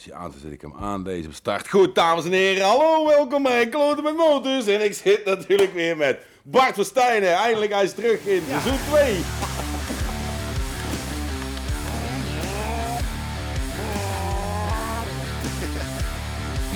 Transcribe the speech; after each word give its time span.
als 0.00 0.08
je 0.08 0.14
aan 0.14 0.32
zet, 0.32 0.40
zet 0.40 0.52
ik 0.52 0.60
hem 0.60 0.74
aan. 0.80 1.02
Deze 1.02 1.32
start. 1.32 1.68
Goed, 1.68 1.94
dames 1.94 2.24
en 2.24 2.32
heren. 2.32 2.64
Hallo, 2.64 3.06
welkom 3.06 3.42
bij 3.42 3.68
Kloten 3.68 4.04
met 4.04 4.16
Motors. 4.16 4.66
En 4.66 4.84
ik 4.84 4.94
zit 4.94 5.24
natuurlijk 5.24 5.72
weer 5.72 5.96
met 5.96 6.18
Bart 6.42 6.74
Verstijnen. 6.74 7.32
Eindelijk, 7.32 7.72
hij 7.72 7.84
is 7.84 7.92
terug 7.92 8.26
in 8.26 8.42
seizoen 8.48 8.78
2. 8.88 9.14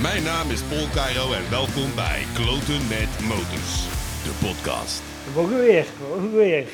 Mijn 0.07 0.23
naam 0.23 0.49
is 0.49 0.61
Paul 0.61 0.87
Cairo 0.93 1.31
en 1.31 1.49
welkom 1.49 1.95
bij 1.95 2.23
Kloten 2.33 2.87
met 2.87 3.19
Motors, 3.21 3.87
de 4.23 4.33
podcast. 4.41 5.01
We 5.25 5.31
mogen 5.41 5.57
weer, 5.57 5.85
we 5.99 6.05
mogen 6.09 6.35
weer. 6.35 6.65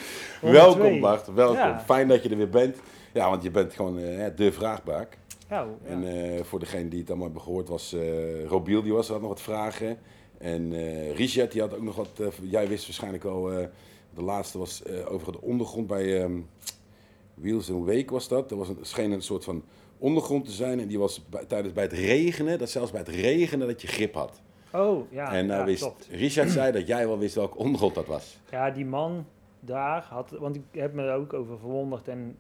Welkom 0.41 0.81
102. 0.81 0.99
Bart, 0.99 1.33
welkom. 1.33 1.57
Ja. 1.57 1.83
Fijn 1.86 2.07
dat 2.07 2.23
je 2.23 2.29
er 2.29 2.38
weer 2.38 2.49
bent. 2.49 2.77
Ja, 3.13 3.29
want 3.29 3.43
je 3.43 3.52
bent 3.52 3.73
gewoon 3.73 3.99
eh, 3.99 4.25
de 4.36 4.52
vraagbaak. 4.52 5.20
Nou, 5.52 5.70
ja. 5.83 5.89
En 5.89 6.04
eh, 6.04 6.43
voor 6.43 6.59
degene 6.59 6.89
die 6.89 6.99
het 6.99 7.07
allemaal 7.07 7.25
hebben 7.25 7.43
gehoord 7.43 7.67
was 7.67 7.93
eh 7.93 8.45
Robiel, 8.45 8.81
die 8.81 8.94
was, 8.94 9.07
had 9.07 9.20
nog 9.20 9.30
wat 9.30 9.41
vragen. 9.41 9.98
En 10.38 10.73
eh 10.73 11.16
Richard, 11.16 11.52
die 11.52 11.62
had 11.62 11.76
ook 11.76 11.81
nog 11.81 11.95
wat, 11.95 12.21
jij 12.41 12.67
wist 12.67 12.85
waarschijnlijk 12.85 13.23
al, 13.23 13.43
de 14.13 14.21
laatste 14.23 14.57
was 14.57 14.85
over 15.07 15.31
de 15.31 15.41
ondergrond 15.41 15.88
bij 15.88 16.21
ehm, 16.21 16.40
Wheels 17.34 17.71
and 17.71 17.85
Wake 17.85 18.13
was 18.13 18.27
dat. 18.27 18.52
Er 18.52 18.57
was 18.57 18.70
een, 18.70 18.77
scheen 18.81 19.12
een 19.12 19.21
soort 19.21 19.43
van 19.43 19.63
ondergrond 19.98 20.45
te 20.45 20.52
zijn 20.52 20.79
en 20.79 20.88
die 20.88 20.99
was 20.99 21.26
bij, 21.29 21.45
tijdens 21.45 21.73
bij 21.73 21.84
het 21.84 21.93
regenen, 21.93 22.59
dat 22.59 22.70
zelfs 22.70 22.91
bij 22.91 22.99
het 22.99 23.09
regenen 23.09 23.68
dat 23.68 23.81
je 23.81 23.88
grip 23.88 24.13
had. 24.13 24.41
Oh, 24.73 25.12
ja, 25.12 25.34
en 25.34 25.45
nou 25.45 25.59
ja, 25.59 25.65
wist, 25.65 25.81
klopt. 25.81 26.07
Richard 26.12 26.49
zei 26.49 26.71
dat 26.71 26.88
jij 26.88 27.07
wel 27.07 27.18
wist 27.18 27.35
welke 27.35 27.57
ondergrond 27.57 27.95
dat 27.95 28.05
was. 28.05 28.40
Ja, 28.52 28.71
die 28.71 28.85
man 28.85 29.26
daar 29.59 30.04
had, 30.09 30.29
want 30.29 30.55
ik 30.55 30.63
heb 30.71 30.93
me 30.93 31.05
daar 31.05 31.18
ook 31.18 31.34
over 31.34 31.59
verwonderd 31.59 32.07
en 32.07 32.38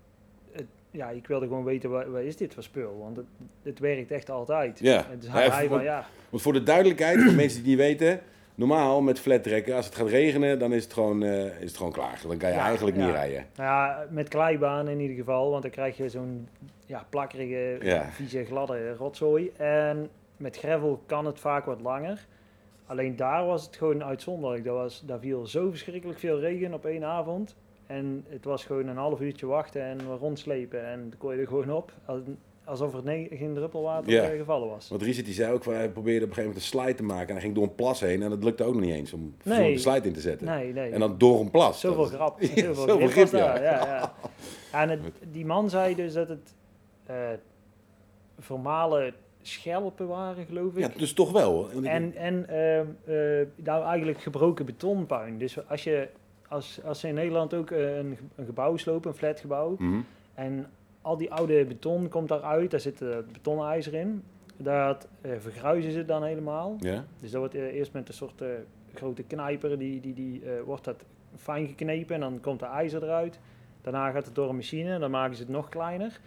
ja, 0.91 1.09
ik 1.09 1.27
wilde 1.27 1.47
gewoon 1.47 1.63
weten, 1.63 1.89
wat, 1.89 2.05
wat 2.07 2.21
is 2.21 2.35
dit 2.37 2.53
voor 2.53 2.63
spul? 2.63 2.97
Want 2.99 3.17
het, 3.17 3.25
het 3.63 3.79
werkt 3.79 4.11
echt 4.11 4.29
altijd. 4.29 4.79
Ja. 4.79 5.05
Dus 5.19 5.25
Ja, 5.25 5.31
hij, 5.31 5.49
hij 5.49 6.03
Want 6.29 6.41
voor 6.43 6.53
de 6.53 6.63
duidelijkheid, 6.63 7.21
voor 7.23 7.33
mensen 7.33 7.63
die 7.63 7.77
het 7.77 7.89
niet 7.89 7.99
weten, 7.99 8.19
normaal 8.55 9.01
met 9.01 9.19
flat 9.19 9.43
trekken, 9.43 9.75
als 9.75 9.85
het 9.85 9.95
gaat 9.95 10.07
regenen, 10.07 10.59
dan 10.59 10.73
is 10.73 10.83
het 10.83 10.93
gewoon, 10.93 11.23
eh, 11.23 11.45
is 11.45 11.67
het 11.67 11.77
gewoon 11.77 11.91
klaar. 11.91 12.19
Dan 12.27 12.37
kan 12.37 12.49
je 12.49 12.55
Ja, 12.55 12.65
eigenlijk 12.65 12.97
niet 12.97 13.09
rijden. 13.09 13.45
nou 13.55 13.69
ja, 13.69 14.05
met 14.09 14.27
kleibaan 14.27 14.87
in 14.87 14.99
ieder 14.99 15.15
geval, 15.17 15.49
want 15.49 15.61
dan 15.61 15.71
krijg 15.71 15.97
je 15.97 16.09
zo'n 16.09 16.47
ja, 16.85 17.05
plakkerige, 17.09 17.77
vieze, 18.11 18.45
gladde 18.45 18.93
rotzooi. 18.93 19.51
En 19.57 20.09
met 20.37 20.57
gravel 20.57 21.03
kan 21.05 21.25
het 21.25 21.39
vaak 21.39 21.65
wat 21.65 21.81
langer. 21.81 22.25
Alleen 22.85 23.15
daar 23.15 23.45
was 23.45 23.65
het 23.65 23.75
gewoon 23.75 24.03
uitzonderlijk. 24.03 24.63
Daar, 24.63 24.73
was, 24.73 25.03
daar 25.05 25.19
viel 25.19 25.45
zo 25.47 25.69
verschrikkelijk 25.69 26.19
veel 26.19 26.39
regen 26.39 26.73
op 26.73 26.85
één 26.85 27.03
avond. 27.03 27.55
En 27.91 28.25
het 28.29 28.45
was 28.45 28.65
gewoon 28.65 28.87
een 28.87 28.97
half 28.97 29.19
uurtje 29.21 29.45
wachten 29.45 29.81
en 29.81 29.99
rondslepen. 30.19 30.85
En 30.85 30.99
dan 31.09 31.17
kon 31.17 31.33
je 31.35 31.41
er 31.41 31.47
gewoon 31.47 31.71
op. 31.71 31.91
als- 32.05 32.19
Alsof 32.63 32.93
er 32.93 33.27
geen 33.31 33.53
druppel 33.53 33.81
water 33.81 34.23
eh, 34.23 34.37
gevallen 34.37 34.69
was. 34.69 34.89
Want 34.89 35.01
Richard 35.01 35.25
die 35.25 35.33
zei 35.33 35.53
ook, 35.53 35.63
van, 35.63 35.73
hij 35.73 35.89
probeerde 35.89 36.25
op 36.25 36.29
een 36.29 36.35
gegeven 36.35 36.53
moment 36.55 36.73
een 36.73 36.79
slide 36.79 36.93
te 36.97 37.03
maken. 37.03 37.27
En 37.27 37.33
hij 37.33 37.41
ging 37.41 37.55
door 37.55 37.63
een 37.63 37.75
plas 37.75 37.99
heen 37.99 38.21
en 38.21 38.29
dat 38.29 38.43
lukte 38.43 38.63
ook 38.63 38.73
nog 38.73 38.83
niet 38.83 38.93
eens 38.93 39.13
om 39.13 39.35
Nee. 39.43 39.57
zo 39.67 39.71
de 39.73 39.77
slide 39.91 40.07
in 40.07 40.13
te 40.13 40.19
zetten. 40.19 40.47
Nee, 40.47 40.73
nee. 40.73 40.91
En 40.91 40.99
dan 40.99 41.17
door 41.17 41.39
een 41.39 41.51
plas. 41.51 41.79
Zoveel 41.79 42.03
Dat 42.03 42.13
grap. 42.13 42.39
Ja, 42.41 42.47
Zoveel, 42.47 42.87
zoveel 42.87 43.07
grip 43.07 43.27
ja. 43.27 43.37
daar, 43.37 43.63
ja, 43.63 43.85
ja. 43.85 44.13
En 44.81 44.89
het, 44.89 45.01
die 45.31 45.45
man 45.45 45.69
zei 45.69 45.95
dus 45.95 46.13
dat 46.13 46.27
het 46.29 46.53
eh 47.05 47.15
vermalen 48.39 49.13
schelpen 49.41 50.07
waren, 50.07 50.45
geloof 50.45 50.73
ik. 50.75 50.79
Ja, 50.79 50.89
dus 50.97 51.13
toch 51.13 51.31
wel. 51.31 51.69
En, 51.83 52.15
en 52.15 52.45
nou 53.55 53.83
eigenlijk 53.85 54.21
gebroken 54.21 54.65
betonpuin. 54.65 55.37
Dus 55.37 55.67
als, 55.67 55.83
je, 55.83 56.07
als, 56.51 56.83
als 56.83 56.99
ze 56.99 57.07
in 57.07 57.13
Nederland 57.13 57.53
ook 57.53 57.71
eh, 57.71 57.97
een, 57.97 58.17
een 58.35 58.45
gebouw 58.45 58.77
slopen, 58.77 59.11
een 59.11 59.17
flatgebouw, 59.17 59.75
Mhm. 59.79 59.99
en 60.33 60.69
al 61.01 61.17
die 61.17 61.31
oude 61.31 61.65
beton 61.65 62.09
komt 62.09 62.27
daaruit, 62.27 62.71
daar 62.71 62.79
zit 62.79 63.01
eh, 63.01 63.17
betonijzer 63.31 63.93
in, 63.93 64.23
dat 64.57 65.07
eh, 65.21 65.31
vergruizen 65.39 65.91
ze 65.91 66.05
dan 66.05 66.23
helemaal. 66.23 66.75
Ja? 66.79 67.05
Dus 67.19 67.31
dat 67.31 67.39
wordt 67.39 67.53
eerst 67.53 67.93
met 67.93 68.07
een 68.07 68.13
soort 68.13 68.43
grote 68.93 69.23
knijper, 69.23 69.77
die, 69.79 69.99
die, 69.99 70.13
die, 70.13 70.41
wordt 70.65 70.83
dat 70.83 71.05
fijn 71.35 71.67
geknepen 71.67 72.15
en 72.15 72.21
dan 72.21 72.39
komt 72.41 72.59
de 72.59 72.65
ijzer 72.65 73.03
eruit. 73.03 73.39
Daarna 73.81 74.11
gaat 74.11 74.25
het 74.25 74.35
door 74.35 74.49
een 74.49 74.55
machine, 74.55 74.99
dan 74.99 75.11
maken 75.11 75.35
ze 75.35 75.41
het 75.41 75.51
nog 75.51 75.69
kleiner. 75.69 76.19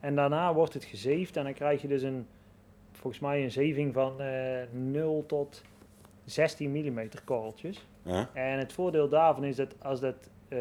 En 0.00 0.14
daarna 0.14 0.54
wordt 0.54 0.74
het 0.74 0.84
gezeefd 0.84 1.36
en 1.36 1.44
dan 1.44 1.52
krijg 1.54 1.82
je 1.82 1.88
dus 1.88 2.02
een, 2.02 2.26
volgens 2.92 3.22
mij 3.22 3.42
een 3.44 3.50
zeving 3.50 3.94
van 3.94 4.20
eh 4.20 4.62
0 4.72 5.24
tot 5.26 5.62
16 6.26 6.70
mm 6.70 7.08
korreltjes. 7.24 7.86
Ja? 8.02 8.30
En 8.32 8.58
het 8.58 8.72
voordeel 8.72 9.08
daarvan 9.08 9.44
is 9.44 9.56
dat 9.56 9.74
als 9.82 10.00
dat 10.00 10.30
eh, 10.48 10.58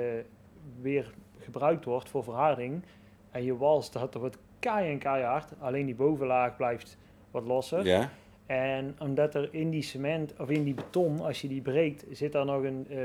weer 0.81 1.13
gebruikt 1.39 1.85
wordt 1.85 2.09
voor 2.09 2.23
verharding 2.23 2.83
en 3.31 3.43
je 3.43 3.57
walst, 3.57 3.93
dat 3.93 4.13
wordt 4.13 4.37
kei 4.59 4.91
en 4.91 4.97
keihard. 4.97 5.53
Alleen 5.59 5.85
die 5.85 5.95
bovenlaag 5.95 6.55
blijft 6.55 6.97
wat 7.31 7.45
losser. 7.45 7.85
Ja? 7.85 8.09
En 8.45 8.95
omdat 8.99 9.35
er 9.35 9.49
in 9.51 9.69
die 9.69 9.81
cement, 9.81 10.33
of 10.39 10.49
in 10.49 10.63
die 10.63 10.73
beton, 10.73 11.19
als 11.19 11.41
je 11.41 11.47
die 11.47 11.61
breekt, 11.61 12.05
zit 12.11 12.31
daar 12.31 12.45
nog 12.45 12.63
een 12.63 12.85
eh, 12.89 12.97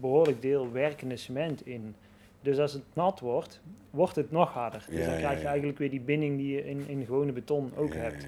behoorlijk 0.00 0.42
deel 0.42 0.72
werkende 0.72 1.16
cement 1.16 1.66
in. 1.66 1.94
Dus 2.40 2.58
als 2.58 2.72
het 2.72 2.82
nat 2.92 3.20
wordt, 3.20 3.60
wordt 3.90 4.16
het 4.16 4.30
nog 4.30 4.52
harder. 4.52 4.84
Dus 4.88 4.98
Ja, 4.98 5.10
dan 5.10 5.18
krijg 5.18 5.40
je 5.40 5.46
eigenlijk 5.46 5.78
weer 5.78 5.90
die 5.90 6.00
binding 6.00 6.36
die 6.36 6.54
je 6.54 6.66
in, 6.66 6.88
in 6.88 7.04
gewone 7.04 7.32
beton 7.32 7.72
ook 7.76 7.94
hebt. 7.94 8.26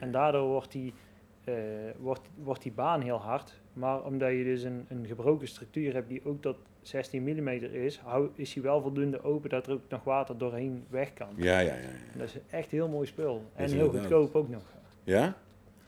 En 0.00 0.12
daardoor 0.12 0.48
wordt 0.48 0.72
die, 0.72 0.94
eh, 1.44 1.54
wordt, 1.98 2.28
wordt 2.42 2.62
die 2.62 2.72
baan 2.72 3.00
heel 3.00 3.20
hard. 3.20 3.60
Maar 3.72 4.04
omdat 4.04 4.30
je 4.30 4.44
dus 4.44 4.62
een, 4.62 4.84
een 4.88 5.06
gebroken 5.06 5.48
structuur 5.48 5.92
hebt 5.94 6.08
die 6.08 6.20
ook 6.24 6.42
tot 6.42 6.56
16 6.82 7.22
mm 7.22 7.48
is, 7.48 7.98
hou, 7.98 8.28
is 8.34 8.54
hij 8.54 8.62
wel 8.62 8.80
voldoende 8.80 9.22
open 9.22 9.50
dat 9.50 9.66
er 9.66 9.72
ook 9.72 9.88
nog 9.88 10.04
water 10.04 10.38
doorheen 10.38 10.84
weg 10.88 11.12
kan. 11.12 11.28
Ja, 11.36 11.58
ja, 11.58 11.74
ja, 11.74 11.80
ja. 11.80 12.18
Dat 12.18 12.26
is 12.28 12.36
echt 12.50 12.70
heel 12.70 12.88
mooi 12.88 13.06
spul. 13.06 13.44
En 13.54 13.70
heel 13.70 13.90
goedkoop 13.90 14.34
ook 14.34 14.48
nog. 14.48 14.62
Ja? 15.04 15.34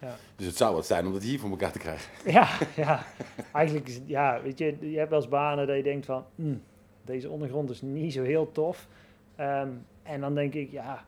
Ja. 0.00 0.16
Dus 0.36 0.46
het 0.46 0.56
zou 0.56 0.74
wat 0.74 0.86
zijn 0.86 1.06
om 1.06 1.12
dat 1.12 1.22
hier 1.22 1.38
voor 1.38 1.50
elkaar 1.50 1.72
te 1.72 1.78
krijgen. 1.78 2.10
Ja, 2.32 2.48
ja. 2.76 3.02
Eigenlijk 3.52 3.88
is 3.88 3.94
het, 3.94 4.04
ja, 4.06 4.42
weet 4.42 4.58
je, 4.58 4.76
je 4.90 4.98
hebt 4.98 5.10
wel 5.10 5.18
eens 5.18 5.28
banen 5.28 5.66
dat 5.66 5.76
je 5.76 5.82
denkt 5.82 6.06
van, 6.06 6.24
"Hmm, 6.34 6.62
deze 7.04 7.30
ondergrond 7.30 7.70
is 7.70 7.82
niet 7.82 8.12
zo 8.12 8.22
heel 8.22 8.50
tof. 8.52 8.88
Ehm, 9.36 9.68
en 10.02 10.20
dan 10.20 10.34
denk 10.34 10.54
ik, 10.54 10.70
ja, 10.70 11.04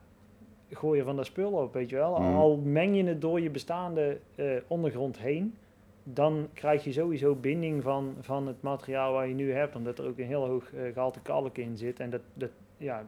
gooi 0.71 0.99
je 0.99 1.05
van 1.05 1.17
dat 1.17 1.27
spul 1.27 1.51
op, 1.53 1.73
weet 1.73 1.91
je 1.91 1.97
wel. 1.97 2.19
Mhm. 2.19 2.35
Al 2.35 2.57
meng 2.57 2.97
je 2.97 3.05
het 3.05 3.21
door 3.21 3.41
je 3.41 3.51
bestaande 3.51 4.19
eh, 4.35 4.47
ondergrond 4.67 5.19
heen, 5.19 5.55
dan 6.03 6.49
krijg 6.53 6.85
je 6.85 6.93
sowieso 6.93 7.35
binding 7.35 7.83
van, 7.83 8.15
van 8.21 8.47
het 8.47 8.63
materiaal 8.63 9.13
waar 9.13 9.29
je 9.29 9.35
nu 9.35 9.53
hebt, 9.53 9.77
omdat 9.77 9.99
er 9.99 10.07
ook 10.07 10.19
een 10.19 10.27
heel 10.27 10.47
hoog 10.47 10.73
eh, 10.73 10.93
gehalte 10.93 11.21
kalk 11.21 11.59
in 11.59 11.77
zit. 11.77 12.01
En 12.01 12.11
dat, 12.11 12.21
dat 12.35 12.51
ja, 12.77 13.05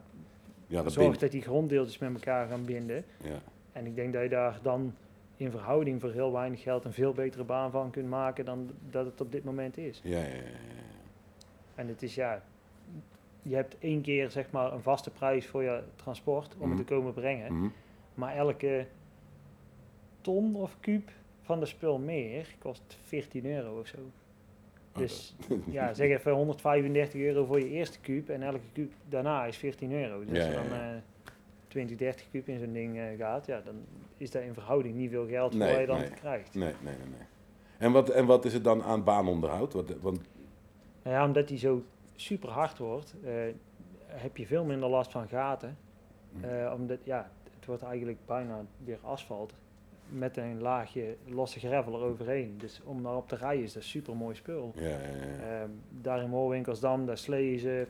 Ja, 0.67 0.83
dat 0.83 0.91
zorgt 0.91 1.07
bindt. 1.09 1.19
dat 1.19 1.31
die 1.31 1.41
gronddeeltjes 1.41 1.97
met 1.97 2.13
elkaar 2.13 2.47
gaan 2.47 2.65
binden. 2.65 3.03
Ja. 3.23 3.39
En 3.71 3.85
ik 3.85 3.95
denk 3.95 4.13
dat 4.13 4.21
je 4.23 4.29
daar 4.29 4.59
dan 4.61 4.93
in 5.37 5.51
verhouding 5.51 6.01
voor 6.01 6.11
heel 6.11 6.31
weinig 6.31 6.61
geld 6.61 6.85
een 6.85 6.93
veel 6.93 7.13
betere 7.13 7.43
baan 7.43 7.71
van 7.71 7.91
kunt 7.91 8.09
maken 8.09 8.45
dan 8.45 8.69
dat 8.89 9.05
het 9.05 9.21
op 9.21 9.31
dit 9.31 9.43
moment 9.43 9.77
is. 9.77 9.99
Ja, 10.03 10.17
ja, 10.17 10.25
ja. 10.25 10.41
En 11.75 11.87
het 11.87 12.03
is 12.03 12.15
ja, 12.15 12.43
je 13.49 13.55
hebt 13.55 13.75
één 13.79 14.01
keer 14.01 14.29
zeg 14.29 14.51
maar 14.51 14.73
een 14.73 14.81
vaste 14.81 15.09
prijs 15.09 15.47
voor 15.47 15.63
je 15.63 15.81
transport 15.95 16.55
om 16.59 16.67
Mhm. 16.69 16.77
het 16.77 16.87
te 16.87 16.93
komen 16.93 17.13
brengen. 17.13 17.53
Mhm. 17.53 17.67
Maar 18.13 18.35
elke 18.35 18.85
ton 20.21 20.55
of 20.55 20.75
kuub 20.79 21.09
van 21.41 21.59
de 21.59 21.65
spul 21.65 21.99
meer 21.99 22.55
kost 22.59 22.97
14 23.03 23.45
euro 23.45 23.79
of 23.79 23.87
zo. 23.87 23.97
Oh, 23.97 24.97
Dus 25.01 25.35
ja, 25.65 25.93
zeg 25.93 26.09
even 26.09 26.31
135 26.31 27.21
euro 27.21 27.45
voor 27.45 27.59
je 27.59 27.69
eerste 27.69 27.99
kuub 27.99 28.29
en 28.29 28.41
elke 28.43 28.59
kuub 28.73 28.91
daarna 29.09 29.45
is 29.45 29.57
14 29.57 29.91
euro. 29.93 30.25
Dus 30.25 30.37
Ja, 30.37 30.45
als 30.45 30.47
je 30.47 30.53
dan 30.69 30.77
ja. 30.79 30.91
eh 30.95 31.01
20, 31.67 31.97
30 31.97 32.25
kuub 32.31 32.47
in 32.47 32.59
zo'n 32.59 32.73
ding 32.73 32.97
eh, 32.97 33.03
gaat, 33.17 33.45
ja, 33.45 33.61
dan 33.65 33.75
is 34.17 34.31
dat 34.31 34.41
in 34.41 34.53
verhouding 34.53 34.95
niet 34.95 35.09
veel 35.09 35.27
geld 35.27 35.55
voor 35.55 35.65
wat 35.65 35.79
je 35.79 35.85
dan 35.85 35.99
nee. 35.99 36.09
krijgt. 36.09 36.53
Nee, 36.55 36.73
nee, 36.83 36.93
nee. 36.93 37.07
nee. 37.17 37.27
En, 37.77 37.91
wat, 37.91 38.09
en 38.09 38.25
wat 38.25 38.45
is 38.45 38.53
het 38.53 38.63
dan 38.63 38.83
aan 38.83 39.03
baanonderhoud? 39.03 39.73
Wat, 39.73 39.93
want, 40.01 40.19
Nou 41.03 41.15
ja, 41.15 41.25
omdat 41.25 41.47
die 41.47 41.57
zo 41.57 41.83
super 42.21 42.49
hard 42.49 42.77
wordt, 42.77 43.13
eh, 43.23 43.33
heb 44.05 44.37
je 44.37 44.45
veel 44.45 44.63
minder 44.63 44.89
last 44.89 45.11
van 45.11 45.27
gaten. 45.27 45.77
Hm. 46.31 46.45
Eh, 46.45 46.73
omdat 46.75 46.97
ja, 47.03 47.31
het 47.55 47.65
wordt 47.65 47.83
eigenlijk 47.83 48.17
bijna 48.25 48.65
weer 48.83 48.99
asfalt 49.01 49.53
met 50.09 50.37
een 50.37 50.61
laagje 50.61 51.15
losse 51.25 51.59
gravel 51.59 51.93
eroverheen. 51.93 52.57
Dus 52.57 52.81
om 52.83 53.03
daarop 53.03 53.27
te 53.27 53.35
rijden 53.35 53.63
is 53.63 53.73
dat 53.73 53.83
super 53.83 54.15
mooi 54.15 54.35
spul. 54.35 54.71
ja, 54.75 54.87
ja, 54.87 54.97
ja. 54.97 55.61
Ehm, 55.61 55.69
daar 55.89 56.21
in 56.21 56.29
Moorwinkelsdam, 56.29 57.05
daar 57.05 57.17
sleeën 57.17 57.59
ze, 57.59 57.87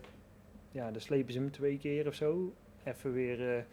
ja, 0.71 0.92
daar 0.92 1.01
slepen 1.01 1.33
ze 1.33 1.39
hem 1.39 1.51
twee 1.51 1.77
keer 1.77 2.07
of 2.07 2.13
zo. 2.13 2.54
Even 2.83 3.13
weer 3.13 3.56
eh, 3.56 3.63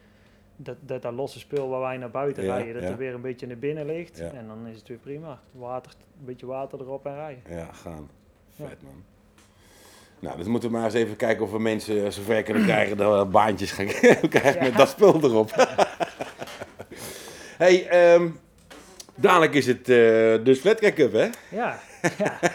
dat, 0.56 0.76
dat, 0.81 1.02
dat 1.02 1.12
losse 1.12 1.38
spul 1.38 1.69
waar 1.69 1.81
wij 1.81 1.96
naar 1.96 2.10
buiten 2.10 2.44
rijden, 2.44 2.75
dat 2.75 2.90
er 2.90 2.96
weer 2.96 3.14
een 3.14 3.20
beetje 3.20 3.46
naar 3.46 3.58
binnen 3.58 3.86
ligt. 3.86 4.20
En 4.20 4.46
dan 4.46 4.66
is 4.66 4.78
het 4.78 4.88
weer 4.88 4.98
prima. 4.98 5.40
Water, 5.52 5.92
een 6.19 6.25
beetje 6.25 6.46
water 6.46 6.81
erop 6.81 7.06
en 7.06 7.14
rijden. 7.14 7.42
Ja, 7.48 7.72
gaan. 7.72 8.08
Vet, 8.48 8.82
man. 8.82 9.04
Nou, 10.18 10.36
dus 10.36 10.46
moeten 10.46 10.68
we 10.70 10.76
maar 10.76 10.84
eens 10.84 10.94
even 10.94 11.16
kijken 11.16 11.44
of 11.44 11.50
we 11.50 11.58
mensen 11.58 12.12
zover 12.12 12.42
kunnen 12.42 12.64
krijgen 12.72 12.96
dat 12.96 13.18
we 13.18 13.30
baantjes 13.30 13.70
gaan 13.70 13.86
krijgen 14.28 14.62
met 14.62 14.76
dat 14.76 14.88
spul 14.88 15.22
erop. 15.22 15.50
hey, 17.64 17.88
ehm, 17.88 18.28
dadelijk 19.14 19.54
is 19.54 19.66
het 19.66 19.88
eh 19.88 20.44
dus 20.44 20.58
Flattrack 20.58 20.94
Cup, 20.94 21.12
hè? 21.12 21.28
Ja, 21.50 21.78
ja. 22.18 22.38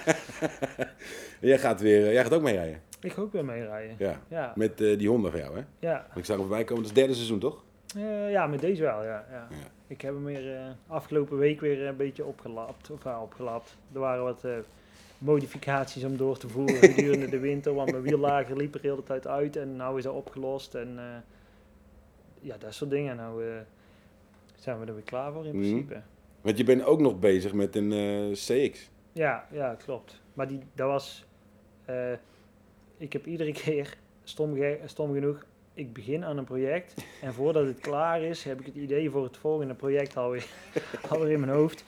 Jij 1.40 1.58
gaat, 1.58 1.82
weer, 1.82 2.12
jij 2.12 2.24
gaat 2.24 2.34
ook 2.34 2.42
mee 2.42 2.56
rijden. 2.56 2.82
ik 3.02 3.12
ga 3.14 3.22
ook 3.22 3.34
weer 3.34 3.46
mee 3.46 3.64
rijden. 3.66 3.96
Ja. 3.98 4.20
Ja, 4.28 4.54
Met 4.56 4.82
eh, 4.82 4.98
die 4.98 5.10
Honda 5.10 5.30
van 5.30 5.40
jou, 5.40 5.56
hè? 5.58 5.64
ja. 5.80 6.08
Ik 6.16 6.26
zag 6.26 6.36
er 6.36 6.42
voorbij 6.42 6.64
komen, 6.64 6.84
dat 6.84 6.92
is 6.92 6.98
het 6.98 7.00
derde 7.00 7.14
seizoen, 7.14 7.40
toch? 7.40 7.64
Eh, 7.96 8.32
ja, 8.32 8.48
met 8.48 8.60
deze 8.62 8.82
wel, 8.82 9.04
ja. 9.04 9.26
ja. 9.32 9.48
Ja. 9.50 9.68
Ik 9.88 10.02
heb 10.02 10.14
hem 10.14 10.24
weer 10.24 10.56
eh, 10.56 10.62
afgelopen 10.88 11.38
week 11.38 11.60
weer 11.60 11.88
een 11.88 11.98
beetje 11.98 12.26
opgelapt. 12.26 12.92
Of 12.92 13.06
opgelapt. 13.06 13.78
Er 13.94 14.00
waren 14.00 14.24
wat 14.24 14.44
eh, 14.44 14.52
modificaties 15.22 16.04
om 16.04 16.18
door 16.18 16.38
te 16.38 16.50
voeren 16.50 16.76
gedurende 16.94 17.30
de 17.30 17.40
winter. 17.40 17.74
Want 17.74 17.92
mijn 17.92 18.04
wiellager 18.04 18.58
liep 18.58 18.76
er 18.76 18.82
de 18.82 18.88
hele 18.88 19.04
tijd 19.04 19.28
uit 19.28 19.56
en 19.56 19.76
nou 19.76 19.98
is 19.98 20.04
dat 20.04 20.14
opgelost. 20.14 20.76
En 20.76 21.00
eh, 21.00 21.06
ja, 22.40 22.58
dat 22.58 22.74
soort 22.74 22.90
dingen. 22.90 23.16
Nou 23.16 23.46
eh, 23.46 23.54
zijn 24.56 24.80
we 24.80 24.86
er 24.86 24.94
weer 24.94 25.04
klaar 25.04 25.32
voor 25.34 25.46
in 25.46 25.56
Mhm. 25.56 25.62
principe. 25.70 26.02
Want 26.42 26.58
je 26.58 26.64
bent 26.64 26.84
ook 26.84 27.00
nog 27.00 27.20
bezig 27.20 27.54
met 27.54 27.76
een 27.76 27.92
eh, 27.92 28.32
CX. 28.32 28.90
Ja, 29.12 29.48
ja, 29.52 29.76
klopt. 29.86 30.22
Maar 30.34 30.48
die, 30.48 30.60
dat 30.74 30.88
was... 30.88 31.26
ik 32.98 33.14
heb 33.14 33.26
iedere 33.26 33.52
keer, 33.64 33.98
stom, 34.24 34.56
ge- 34.56 34.80
stom 34.86 35.14
genoeg, 35.14 35.46
ik 35.74 35.94
begin 35.94 36.26
aan 36.26 36.38
een 36.38 36.44
project. 36.44 37.06
En 37.22 37.34
voordat 37.34 37.66
het 37.66 37.80
klaar 37.80 38.22
is, 38.22 38.44
heb 38.44 38.60
ik 38.60 38.66
het 38.66 38.76
idee 38.76 39.10
voor 39.10 39.24
het 39.24 39.38
volgende 39.38 39.74
project 39.74 40.18
alweer, 40.18 40.46
alweer 41.10 41.32
in 41.32 41.40
mijn 41.40 41.52
hoofd. 41.52 41.84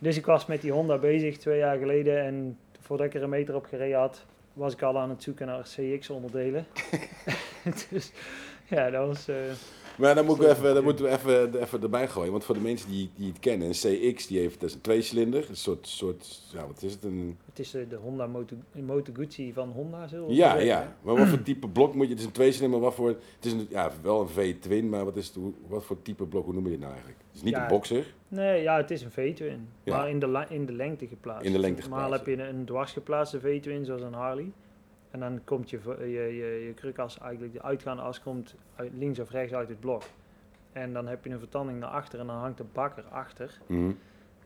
Dus 0.00 0.16
ik 0.16 0.26
was 0.26 0.46
met 0.46 0.60
die 0.60 0.72
Honda 0.72 0.98
bezig 0.98 1.36
twee 1.38 1.58
jaar 1.58 1.78
geleden. 1.78 2.22
En 2.24 2.58
voordat 2.92 3.10
ik 3.10 3.14
er 3.14 3.22
een 3.22 3.28
meter 3.28 3.54
op 3.54 3.64
gereden 3.64 3.98
had, 3.98 4.24
was 4.52 4.72
ik 4.72 4.82
al 4.82 4.98
aan 4.98 5.10
het 5.10 5.22
zoeken 5.22 5.46
naar 5.46 5.62
CX-onderdelen. 5.62 6.66
dus 7.90 8.12
ja, 8.68 8.90
dat 8.90 9.06
was... 9.06 9.28
Maar 9.96 10.14
dan, 10.14 10.24
moet 10.24 10.36
ik 10.36 10.42
Zo, 10.42 10.48
even, 10.48 10.74
dan 10.74 10.84
moeten 10.84 11.04
we 11.04 11.10
even, 11.10 11.62
even 11.62 11.82
erbij 11.82 12.08
gooien. 12.08 12.30
Want 12.30 12.44
voor 12.44 12.54
de 12.54 12.60
mensen 12.60 12.90
die, 12.90 13.10
die 13.14 13.28
het 13.28 13.38
kennen, 13.38 13.68
een 13.68 14.12
CX 14.12 14.26
die 14.26 14.38
heeft 14.38 14.60
dat 14.60 14.68
is 14.68 14.74
een 14.74 14.80
tweecilinder. 14.80 15.46
Een 15.48 15.56
soort, 15.56 15.86
soort 15.86 16.42
ja, 16.52 16.66
wat 16.66 16.82
is 16.82 16.92
het? 16.92 17.04
Een, 17.04 17.38
het 17.46 17.58
is 17.58 17.74
eh, 17.74 17.88
de 17.88 17.96
Honda 17.96 18.26
Moto, 18.26 18.56
Moto 18.72 19.12
Guzzi 19.14 19.52
van 19.52 19.70
Honda, 19.70 20.08
we 20.10 20.34
ja, 20.34 20.58
ja. 20.58 20.96
Maar 21.02 21.16
wat 21.16 21.28
voor 21.28 21.42
type 21.42 21.68
blok 21.68 21.94
moet 21.94 22.04
je? 22.04 22.10
Het 22.10 22.20
is 22.20 22.26
een 22.26 22.32
tweecilinder, 22.32 22.80
maar 22.80 22.88
wat 22.88 22.96
voor... 22.96 23.08
Het 23.08 23.44
is 23.44 23.52
een, 23.52 23.66
ja, 23.70 23.92
wel 24.02 24.20
een 24.20 24.28
V-twin, 24.28 24.88
maar 24.88 25.04
wat, 25.04 25.16
is 25.16 25.26
het, 25.26 25.36
wat 25.68 25.84
voor 25.84 26.02
type 26.02 26.24
blok, 26.24 26.44
hoe 26.44 26.54
noem 26.54 26.64
je 26.64 26.70
dit 26.70 26.80
nou 26.80 26.92
eigenlijk? 26.92 27.22
Het 27.26 27.36
is 27.36 27.42
niet 27.42 27.54
Ja, 27.54 27.62
een 27.62 27.68
boxer. 27.68 28.14
Nee, 28.28 28.62
ja, 28.62 28.76
het 28.76 28.90
is 28.90 29.02
een 29.02 29.10
V-twin. 29.10 29.68
Ja. 29.82 29.96
Maar 29.96 30.08
in 30.08 30.18
de, 30.18 30.44
in 30.48 30.66
de 30.66 30.72
lengte 30.72 31.06
geplaatst. 31.06 31.46
In 31.46 31.52
de 31.52 31.58
lengte 31.58 31.80
Normaal 31.80 32.00
geplaatst, 32.00 32.26
heb 32.26 32.36
je 32.36 32.42
een, 32.42 32.54
een 32.54 32.64
dwars 32.64 32.92
geplaatste 32.92 33.40
V-twin, 33.40 33.84
zoals 33.84 34.02
een 34.02 34.12
Harley. 34.12 34.52
En 35.12 35.20
dan 35.20 35.40
komt 35.44 35.70
je, 35.70 35.80
je, 35.98 36.06
je, 36.10 36.64
je 36.66 36.72
krukas, 36.74 37.18
eigenlijk 37.18 37.52
de 37.52 37.62
uitgaande 37.62 38.02
as, 38.02 38.22
komt 38.22 38.54
uit, 38.76 38.92
links 38.94 39.18
of 39.18 39.30
rechts 39.30 39.52
uit 39.54 39.68
het 39.68 39.80
blok. 39.80 40.02
En 40.72 40.92
dan 40.92 41.06
heb 41.06 41.24
je 41.24 41.30
een 41.30 41.38
vertanding 41.38 41.78
naar 41.78 41.88
achter 41.88 42.20
en 42.20 42.26
dan 42.26 42.36
hangt 42.36 42.58
de 42.58 42.64
bakker 42.72 43.04
achter. 43.04 43.58
Mhm. 43.66 43.92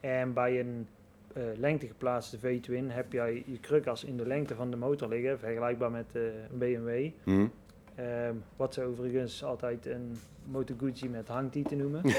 En 0.00 0.32
bij 0.32 0.60
een 0.60 0.86
eh, 1.34 1.42
lengte 1.56 1.86
geplaatste 1.86 2.38
V-twin 2.38 2.90
heb 2.90 3.12
jij 3.12 3.42
je 3.46 3.60
krukas 3.60 4.04
in 4.04 4.16
de 4.16 4.26
lengte 4.26 4.54
van 4.54 4.70
de 4.70 4.76
motor 4.76 5.08
liggen, 5.08 5.38
vergelijkbaar 5.38 5.90
met 5.90 6.06
eh, 6.12 6.22
een 6.22 6.58
BMW. 6.58 7.10
Mhm. 7.24 7.46
Ehm, 7.96 8.34
wat 8.56 8.74
ze 8.74 8.82
overigens 8.82 9.44
altijd 9.44 9.86
een 9.86 10.18
Moto 10.44 10.74
Guzzi 10.78 11.08
met 11.08 11.28
hangtieten 11.28 11.76
noemen. 11.76 12.02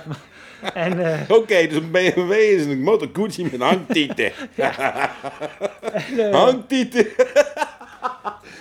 en 0.74 0.98
eh, 0.98 1.30
Oké, 1.30 1.66
dus 1.66 1.76
een 1.76 1.90
BMW 1.90 2.30
is 2.32 2.66
een 2.66 2.82
Moto 2.82 3.08
Guzzi 3.12 3.42
met 3.42 3.60
hangtieten. 3.60 4.32
En, 5.92 6.18
eh, 6.18 6.34
hangtieten. 6.34 7.06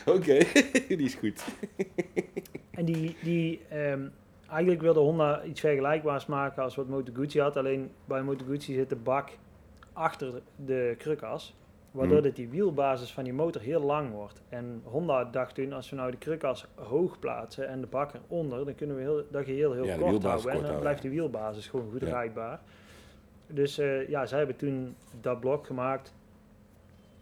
Oké, 0.05 0.37
die 0.87 0.97
is 0.97 1.15
goed. 1.15 1.43
En 2.71 2.85
die, 2.85 3.15
die 3.21 3.61
ehm, 3.69 4.01
eigenlijk 4.49 4.81
wilde 4.81 4.99
Honda 4.99 5.43
iets 5.43 5.59
vergelijkbaars 5.59 6.25
maken 6.25 6.63
als 6.63 6.75
wat 6.75 6.87
Moto 6.87 7.11
Guzzi 7.15 7.39
had. 7.39 7.57
Alleen 7.57 7.91
bij 8.05 8.21
Moto 8.21 8.45
Guzzi 8.45 8.73
zit 8.73 8.89
de 8.89 8.95
bak 8.95 9.29
achter 9.93 10.41
de 10.65 10.95
krukas. 10.97 11.55
Waardoor 11.91 12.15
Mhm. 12.17 12.25
dat 12.25 12.35
die 12.35 12.49
wielbasis 12.49 13.11
van 13.13 13.23
die 13.23 13.33
motor 13.33 13.61
heel 13.61 13.81
lang 13.81 14.11
wordt. 14.11 14.41
En 14.49 14.81
Honda 14.83 15.23
dacht 15.25 15.55
toen, 15.55 15.73
als 15.73 15.89
we 15.89 15.95
nou 15.95 16.11
de 16.11 16.17
krukas 16.17 16.67
hoog 16.75 17.19
plaatsen 17.19 17.67
en 17.67 17.81
de 17.81 17.88
bak 17.88 18.11
eronder, 18.13 18.65
dan 18.65 18.75
kunnen 18.75 18.95
we 18.95 19.01
heel, 19.01 19.23
dat 19.31 19.43
geheel 19.45 19.73
heel 19.73 19.85
Ja, 19.85 19.97
kort 19.97 20.23
houden. 20.23 20.51
En 20.51 20.61
dan 20.61 20.79
blijft 20.79 21.01
die 21.01 21.11
wielbasis 21.11 21.67
gewoon 21.67 21.91
goed 21.91 22.01
Ja. 22.01 22.07
rijdbaar. 22.09 22.59
Dus 23.47 23.77
eh, 23.77 24.07
ja, 24.09 24.25
zij 24.25 24.38
hebben 24.38 24.55
toen 24.55 24.95
dat 25.21 25.39
blok 25.39 25.65
gemaakt, 25.65 26.13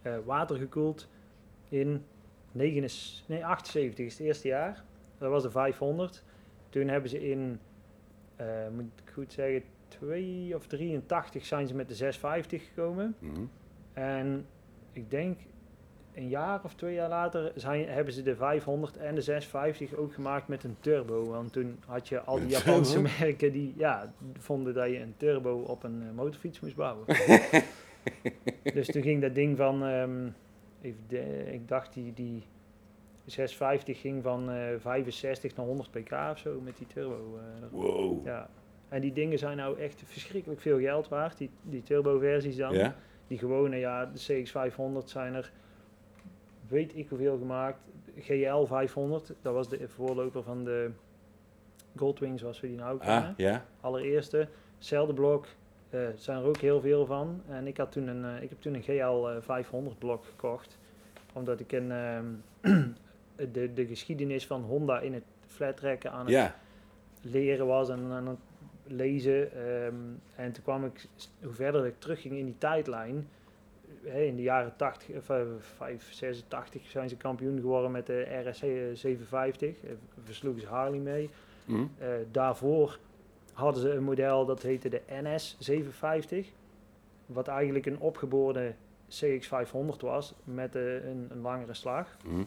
eh, 0.02 0.14
watergekoeld 0.24 1.08
in 1.68 2.04
79, 2.52 3.28
nee, 3.28 3.46
78 3.46 4.06
is 4.06 4.18
het 4.18 4.26
eerste 4.26 4.48
jaar. 4.48 4.84
Dat 5.18 5.30
was 5.30 5.42
de 5.42 5.50
500. 5.50 6.22
Toen 6.68 6.88
hebben 6.88 7.10
ze 7.10 7.28
in, 7.30 7.60
eh, 8.36 8.46
moet 8.74 8.84
ik 9.04 9.12
goed 9.12 9.32
zeggen, 9.32 9.62
2 9.88 10.54
of 10.54 10.66
83 10.66 11.44
zijn 11.46 11.66
ze 11.66 11.74
met 11.74 11.88
de 11.88 11.94
650 11.94 12.66
gekomen. 12.68 13.14
Mhm. 13.18 13.40
En 13.92 14.46
ik 14.92 15.10
denk 15.10 15.38
een 16.14 16.28
jaar 16.28 16.60
of 16.64 16.74
twee 16.74 16.94
jaar 16.94 17.08
later 17.08 17.52
zijn, 17.54 17.88
hebben 17.88 18.14
ze 18.14 18.22
de 18.22 18.36
500 18.36 18.96
en 18.96 19.14
de 19.14 19.20
650 19.20 19.94
ook 19.94 20.14
gemaakt 20.14 20.48
met 20.48 20.64
een 20.64 20.76
turbo. 20.80 21.24
Want 21.24 21.52
toen 21.52 21.78
had 21.86 22.08
je 22.08 22.20
al 22.20 22.38
die 22.38 22.48
Japanse 22.48 22.92
turbo? 22.92 23.08
merken 23.20 23.52
die 23.52 23.74
ja, 23.76 24.12
vonden 24.38 24.74
dat 24.74 24.88
je 24.90 25.00
een 25.00 25.14
turbo 25.16 25.58
op 25.58 25.82
een 25.82 26.02
eh, 26.08 26.14
motorfiets 26.14 26.60
moest 26.60 26.76
bouwen. 26.76 27.04
dus 28.74 28.86
toen 28.86 29.02
ging 29.02 29.20
dat 29.22 29.34
ding 29.34 29.56
van, 29.56 29.84
ehm, 29.84 30.28
even 30.82 31.00
de- 31.08 31.52
ik 31.52 31.68
dacht 31.68 31.92
die, 31.92 32.12
die 32.14 32.42
650 33.24 34.00
ging 34.00 34.22
van 34.22 34.50
eh, 34.50 34.56
65 34.78 35.56
naar 35.56 35.66
100 35.66 35.90
pk 35.90 36.12
of 36.30 36.38
zo 36.38 36.60
met 36.64 36.76
die 36.76 36.86
turbo. 36.86 37.38
eh, 37.38 37.66
Wow. 37.70 38.26
ja. 38.26 38.48
En 38.88 39.00
die 39.00 39.12
dingen 39.12 39.38
zijn 39.38 39.56
nou 39.56 39.78
echt 39.78 40.02
verschrikkelijk 40.06 40.60
veel 40.60 40.78
geld 40.78 41.08
waard, 41.08 41.38
die, 41.38 41.50
die 41.62 41.82
turbo 41.82 42.18
versies 42.18 42.56
dan. 42.56 42.74
Ja? 42.74 42.94
Die 43.30 43.38
gewone, 43.38 43.76
ja, 43.76 44.06
de 44.06 44.18
CX500 44.18 45.04
zijn 45.04 45.34
er, 45.34 45.52
weet 46.68 46.96
ik 46.96 47.08
hoeveel 47.08 47.38
gemaakt. 47.38 47.78
GL 48.18 48.64
500, 48.64 49.34
dat 49.42 49.54
was 49.54 49.68
de 49.68 49.88
voorloper 49.88 50.42
van 50.42 50.64
de 50.64 50.90
Goldwing 51.96 52.38
zoals 52.38 52.60
we 52.60 52.66
die 52.66 52.76
nou 52.76 52.98
kennen. 52.98 53.28
Ah, 53.30 53.36
ja? 53.36 53.64
Allereerste, 53.80 54.48
hetzelfde 54.76 55.14
blok, 55.14 55.46
eh 55.90 56.00
zijn 56.14 56.38
er 56.38 56.44
ook 56.44 56.56
heel 56.56 56.80
veel 56.80 57.06
van. 57.06 57.42
En 57.48 57.66
ik, 57.66 57.76
had 57.76 57.92
toen 57.92 58.06
een, 58.08 58.24
eh, 58.24 58.42
ik 58.42 58.48
heb 58.48 58.60
toen 58.60 58.74
een 58.74 58.82
GL 58.82 59.28
eh, 59.28 59.36
500 59.40 59.98
blok 59.98 60.24
gekocht. 60.24 60.78
Omdat 61.32 61.60
ik 61.60 61.72
een, 61.72 61.92
ehm, 61.92 62.24
de, 63.52 63.72
de 63.72 63.86
geschiedenis 63.86 64.46
van 64.46 64.62
Honda 64.62 65.00
in 65.00 65.14
het 65.14 65.24
flattrekken 65.46 66.12
aan 66.12 66.24
het 66.24 66.34
Ja. 66.34 66.54
leren 67.22 67.66
was 67.66 67.88
en 67.88 68.10
aan 68.10 68.26
het 68.26 68.38
lezen. 68.90 69.52
ehm, 69.52 69.94
en 70.36 70.52
toen 70.52 70.62
kwam 70.62 70.84
ik, 70.84 71.06
hoe 71.42 71.52
verder 71.52 71.86
ik 71.86 71.94
terugging 71.98 72.34
in 72.34 72.44
die 72.44 72.58
tijdlijn, 72.58 73.28
hè, 74.04 74.20
in 74.22 74.36
de 74.36 74.42
jaren 74.42 74.76
80, 74.76 75.16
of, 75.16 75.30
eh, 75.30 75.42
5, 75.58 76.12
86 76.12 76.86
zijn 76.86 77.08
ze 77.08 77.16
kampioen 77.16 77.60
geworden 77.60 77.90
met 77.90 78.06
de 78.06 78.42
RSC 78.44 78.64
750. 78.94 79.82
eh, 79.84 79.90
versloegen 80.24 80.62
ze 80.62 80.68
Harley 80.68 80.98
mee. 80.98 81.30
Mhm. 81.64 81.84
Eh, 81.98 82.08
daarvoor 82.30 82.98
hadden 83.52 83.82
ze 83.82 83.90
een 83.90 84.02
model 84.04 84.46
dat 84.46 84.62
heette 84.62 84.88
de 84.88 85.02
NS 85.22 85.56
750. 85.58 86.48
Wat 87.26 87.48
eigenlijk 87.48 87.86
een 87.86 87.98
opgeboorde 87.98 88.74
CX500 89.08 90.00
was 90.00 90.34
met 90.44 90.74
eh, 90.74 90.94
een, 91.04 91.26
een 91.30 91.40
langere 91.40 91.74
slag. 91.74 92.16
Mhm. 92.24 92.42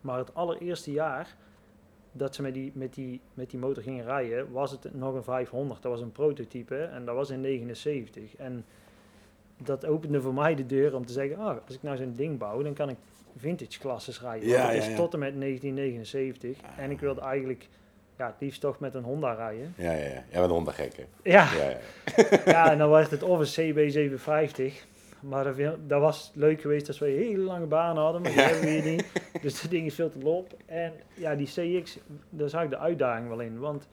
Maar 0.00 0.18
het 0.18 0.34
allereerste 0.34 0.92
jaar 0.92 1.36
dat 2.18 2.34
ze 2.34 2.42
met 2.42 2.54
die, 2.54 2.72
met, 2.74 2.94
die, 2.94 3.20
met 3.34 3.50
die 3.50 3.58
motor 3.58 3.82
gingen 3.82 4.04
rijden, 4.04 4.52
was 4.52 4.70
het 4.70 4.94
nog 4.94 5.14
een 5.14 5.22
500. 5.22 5.82
Dat 5.82 5.92
was 5.92 6.00
een 6.00 6.12
prototype 6.12 6.76
en 6.76 7.04
dat 7.04 7.14
was 7.14 7.30
in 7.30 7.40
79. 7.40 8.36
En 8.36 8.64
dat 9.56 9.86
opende 9.86 10.20
voor 10.20 10.34
mij 10.34 10.54
de 10.54 10.66
deur 10.66 10.94
om 10.94 11.06
te 11.06 11.12
zeggen, 11.12 11.36
ah, 11.36 11.56
als 11.66 11.74
ik 11.74 11.82
nou 11.82 11.96
zo'n 11.96 12.14
ding 12.16 12.38
bouw, 12.38 12.62
dan 12.62 12.74
kan 12.74 12.88
ik 12.88 12.96
vintage 13.36 13.78
klasses 13.78 14.20
rijden. 14.20 14.48
Ja, 14.48 14.56
ja, 14.56 14.70
is 14.70 14.86
ja. 14.86 14.96
tot 14.96 15.12
en 15.12 15.18
met 15.18 15.40
1979. 15.40 16.58
En 16.76 16.90
ik 16.90 17.00
wilde 17.00 17.20
eigenlijk 17.20 17.68
ja, 18.18 18.26
het 18.26 18.34
liefst 18.38 18.60
toch 18.60 18.78
met 18.78 18.94
een 18.94 19.02
Honda 19.02 19.32
rijden. 19.32 19.74
Ja, 19.76 19.92
ja, 19.92 19.98
ja. 19.98 20.04
Jij 20.04 20.24
bent 20.30 20.44
een 20.44 20.50
hondengekker. 20.50 21.06
Ja, 21.22 21.48
Ja, 21.54 21.68
ja. 21.68 21.78
ja, 22.44 22.70
en 22.70 22.78
dan 22.78 22.90
werd 22.90 23.10
het 23.10 23.22
of 23.22 23.56
een 23.56 23.74
CB750. 23.74 24.87
Maar 25.20 25.44
dat, 25.44 25.76
dat 25.86 26.00
was 26.00 26.32
leuk 26.34 26.60
geweest 26.60 26.88
als 26.88 26.98
we 26.98 27.06
een 27.06 27.22
hele 27.22 27.42
lange 27.42 27.66
baan 27.66 27.96
hadden, 27.96 28.22
maar 28.22 28.30
die 28.30 28.40
hebben 28.40 28.60
we 28.60 28.70
hier 28.70 28.90
niet. 28.90 29.12
Dus 29.42 29.60
dat 29.60 29.70
ding 29.70 29.86
is 29.86 29.94
veel 29.94 30.10
te 30.10 30.18
lop. 30.18 30.56
En 30.66 30.92
ja, 31.14 31.34
die 31.34 31.46
CX, 31.46 31.98
daar 32.30 32.48
zag 32.48 32.62
ik 32.62 32.70
de 32.70 32.78
uitdaging 32.78 33.28
wel 33.28 33.40
in. 33.40 33.58
Want 33.58 33.88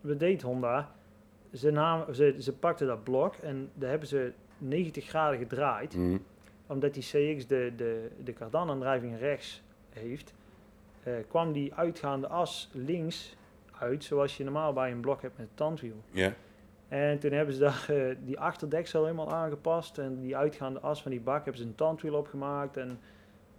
we 0.00 0.16
deed 0.16 0.42
Honda, 0.42 0.94
ze, 1.52 1.70
namen, 1.70 2.14
ze, 2.14 2.36
ze 2.38 2.52
pakten 2.52 2.86
dat 2.86 3.04
blok 3.04 3.34
en 3.34 3.70
daar 3.74 3.90
hebben 3.90 4.08
ze 4.08 4.32
90 4.58 5.04
graden 5.04 5.38
gedraaid. 5.38 5.96
Mhm. 5.96 6.16
Omdat 6.66 6.94
die 6.94 7.02
CX 7.02 7.46
de, 7.46 7.72
de, 7.76 8.10
de 8.24 8.32
kardan-aandrijving 8.32 9.18
rechts 9.18 9.62
heeft, 9.90 10.34
eh, 11.02 11.12
kwam 11.28 11.52
die 11.52 11.74
uitgaande 11.74 12.26
as 12.26 12.70
links 12.72 13.36
uit, 13.78 14.04
zoals 14.04 14.36
je 14.36 14.44
normaal 14.44 14.72
bij 14.72 14.90
een 14.90 15.00
blok 15.00 15.22
hebt 15.22 15.38
met 15.38 15.46
een 15.46 15.54
tandwiel. 15.54 16.02
Ja. 16.10 16.32
En 16.92 17.18
toen 17.18 17.32
hebben 17.32 17.54
ze 17.54 17.60
daar 17.60 17.84
eh, 17.88 18.14
die 18.24 18.38
achterdeksel 18.38 19.02
helemaal 19.02 19.32
aangepast. 19.32 19.98
En 19.98 20.20
die 20.20 20.36
uitgaande 20.36 20.80
as 20.80 21.02
van 21.02 21.10
die 21.10 21.20
bak 21.20 21.44
hebben 21.44 21.62
ze 21.62 21.66
een 21.68 21.74
tandwiel 21.74 22.14
opgemaakt. 22.14 22.76
En 22.76 22.98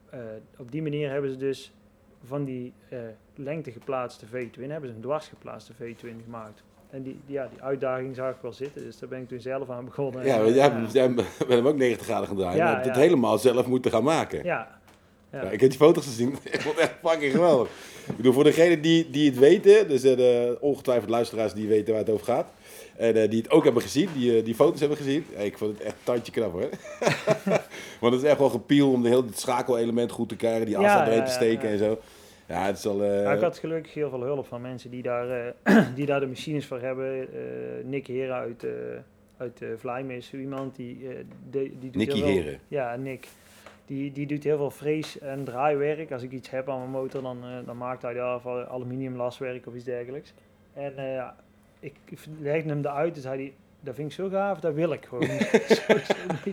eh, 0.09 0.19
op 0.57 0.71
die 0.71 0.81
manier 0.81 1.09
hebben 1.11 1.29
ze 1.31 1.37
dus 1.37 1.71
van 2.25 2.43
die 2.43 2.73
eh, 2.89 2.99
lengte 3.35 3.71
geplaatste 3.71 4.25
V-twin, 4.25 4.71
hebben 4.71 4.89
ze 4.89 4.95
een 4.95 5.01
dwars 5.01 5.27
geplaatste 5.27 5.73
V-twin 5.73 6.21
gemaakt. 6.23 6.63
En 6.89 7.01
die, 7.03 7.19
die- 7.25 7.35
ja, 7.35 7.47
die 7.53 7.61
uitdaging 7.61 8.15
zag 8.15 8.29
ik 8.29 8.41
wel 8.41 8.53
zitten, 8.53 8.83
dus 8.83 8.99
daar 8.99 9.09
ben 9.09 9.21
ik 9.21 9.27
toen 9.27 9.39
zelf 9.39 9.69
aan 9.69 9.85
begonnen. 9.85 10.25
Ja, 10.25 10.35
En, 10.35 10.41
want 10.43 10.55
jij, 10.55 10.69
hebt- 10.69 10.91
jij 10.93 11.13
bent 11.13 11.27
hem 11.47 11.67
ook 11.67 11.75
90 11.77 12.05
graden 12.05 12.27
gedraaid. 12.27 12.57
Ja, 12.57 12.65
maar 12.71 12.83
het 12.83 12.95
ja. 12.95 13.01
helemaal 13.01 13.37
zelf 13.37 13.67
moeten 13.67 13.91
gaan 13.91 14.03
maken. 14.03 14.43
ja. 14.43 14.81
Ja. 15.31 15.41
Ja, 15.43 15.49
ik 15.49 15.59
heb 15.61 15.69
die 15.69 15.79
foto's 15.79 16.05
gezien. 16.05 16.29
Ik 16.51 16.61
vond 16.61 16.75
het 16.79 16.83
echt 16.89 16.95
fucking 17.03 17.31
geweldig. 17.31 17.67
Ik 18.07 18.15
bedoel, 18.17 18.33
voor 18.33 18.43
degenen 18.43 18.81
die, 18.81 19.09
die 19.09 19.29
het 19.29 19.39
weten, 19.39 19.87
dus 19.87 20.01
de 20.01 20.57
ongetwijfeld 20.59 21.09
luisteraars 21.09 21.53
die 21.53 21.67
weten 21.67 21.93
waar 21.93 22.01
het 22.03 22.11
over 22.11 22.25
gaat. 22.25 22.51
En 22.97 23.15
eh, 23.15 23.29
die 23.29 23.41
het 23.41 23.51
ook 23.51 23.63
hebben 23.63 23.81
gezien, 23.81 24.09
die, 24.13 24.37
eh, 24.37 24.45
die 24.45 24.55
foto's 24.55 24.79
hebben 24.79 24.97
gezien. 24.97 25.25
Ja, 25.31 25.37
ik 25.39 25.57
vond 25.57 25.71
het 25.77 25.81
echt 25.81 25.93
een 25.95 26.03
tandje 26.03 26.31
knap 26.31 26.51
hoor. 26.51 26.69
Want 28.01 28.13
het 28.13 28.23
is 28.23 28.29
echt 28.29 28.39
wel 28.39 28.49
gepiel 28.49 28.91
om 28.91 29.01
de 29.01 29.09
hele 29.09 29.25
het 29.25 29.39
schakelelement 29.39 30.11
goed 30.11 30.29
te 30.29 30.35
krijgen, 30.35 30.65
die 30.65 30.77
afstand 30.77 31.07
erin 31.07 31.23
te 31.25 31.31
steken 31.31 31.69
en 31.69 31.77
zo. 31.77 31.99
Ja, 32.47 32.65
het 32.65 32.77
is 32.77 32.85
al... 32.85 33.03
eh, 33.03 33.23
Ja, 33.23 33.31
ik 33.33 33.41
had 33.41 33.57
gelukkig 33.57 33.93
heel 33.93 34.09
veel 34.09 34.21
hulp 34.21 34.45
van 34.47 34.61
mensen 34.61 34.89
die 34.91 35.01
daar, 35.01 35.53
die 35.95 36.05
daar 36.05 36.19
de 36.19 36.27
machines 36.27 36.65
voor 36.65 36.79
hebben. 36.79 37.19
Eh, 37.33 37.39
Nick 37.83 38.07
Heren 38.07 38.35
uit, 38.35 38.65
uit 39.37 39.61
uh, 39.61 39.69
Vlijmen 39.77 40.15
is 40.15 40.33
iemand 40.33 40.75
die, 40.75 41.07
die, 41.49 41.61
die 41.79 41.89
doet 41.91 41.95
Nicky 41.95 42.13
heel 42.15 42.23
veel- 42.25 42.33
Heren. 42.33 42.59
Ja, 42.67 42.95
Nick. 42.95 43.27
Die, 43.85 44.11
die 44.11 44.27
doet 44.27 44.43
heel 44.43 44.57
veel 44.57 44.69
frees- 44.71 45.19
en 45.19 45.43
draaiwerk. 45.43 46.11
Als 46.11 46.23
ik 46.23 46.31
iets 46.31 46.49
heb 46.49 46.69
aan 46.69 46.77
mijn 46.79 46.89
motor, 46.91 47.21
dan, 47.21 47.37
dan 47.65 47.77
maakt 47.77 48.01
hij 48.01 48.13
daar 48.13 48.67
aluminium 48.67 49.15
laswerk 49.15 49.67
of 49.67 49.73
iets 49.75 49.83
dergelijks. 49.83 50.33
En 50.73 50.93
ja, 50.97 51.35
ik 51.83 52.19
legde 52.39 52.69
hem 52.69 52.79
eruit, 52.79 53.15
dus 53.15 53.23
hij 53.23 53.37
die, 53.37 53.53
dat 53.79 53.95
vind 53.95 54.09
ik 54.09 54.15
zo 54.15 54.29
gaaf, 54.29 54.59
dat 54.59 54.73
wil 54.73 54.91
ik 54.91 55.05
gewoon. 55.05 55.27
zo, 55.77 55.93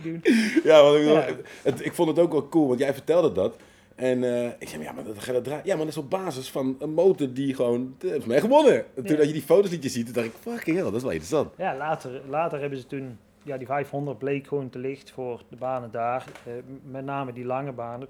doen. 0.03 0.21
Ja, 0.63 0.83
want 0.83 0.95
ik, 0.95 1.01
bedoel, 1.01 1.15
Ja. 1.17 1.25
Het, 1.63 1.85
ik 1.85 1.93
vond 1.93 2.09
het 2.09 2.19
ook 2.19 2.31
wel 2.31 2.49
cool, 2.49 2.67
want 2.67 2.79
jij 2.79 2.93
vertelde 2.93 3.31
dat. 3.31 3.57
En 3.95 4.23
eh, 4.23 4.51
ik 4.59 4.69
zei, 4.69 4.83
ja, 4.83 4.91
maar 4.91 5.03
dat 5.03 5.19
gaat 5.19 5.35
het 5.35 5.43
draaien. 5.43 5.65
Ja, 5.65 5.75
maar 5.75 5.85
dat 5.85 5.93
is 5.93 6.01
op 6.01 6.09
basis 6.09 6.51
van 6.51 6.75
een 6.79 6.93
motor 6.93 7.33
die 7.33 7.55
gewoon... 7.55 7.95
Dat 7.97 8.11
heeft 8.11 8.25
mij 8.25 8.39
gewonnen. 8.39 8.75
En 8.75 8.85
toen 8.95 9.05
Ja. 9.11 9.15
dat 9.15 9.27
je 9.27 9.33
die 9.33 9.41
foto's 9.41 9.71
liet 9.71 9.91
zien, 9.91 10.05
toen 10.05 10.13
dacht 10.13 10.25
ik, 10.25 10.33
fucking 10.39 10.75
hell, 10.75 10.85
dat 10.85 10.95
is 10.95 11.01
wel 11.01 11.11
interessant. 11.11 11.53
Ja, 11.57 11.75
later, 11.77 12.21
later 12.27 12.59
hebben 12.59 12.79
ze 12.79 12.85
toen, 12.85 13.17
ja, 13.43 13.57
die 13.57 13.67
500 13.67 14.17
bleek 14.17 14.47
gewoon 14.47 14.69
te 14.69 14.79
licht 14.79 15.11
voor 15.11 15.41
de 15.49 15.55
banen 15.55 15.91
daar. 15.91 16.25
Eh, 16.45 16.53
met 16.91 17.05
name 17.05 17.33
die 17.33 17.45
lange 17.45 17.71
banen 17.71 18.07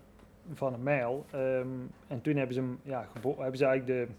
van 0.54 0.74
een 0.74 0.84
mijl. 0.84 1.25
Ehm, 1.32 1.68
en 2.08 2.22
toen 2.22 2.36
hebben 2.36 2.56
ze, 2.56 2.60
hem, 2.62 2.80
ja, 2.84 3.08
hebben 3.38 3.58
ze 3.58 3.66
eigenlijk 3.66 4.08
de, 4.08 4.13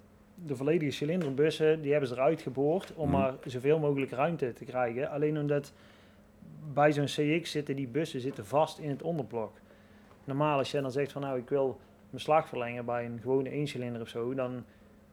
de 0.46 0.56
volledige 0.56 0.90
cilinderbussen, 0.90 1.80
die 1.82 1.90
hebben 1.90 2.08
ze 2.08 2.14
eruit 2.14 2.42
geboord 2.42 2.92
om 2.94 3.08
Mhm. 3.08 3.18
maar 3.18 3.34
zoveel 3.44 3.78
mogelijk 3.78 4.10
ruimte 4.10 4.52
te 4.52 4.64
krijgen. 4.64 5.10
Alleen 5.10 5.38
omdat 5.38 5.72
bij 6.72 6.92
zo'n 6.92 7.04
CX 7.04 7.50
zitten 7.50 7.76
die 7.76 7.88
bussen 7.88 8.20
zitten 8.20 8.46
vast 8.46 8.78
in 8.78 8.88
het 8.90 9.02
onderblok. 9.02 9.52
Normaal 10.24 10.58
als 10.58 10.70
je 10.70 10.80
dan 10.80 10.92
zegt 10.92 11.12
van 11.12 11.22
nou 11.22 11.38
ik 11.38 11.48
wil 11.48 11.78
mijn 12.10 12.22
slag 12.22 12.48
verlengen 12.48 12.84
bij 12.84 13.04
een 13.04 13.18
gewone 13.22 13.50
eencilinder 13.50 14.00
of 14.02 14.08
zo, 14.08 14.34
dan 14.34 14.64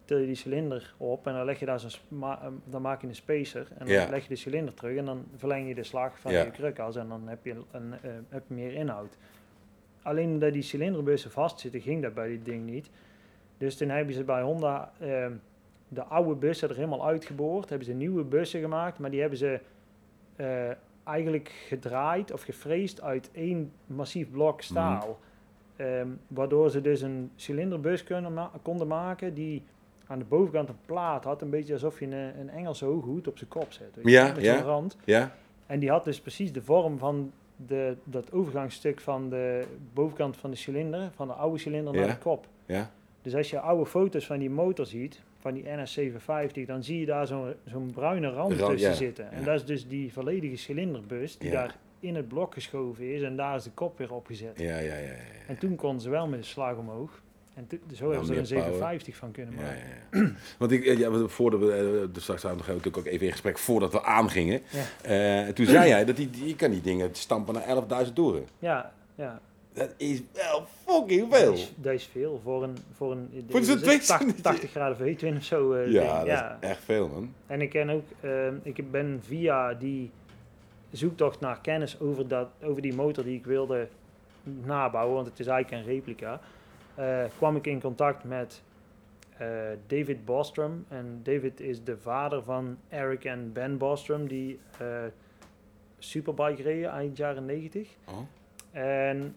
til 0.05 0.17
je 0.17 0.25
die 0.25 0.35
cilinder 0.35 0.93
op 0.97 1.27
en 1.27 1.33
dan 1.33 1.45
leg 1.45 1.59
je 1.59 1.65
daar 1.65 1.79
zo'n 1.79 1.91
eh, 2.21 2.45
dan 2.65 2.81
maak 2.81 3.01
je 3.01 3.07
een 3.07 3.15
spacer 3.15 3.67
en 3.77 3.85
dan 3.85 3.87
Ja. 3.95 4.09
leg 4.09 4.23
je 4.23 4.29
de 4.29 4.35
cilinder 4.35 4.73
terug 4.73 4.97
en 4.97 5.05
dan 5.05 5.25
verleng 5.35 5.67
je 5.67 5.75
de 5.75 5.83
slag 5.83 6.19
van 6.19 6.31
Ja. 6.31 6.43
je 6.43 6.51
krukas 6.51 6.95
en 6.95 7.07
dan 7.07 7.27
heb 7.27 7.45
je, 7.45 7.55
een, 7.71 7.93
eh, 8.01 8.11
heb 8.29 8.43
je 8.47 8.53
meer 8.53 8.73
inhoud. 8.73 9.17
Alleen 10.01 10.29
omdat 10.29 10.53
die 10.53 10.61
cilinderbussen 10.61 11.31
vastzitten, 11.31 11.81
ging 11.81 12.01
dat 12.01 12.13
bij 12.13 12.27
dit 12.27 12.45
ding 12.45 12.65
niet. 12.65 12.89
Dus 13.59 13.77
toen 13.77 13.89
hebben 13.89 14.13
ze 14.13 14.23
bij 14.23 14.41
Honda 14.41 14.91
ehm, 14.99 15.33
de 15.87 16.03
oude 16.03 16.35
bussen 16.35 16.69
er 16.69 16.75
helemaal 16.75 17.05
uitgeboord, 17.05 17.69
hebben 17.69 17.87
ze 17.87 17.93
nieuwe 17.93 18.23
bussen 18.23 18.61
gemaakt, 18.61 18.99
maar 18.99 19.11
die 19.11 19.19
hebben 19.19 19.37
ze 19.39 19.59
eh, 20.35 20.69
eigenlijk 21.03 21.49
gedraaid 21.67 22.31
of 22.33 22.41
gefreesd 22.41 23.01
uit 23.01 23.29
één 23.31 23.71
massief 23.85 24.31
blok 24.31 24.61
staal. 24.61 25.19
Ehm, 25.75 26.07
waardoor 26.27 26.69
ze 26.69 26.81
dus 26.81 27.01
een 27.01 27.31
cilinderbus 27.35 28.03
ma- 28.07 28.51
konden 28.61 28.87
maken 28.87 29.33
die 29.33 29.63
aan 30.07 30.19
de 30.19 30.25
bovenkant 30.25 30.69
een 30.69 30.77
plaat 30.85 31.23
had, 31.23 31.41
een 31.41 31.49
beetje 31.49 31.73
alsof 31.73 31.99
je 31.99 32.05
een, 32.05 32.39
een 32.39 32.49
Engelse 32.49 32.85
hooghoed 32.85 33.27
op 33.27 33.37
zijn 33.37 33.49
kop 33.49 33.71
zet. 33.71 33.95
weet 33.95 34.07
Ja, 34.09 34.31
met 34.33 34.43
ja. 34.43 34.61
rand. 34.61 34.97
Ja? 35.05 35.35
En 35.65 35.79
die 35.79 35.89
had 35.89 36.03
dus 36.03 36.21
precies 36.21 36.51
de 36.53 36.61
vorm 36.61 36.97
van 36.97 37.31
de, 37.55 37.97
dat 38.03 38.31
overgangsstuk 38.31 38.99
van 39.01 39.29
de 39.29 39.65
bovenkant 39.93 40.37
van 40.37 40.49
de 40.49 40.55
cilinder, 40.57 41.09
van 41.15 41.27
de 41.27 41.33
oude 41.33 41.57
cilinder 41.57 41.93
naar 41.93 42.07
de 42.07 42.17
kop. 42.17 42.47
Ja? 42.65 42.91
Dus 43.21 43.35
als 43.35 43.49
je 43.49 43.59
oude 43.59 43.85
foto's 43.85 44.25
van 44.25 44.39
die 44.39 44.49
motor 44.49 44.85
ziet, 44.85 45.21
van 45.39 45.53
die 45.53 45.63
NS750, 45.63 46.65
dan 46.65 46.83
zie 46.83 46.99
je 46.99 47.05
daar 47.05 47.27
zo'n 47.27 47.53
zo'n 47.65 47.91
bruine 47.93 48.29
rand 48.29 48.57
tussen 48.57 48.89
ja, 48.89 48.93
zitten. 48.93 49.31
En 49.31 49.43
dat 49.43 49.55
is 49.55 49.65
dus 49.65 49.87
die 49.87 50.13
volledige 50.13 50.55
cilinderbus 50.55 51.37
die 51.37 51.49
Ja. 51.49 51.55
daar 51.55 51.77
in 51.99 52.15
het 52.15 52.27
blok 52.27 52.53
geschoven 52.53 53.13
is 53.13 53.21
en 53.21 53.35
daar 53.35 53.55
is 53.55 53.63
de 53.63 53.71
kop 53.71 53.97
weer 53.97 54.13
opgezet. 54.13 54.59
Ja, 54.59 54.65
ja, 54.65 54.79
ja. 54.79 54.95
ja, 54.95 55.07
ja. 55.07 55.15
En 55.47 55.57
toen 55.57 55.75
konden 55.75 56.01
ze 56.01 56.09
wel 56.09 56.27
met 56.27 56.39
de 56.39 56.45
slag 56.45 56.77
omhoog. 56.77 57.21
En 57.53 57.67
zo 57.95 58.09
hebben 58.09 58.25
ze 58.25 58.33
er 58.33 58.39
een 58.39 58.45
750 58.45 59.19
power. 59.19 59.19
van 59.19 59.31
kunnen 59.31 59.53
maken. 59.53 59.83
ja, 60.11 60.19
ja. 60.19 60.31
Want 60.59 60.71
ik, 60.71 60.85
eh, 60.85 60.97
ja, 60.97 61.27
voordat 61.27 61.59
we, 61.59 62.09
dus 62.11 62.23
straks 62.23 62.41
hadden 62.41 62.61
we 62.61 62.67
natuurlijk 62.67 62.97
ook 62.97 63.05
even 63.05 63.25
in 63.25 63.31
gesprek 63.31 63.57
voordat 63.57 63.91
we 63.91 64.03
aangingen. 64.03 64.61
Ja. 64.69 64.83
Eh, 65.01 65.47
en 65.47 65.53
toen 65.53 65.65
zei 65.65 65.87
jij 65.87 66.05
dat 66.05 66.15
die, 66.15 66.29
die, 66.29 66.47
je 66.47 66.55
kan 66.55 66.71
die 66.71 66.81
dingen 66.81 67.09
stampen 67.11 67.53
naar 67.53 68.05
11.000 68.07 68.13
toeren. 68.13 68.45
Ja, 68.59 68.93
ja. 69.15 69.41
Dat 69.73 69.93
is 69.97 70.21
wel 70.33 70.65
fucking 70.85 71.29
Dat 71.29 71.39
veel. 71.39 71.53
is, 71.53 71.71
dat 71.75 71.93
is 71.93 72.05
veel 72.05 72.39
voor 72.43 72.63
een, 72.63 72.77
voor 72.93 73.11
een 73.11 73.45
Voor 73.49 73.63
zo'n 73.63 73.75
dit 73.79 73.85
is 73.85 74.05
2 74.05 74.17
80, 74.17 74.41
80 74.41 74.69
graden 74.71 74.97
V-twin 74.97 75.35
of 75.37 75.43
zo. 75.43 75.73
eh, 75.73 75.91
Ja, 75.91 76.01
ding. 76.01 76.17
dat 76.17 76.25
ja. 76.27 76.57
is 76.61 76.69
echt 76.69 76.83
veel 76.83 77.07
man. 77.07 77.33
En 77.47 77.61
ik 77.61 77.69
ken 77.69 77.89
ook, 77.89 78.03
ehm, 78.21 78.55
ik 78.63 78.91
ben 78.91 79.19
via 79.23 79.73
die 79.73 80.11
zoektocht 80.91 81.39
naar 81.39 81.61
kennis 81.61 81.99
over, 81.99 82.27
dat, 82.27 82.47
over 82.63 82.81
die 82.81 82.93
motor 82.93 83.23
die 83.23 83.37
ik 83.37 83.45
wilde 83.45 83.87
nabouwen, 84.43 85.15
want 85.15 85.27
het 85.27 85.39
is 85.39 85.47
eigenlijk 85.47 85.83
een 85.85 85.93
replica, 85.93 86.39
eh, 86.95 87.23
kwam 87.37 87.55
ik 87.55 87.67
in 87.67 87.81
contact 87.81 88.23
met 88.23 88.61
eh, 89.37 89.47
David 89.87 90.25
Bostrom. 90.25 90.85
En 90.87 91.19
David 91.23 91.59
is 91.59 91.83
de 91.83 91.97
vader 91.97 92.43
van 92.43 92.77
Eric 92.89 93.23
en 93.25 93.53
Ben 93.53 93.77
Bostrom, 93.77 94.27
die 94.27 94.59
superbike 95.99 96.61
reden 96.61 96.89
eind 96.89 97.17
jaren 97.17 97.45
90. 97.45 97.87
Oh. 98.07 98.17
En 98.71 99.35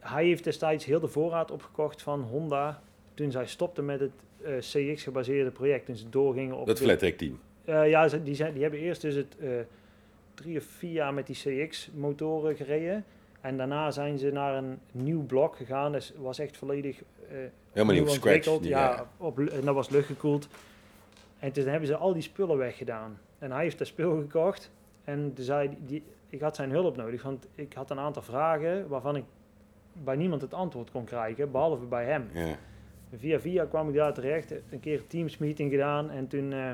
hij 0.00 0.24
heeft 0.24 0.44
destijds 0.44 0.84
heel 0.84 1.00
de 1.00 1.08
voorraad 1.08 1.50
opgekocht 1.50 2.02
van 2.02 2.20
Honda 2.22 2.82
toen 3.14 3.30
zij 3.30 3.46
stopten 3.46 3.84
met 3.84 4.00
het 4.00 4.10
eh, 4.42 4.52
CX-gebaseerde 4.58 5.50
project. 5.50 5.86
Toen 5.86 5.96
ze 5.96 6.08
doorgingen 6.08 6.56
op 6.56 6.66
Dat 6.66 6.76
de- 6.76 7.14
team. 7.16 7.40
eh, 7.64 7.88
ja, 7.88 8.08
ze- 8.08 8.22
die, 8.22 8.34
zijn, 8.34 8.52
die 8.52 8.62
hebben 8.62 8.80
eerst 8.80 9.00
dus 9.02 9.14
het 9.14 9.36
eh, 9.38 9.48
drie 10.34 10.58
of 10.58 10.64
vier 10.64 10.92
jaar 10.92 11.14
met 11.14 11.26
die 11.26 11.36
CX-motoren 11.36 12.56
gereden. 12.56 13.04
En 13.40 13.56
daarna 13.56 13.90
zijn 13.90 14.18
ze 14.18 14.30
naar 14.30 14.54
een 14.56 14.78
nieuw 14.92 15.22
blok 15.26 15.56
gegaan. 15.56 15.92
Dat 15.92 16.00
is- 16.00 16.12
was 16.18 16.38
echt 16.38 16.56
volledig 16.56 17.02
Helemaal 17.72 17.94
nieuw, 17.94 18.06
scratch. 18.06 18.16
ontwikkeld. 18.16 18.62
Die- 18.62 18.70
Ja, 18.70 19.06
op, 19.16 19.38
en 19.38 19.64
dat 19.64 19.74
was 19.74 19.88
luchtgekoeld. 19.90 20.48
En 21.38 21.52
toen 21.52 21.66
hebben 21.66 21.86
ze 21.88 21.96
al 21.96 22.12
die 22.12 22.22
spullen 22.22 22.56
weggedaan. 22.56 23.18
En 23.38 23.50
hij 23.52 23.62
heeft 23.62 23.78
dat 23.78 23.86
spul 23.86 24.16
gekocht. 24.20 24.70
En 25.04 25.32
zei 25.38 25.76
die- 25.86 26.02
ik 26.28 26.40
had 26.40 26.56
zijn 26.56 26.70
hulp 26.70 26.96
nodig, 26.96 27.22
want 27.22 27.46
ik 27.54 27.72
had 27.72 27.90
een 27.90 27.98
aantal 27.98 28.22
vragen 28.22 28.88
waarvan 28.88 29.16
ik 29.16 29.24
bij 29.92 30.16
niemand 30.16 30.42
het 30.42 30.54
antwoord 30.54 30.90
kon 30.90 31.04
krijgen, 31.04 31.50
behalve 31.50 31.84
bij 31.84 32.04
hem. 32.04 32.28
ja. 32.32 32.56
Via 33.16 33.40
via 33.40 33.64
kwam 33.64 33.88
ik 33.88 33.94
daar 33.94 34.14
terecht, 34.14 34.50
een 34.70 34.80
keer 34.80 34.98
een 34.98 35.06
Teams 35.06 35.38
meeting 35.38 35.70
gedaan 35.70 36.10
en 36.10 36.26
toen 36.26 36.52
eh, 36.52 36.70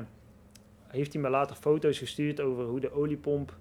heeft 0.87 1.13
hij 1.13 1.21
me 1.21 1.29
later 1.29 1.55
foto's 1.55 1.97
gestuurd 1.97 2.41
over 2.41 2.63
hoe 2.63 2.79
de 2.79 2.91
oliepomp 2.91 3.55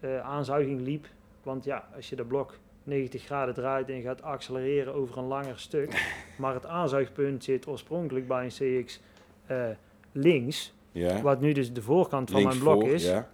eh, 0.00 0.20
aanzuiging 0.20 0.80
liep. 0.80 1.06
Want 1.42 1.64
ja, 1.64 1.88
als 1.94 2.08
je 2.08 2.16
de 2.16 2.24
blok 2.24 2.58
90 2.82 3.22
graden 3.22 3.54
draait 3.54 3.88
en 3.88 3.94
je 3.94 4.02
gaat 4.02 4.22
accelereren 4.22 4.94
over 4.94 5.18
een 5.18 5.24
langer 5.24 5.58
stuk, 5.58 6.16
maar 6.38 6.54
het 6.54 6.66
aanzuigpunt 6.66 7.44
zit 7.44 7.66
oorspronkelijk 7.66 8.26
bij 8.26 8.44
een 8.44 8.82
CX 8.82 9.00
eh, 9.46 9.66
links, 10.12 10.74
ja. 10.92 11.22
wat 11.22 11.40
nu 11.40 11.52
dus 11.52 11.72
de 11.72 11.82
voorkant 11.82 12.30
van 12.30 12.40
Links 12.40 12.54
mijn 12.54 12.64
blok 12.64 12.82
voor, 12.82 12.92
is. 12.92 13.06
Ja. 13.06 13.30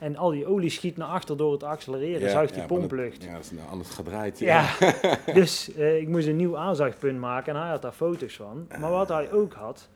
En 0.00 0.16
al 0.16 0.30
die 0.30 0.46
olie 0.46 0.70
schiet 0.70 0.96
naar 0.96 1.08
achter 1.08 1.36
door 1.36 1.52
het 1.52 1.62
accelereren, 1.62 2.20
Ja, 2.20 2.28
zuigt 2.28 2.54
die 2.54 2.64
pomplucht. 2.64 3.22
Ja, 3.24 3.32
dat 3.32 3.40
is 3.44 3.50
nou 3.50 3.68
anders 3.68 3.90
gedraaid. 3.90 4.38
Ja, 4.38 4.66
dus 5.34 5.74
eh, 5.74 6.00
ik 6.00 6.08
moest 6.08 6.26
een 6.26 6.36
nieuw 6.36 6.56
aanzuigpunt 6.56 7.18
maken 7.18 7.54
en 7.54 7.60
hij 7.60 7.70
had 7.70 7.82
daar 7.82 7.92
foto's 7.92 8.36
van. 8.36 8.66
Maar 8.80 8.90
wat 8.90 9.08
hij 9.08 9.32
ook 9.32 9.52
had, 9.52 9.88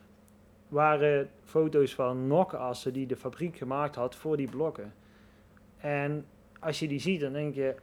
waren 0.67 1.29
foto's 1.43 1.95
van 1.95 2.27
nokassen 2.27 2.93
die 2.93 3.07
de 3.07 3.15
fabriek 3.15 3.57
gemaakt 3.57 3.95
had 3.95 4.15
voor 4.15 4.37
die 4.37 4.49
blokken. 4.49 4.93
En 5.77 6.25
als 6.59 6.79
je 6.79 6.87
die 6.87 6.99
ziet, 6.99 7.19
dan 7.21 7.33
denk 7.33 7.55
je, 7.55 7.75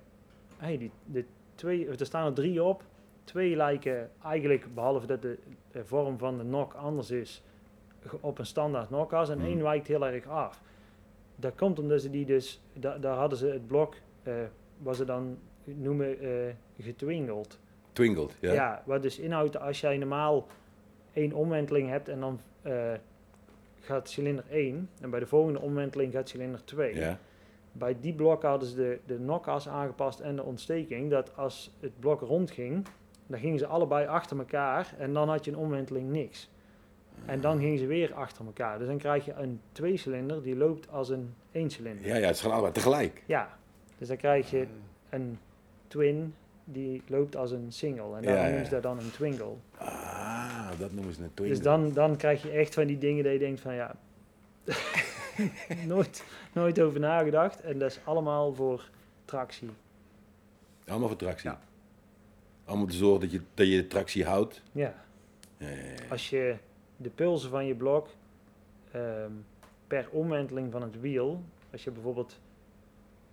hey, 0.56 0.78
die, 0.78 0.90
de 1.04 1.24
twee, 1.54 1.88
er 1.88 2.06
staan 2.06 2.26
er 2.26 2.32
drie 2.32 2.62
op. 2.62 2.82
Twee 3.24 3.56
lijken 3.56 4.10
eigenlijk, 4.24 4.74
behalve 4.74 5.06
dat 5.06 5.22
de, 5.22 5.38
de 5.72 5.84
vorm 5.84 6.18
van 6.18 6.38
de 6.38 6.44
nok 6.44 6.74
anders 6.74 7.10
is, 7.10 7.42
op 8.20 8.38
een 8.38 8.46
standaard 8.46 8.90
nokas. 8.90 9.28
En 9.28 9.38
Hmm. 9.38 9.46
één 9.46 9.62
wijkt 9.62 9.86
heel 9.86 10.06
erg 10.06 10.26
af. 10.28 10.60
Dat 11.36 11.54
komt 11.54 11.78
omdat 11.78 12.00
ze 12.00 12.10
die 12.10 12.24
dus, 12.26 12.62
da- 12.72 12.98
daar 12.98 13.16
hadden 13.16 13.38
ze 13.38 13.46
het 13.46 13.66
blok, 13.66 13.94
eh 14.22 14.34
wat 14.78 14.96
ze 14.96 15.04
dan 15.04 15.38
noemen, 15.64 16.20
eh 16.20 16.54
getwingeld. 16.78 17.58
Twingled, 17.92 18.36
ja. 18.40 18.52
Ja. 18.52 18.82
wat 18.86 19.02
dus 19.02 19.18
inhoudt 19.18 19.58
als 19.58 19.80
jij 19.80 19.96
normaal 19.96 20.46
één 21.12 21.32
omwenteling 21.32 21.88
hebt 21.88 22.08
en 22.08 22.20
dan 22.20 22.40
eh, 22.62 22.92
gaat 23.80 24.08
cilinder 24.08 24.44
1 24.50 24.88
en 25.00 25.10
bij 25.10 25.20
de 25.20 25.26
volgende 25.26 25.60
omwenteling 25.60 26.12
gaat 26.12 26.28
cilinder 26.28 26.64
2. 26.64 26.94
Ja. 26.94 27.18
Bij 27.72 27.96
die 28.00 28.14
blokken 28.14 28.48
hadden 28.48 28.68
ze 28.68 28.74
de, 28.76 28.98
de 29.06 29.18
nokas 29.20 29.68
aangepast 29.68 30.20
en 30.20 30.36
de 30.36 30.42
ontsteking, 30.42 31.10
dat 31.10 31.36
als 31.36 31.72
het 31.80 32.00
blok 32.00 32.20
rondging, 32.20 32.86
dan 33.26 33.40
gingen 33.40 33.58
ze 33.58 33.66
allebei 33.66 34.06
achter 34.06 34.38
elkaar 34.38 34.94
en 34.98 35.12
dan 35.12 35.28
had 35.28 35.44
je 35.44 35.50
een 35.50 35.56
omwenteling 35.56 36.10
niks. 36.10 36.50
En 37.24 37.40
dan 37.40 37.58
gingen 37.58 37.78
ze 37.78 37.86
weer 37.86 38.14
achter 38.14 38.46
elkaar. 38.46 38.78
Dus 38.78 38.86
dan 38.86 38.98
krijg 38.98 39.24
je 39.24 39.32
een 39.32 39.60
tweecilinder 39.72 40.42
die 40.42 40.56
loopt 40.56 40.90
als 40.90 41.08
een 41.08 41.34
eencilinder. 41.52 42.06
Ja, 42.06 42.16
ja, 42.16 42.26
het 42.26 42.34
is 42.34 42.40
gewoon 42.40 42.52
allebei 42.54 42.74
tegelijk. 42.74 43.22
Ja, 43.26 43.58
dus 43.98 44.08
dan 44.08 44.16
krijg 44.16 44.50
je 44.50 44.66
een 45.10 45.38
twin 45.88 46.34
die 46.64 47.02
loopt 47.06 47.36
als 47.36 47.50
een 47.50 47.72
single. 47.72 48.16
En 48.16 48.22
Ja, 48.22 48.28
daarom 48.28 48.42
ja. 48.44 48.48
noemen 48.48 48.64
ze 48.64 48.70
dat 48.70 48.82
dan 48.82 48.98
een 48.98 49.10
twingle. 49.10 49.52
Ah, 49.78 50.68
dat 50.78 50.92
noemen 50.92 51.14
ze 51.14 51.22
een 51.22 51.34
twingle. 51.34 51.54
Dus 51.54 51.64
dan, 51.64 51.92
dan 51.92 52.16
krijg 52.16 52.42
je 52.42 52.50
echt 52.50 52.74
van 52.74 52.86
die 52.86 52.98
dingen 52.98 53.24
dat 53.24 53.32
je 53.32 53.38
denkt 53.38 53.60
van 53.60 53.74
ja, 53.74 53.94
nooit, 55.86 56.24
nooit 56.52 56.80
over 56.80 57.00
nagedacht. 57.00 57.60
En 57.60 57.78
dat 57.78 57.90
is 57.90 57.98
allemaal 58.04 58.54
voor 58.54 58.90
tractie. 59.24 59.70
Allemaal 60.86 61.08
voor 61.08 61.16
tractie. 61.16 61.50
Ja. 61.50 61.60
Allemaal 62.64 62.86
te 62.86 62.96
zorgen 62.96 63.20
dat 63.20 63.30
je, 63.32 63.40
dat 63.54 63.66
je 63.66 63.76
de 63.76 63.86
tractie 63.86 64.24
houdt. 64.24 64.62
Ja, 64.72 64.94
Ja, 65.58 65.68
ja, 65.68 65.74
ja. 65.76 66.08
als 66.10 66.30
je 66.30 66.56
de 66.96 67.10
pulsen 67.10 67.50
van 67.50 67.66
je 67.66 67.74
blok 67.74 68.08
ehm, 68.90 69.32
per 69.86 70.08
omwenteling 70.10 70.72
van 70.72 70.82
het 70.82 71.00
wiel, 71.00 71.42
als 71.72 71.84
je 71.84 71.90
bijvoorbeeld 71.90 72.40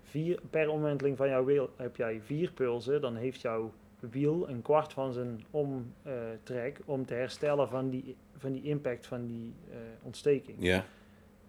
vier, 0.03 0.39
per 0.49 0.69
omwenteling 0.69 1.17
van 1.17 1.29
jouw 1.29 1.43
wiel 1.45 1.69
heb 1.75 1.95
jij 1.95 2.21
vier 2.21 2.51
pulsen, 2.51 3.01
dan 3.01 3.15
heeft 3.15 3.41
jouw 3.41 3.71
wiel 3.99 4.49
een 4.49 4.61
kwart 4.61 4.93
van 4.93 5.13
zijn 5.13 5.43
omtrek 5.51 6.79
om 6.85 7.05
te 7.05 7.13
herstellen 7.13 7.69
van 7.69 7.89
die, 7.89 8.15
van 8.37 8.51
die 8.51 8.63
impact 8.63 9.07
van 9.07 9.25
die 9.25 9.53
eh, 9.71 9.77
ontsteking. 10.01 10.57
Ja, 10.59 10.85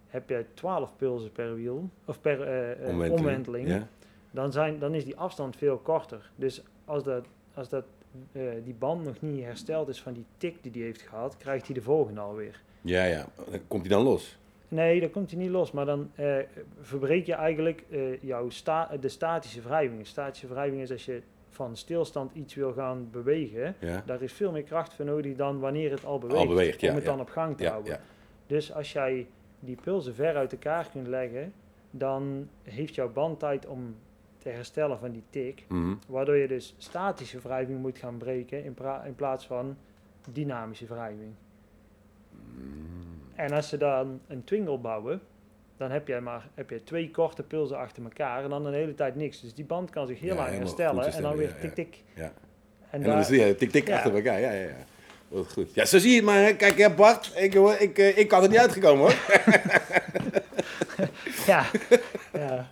Heb 0.07 0.29
jij 0.29 0.45
12 0.53 0.95
pulsen 0.95 1.31
per 1.31 1.55
wiel, 1.55 1.89
of 2.05 2.21
per 2.21 2.41
eh, 2.41 2.89
eh, 2.89 3.11
omwenteling. 3.11 3.85
dan, 4.31 4.51
zijn, 4.51 4.79
dan 4.79 4.93
is 4.93 5.05
die 5.05 5.17
afstand 5.17 5.55
veel 5.55 5.77
korter. 5.77 6.31
Dus 6.35 6.63
als, 6.85 7.03
dat, 7.03 7.25
als 7.53 7.69
dat, 7.69 7.85
eh, 8.31 8.41
die 8.63 8.73
band 8.73 9.03
nog 9.03 9.21
niet 9.21 9.43
hersteld 9.43 9.87
is 9.87 10.01
van 10.01 10.13
die 10.13 10.25
tik 10.37 10.55
die 10.61 10.71
hij 10.71 10.81
heeft 10.81 11.01
gehad, 11.01 11.37
krijgt 11.37 11.65
hij 11.65 11.75
de 11.75 11.81
volgende 11.81 12.21
alweer. 12.21 12.61
ja, 12.81 13.03
ja. 13.03 13.25
Dan 13.51 13.59
komt 13.67 13.85
hij 13.85 13.95
dan 13.95 14.03
los. 14.03 14.37
Nee, 14.67 14.99
dan 14.99 15.11
komt 15.11 15.31
hij 15.31 15.39
niet 15.39 15.49
los, 15.49 15.71
maar 15.71 15.85
dan 15.85 16.11
eh, 16.15 16.37
verbreek 16.81 17.25
je 17.25 17.33
eigenlijk 17.33 17.83
eh, 17.89 18.21
jouw 18.21 18.49
sta 18.49 18.91
de 18.99 19.09
statische 19.09 19.61
wrijving. 19.61 20.07
Statische 20.07 20.47
wrijving 20.47 20.81
is 20.81 20.91
als 20.91 21.05
je 21.05 21.21
van 21.49 21.77
stilstand 21.77 22.31
iets 22.33 22.55
wil 22.55 22.73
gaan 22.73 23.07
bewegen, 23.11 23.75
Ja, 23.79 24.03
daar 24.05 24.21
is 24.21 24.33
veel 24.33 24.51
meer 24.51 24.63
kracht 24.63 24.93
voor 24.93 25.05
nodig 25.05 25.35
dan 25.35 25.59
wanneer 25.59 25.91
het 25.91 26.05
al 26.05 26.19
beweegt, 26.19 26.39
Al 26.39 26.47
beweegt, 26.47 26.81
ja, 26.81 26.89
om 26.89 26.95
het 26.95 27.03
ja. 27.03 27.09
dan 27.09 27.19
op 27.19 27.29
gang 27.29 27.57
te 27.57 27.67
houden. 27.67 27.99
Dus 28.47 28.73
als 28.73 28.93
jij 28.93 29.27
die 29.59 29.77
pulsen 29.83 30.15
ver 30.15 30.35
uit 30.35 30.51
elkaar 30.51 30.89
kunt 30.91 31.07
leggen, 31.07 31.53
dan 31.91 32.49
heeft 32.63 32.95
jouw 32.95 33.11
band 33.11 33.39
tijd 33.39 33.65
om 33.65 33.95
te 34.45 34.51
herstellen 34.51 34.99
van 34.99 35.11
die 35.11 35.23
tik. 35.29 35.63
Mhm. 35.67 35.93
Waardoor 36.07 36.35
je 36.35 36.47
dus 36.47 36.75
statische 36.77 37.39
wrijving 37.39 37.81
moet 37.81 37.97
gaan 37.97 38.17
breken 38.17 38.63
in, 38.63 38.75
in 39.05 39.15
plaats 39.15 39.45
van 39.47 39.77
dynamische 40.31 40.85
wrijving. 40.85 41.33
En 43.35 43.51
als 43.51 43.69
ze 43.69 43.77
dan 43.77 44.19
een 44.27 44.43
twingle 44.43 44.77
bouwen, 44.77 45.21
dan 45.77 45.91
heb 45.91 46.07
je 46.07 46.19
maar 46.19 46.47
heb 46.53 46.69
je 46.69 46.83
twee 46.83 47.11
korte 47.11 47.43
pulsen 47.43 47.77
achter 47.77 48.03
elkaar 48.03 48.43
en 48.43 48.49
dan 48.49 48.65
een 48.65 48.73
hele 48.73 48.95
tijd 48.95 49.15
niks. 49.15 49.41
Dus 49.41 49.53
die 49.53 49.65
band 49.65 49.89
kan 49.89 50.07
zich 50.07 50.19
heel 50.19 50.35
Ja, 50.35 50.35
lang 50.35 50.49
herstellen 50.57 51.13
en 51.13 51.21
dan 51.21 51.35
weer 51.35 51.47
ja, 51.47 51.53
tik 51.61 51.73
tik. 51.75 52.03
ja. 52.13 52.23
En, 52.23 52.31
En 52.89 53.01
daar- 53.01 53.09
dan 53.09 53.19
is 53.19 53.27
die 53.27 53.55
tik-tik 53.55 53.87
Ja. 53.87 53.95
achter 53.95 54.15
elkaar. 54.15 54.39
Ja, 54.39 54.51
ja, 54.51 54.61
ja. 54.67 54.75
Wat 55.27 55.51
goed. 55.53 55.73
Ja, 55.73 55.85
zo 55.85 55.97
zie 55.97 56.09
je 56.09 56.15
het 56.15 56.25
maar. 56.25 56.43
hè. 56.43 56.55
Kijk, 56.55 56.77
hè, 56.77 56.89
Bart, 56.93 57.31
ik, 57.35 57.53
hoor, 57.53 57.75
ik, 57.79 57.97
eh, 57.97 58.17
ik 58.17 58.27
kan 58.27 58.43
er 58.43 58.49
niet 58.49 58.57
uitgekomen 58.57 58.99
hoor. 59.01 59.15
ja, 61.51 61.65
ja. 62.33 62.71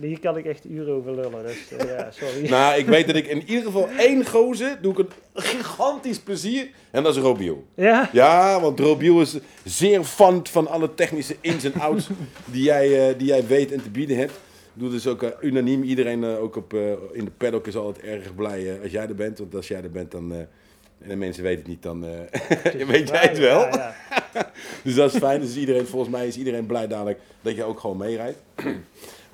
Hier 0.00 0.20
kan 0.20 0.36
ik 0.36 0.44
echt 0.44 0.64
uren 0.64 0.94
over 0.94 1.14
lullen, 1.14 1.42
dus 1.46 1.72
eh, 1.78 1.88
ja, 1.88 2.10
sorry. 2.10 2.48
nou, 2.50 2.78
ik 2.78 2.86
weet 2.86 3.06
dat 3.06 3.16
ik 3.16 3.26
in 3.26 3.42
ieder 3.46 3.64
geval 3.64 3.88
één 3.98 4.26
gozer 4.26 4.78
doe 4.80 4.92
ik 4.92 4.98
een 4.98 5.42
gigantisch 5.42 6.18
plezier. 6.18 6.68
En 6.90 7.02
dat 7.02 7.16
is 7.16 7.22
Robiel. 7.22 7.64
Ja? 7.74 8.08
Ja, 8.12 8.60
want 8.60 8.80
Robiel 8.80 9.20
is 9.20 9.38
zeer 9.64 10.04
fan 10.04 10.46
van 10.46 10.68
alle 10.68 10.94
technische 10.94 11.36
ins 11.40 11.64
en 11.64 11.74
outs 11.80 12.08
die 12.44 12.62
jij, 12.62 13.08
eh, 13.08 13.18
die 13.18 13.26
jij 13.26 13.46
weet 13.46 13.72
en 13.72 13.82
te 13.82 13.90
bieden 13.90 14.16
hebt. 14.16 14.32
Doe 14.72 14.90
dus 14.90 15.06
ook 15.06 15.22
eh, 15.22 15.30
unaniem. 15.40 15.82
Iedereen 15.82 16.24
ook 16.24 16.56
op, 16.56 16.74
in 17.12 17.24
de 17.24 17.30
paddock 17.36 17.66
is 17.66 17.76
altijd 17.76 18.04
erg 18.04 18.34
blij 18.34 18.80
als 18.82 18.92
jij 18.92 19.08
er 19.08 19.14
bent. 19.14 19.38
Want 19.38 19.54
als 19.54 19.68
jij 19.68 19.82
er 19.82 19.90
bent, 19.90 20.10
dan... 20.10 20.32
en 20.32 21.08
de 21.08 21.16
mensen 21.16 21.42
weten 21.42 21.58
het 21.58 21.68
niet, 21.68 21.82
dan 21.82 22.00
weet 22.92 23.08
jij 23.08 23.22
het 23.22 23.38
wel. 23.38 23.60
Ja, 23.60 23.94
ja. 24.34 24.52
Dus 24.84 24.94
dat 24.94 25.12
is 25.12 25.18
fijn. 25.18 25.40
Dus 25.40 25.56
iedereen, 25.56 25.86
volgens 25.86 26.10
mij 26.10 26.26
is 26.26 26.36
iedereen 26.36 26.66
blij 26.66 26.86
dadelijk 26.86 27.18
dat 27.40 27.56
je 27.56 27.64
ook 27.64 27.80
gewoon 27.80 27.96
meerijdt. 27.96 28.38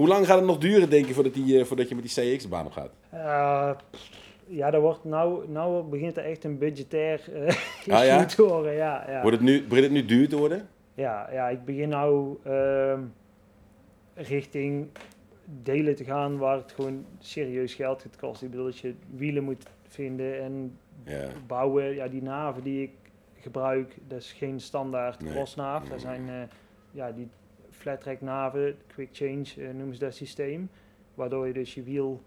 Hoe 0.01 0.09
lang 0.09 0.27
gaat 0.27 0.37
het 0.37 0.47
nog 0.47 0.59
duren, 0.59 0.91
denk 0.91 1.07
je, 1.07 1.15
voordat, 1.15 1.35
die, 1.35 1.59
eh, 1.59 1.65
voordat 1.65 1.89
je 1.89 1.95
met 1.95 2.05
die 2.15 2.35
CX 2.35 2.43
de 2.43 2.49
baan 2.49 2.67
op 2.67 2.73
gaat? 2.73 2.91
Eh, 3.11 3.71
ja, 4.47 4.71
dat 4.71 4.81
wordt 4.81 5.05
nou, 5.05 5.49
nou 5.51 5.83
begint 5.85 6.17
er 6.17 6.25
echt 6.25 6.45
een 6.45 6.59
budgetair 6.59 7.21
issue 7.81 7.95
Ah, 7.95 8.05
ja? 8.05 8.25
te 8.25 8.43
worden. 8.43 8.73
Ja, 8.75 9.05
ja. 9.11 9.23
Wordt 9.23 9.37
het 9.37 9.47
nu, 9.47 9.63
begint 9.63 9.83
het 9.85 9.93
nu 9.93 10.05
duur 10.05 10.29
te 10.29 10.37
worden? 10.37 10.69
Ja, 10.95 11.29
ja, 11.33 11.49
ik 11.49 11.65
begin 11.65 11.89
nou 11.89 12.37
ehm, 12.45 13.01
richting 14.15 14.89
delen 15.63 15.97
te 15.97 16.05
gaan 16.05 16.39
waar 16.39 16.57
het 16.57 16.73
gewoon 16.73 17.05
serieus 17.19 17.75
geld 17.75 18.03
gaat 18.03 18.17
kosten. 18.17 18.45
Ik 18.47 18.51
bedoel 18.53 18.67
dat 18.67 18.79
je 18.79 18.95
wielen 19.15 19.45
moet 19.45 19.67
vinden 19.89 20.41
en 20.43 20.79
Ja. 21.05 21.27
bouwen. 21.47 21.95
Ja, 21.95 22.09
die 22.09 22.23
naven 22.23 22.63
die 22.63 22.83
ik 22.83 22.91
gebruik, 23.41 23.97
dat 24.09 24.19
is 24.19 24.33
geen 24.33 24.61
standaard 24.61 25.23
Nee. 25.23 25.33
crossnaaf. 25.33 25.81
Nee, 25.81 25.91
Dat 25.91 26.05
nee. 26.05 26.17
zijn 26.17 26.49
ja, 26.91 27.13
die 27.13 27.29
flat 27.81 28.01
track 28.01 28.21
naven, 28.21 28.77
quick 28.87 29.09
change 29.13 29.45
eh, 29.57 29.75
noemen 29.75 29.95
ze 29.95 30.01
dat 30.01 30.15
systeem. 30.15 30.71
Waardoor 31.15 31.47
je 31.47 31.53
dus 31.53 31.75
je 31.75 31.83
wiel 31.83 32.21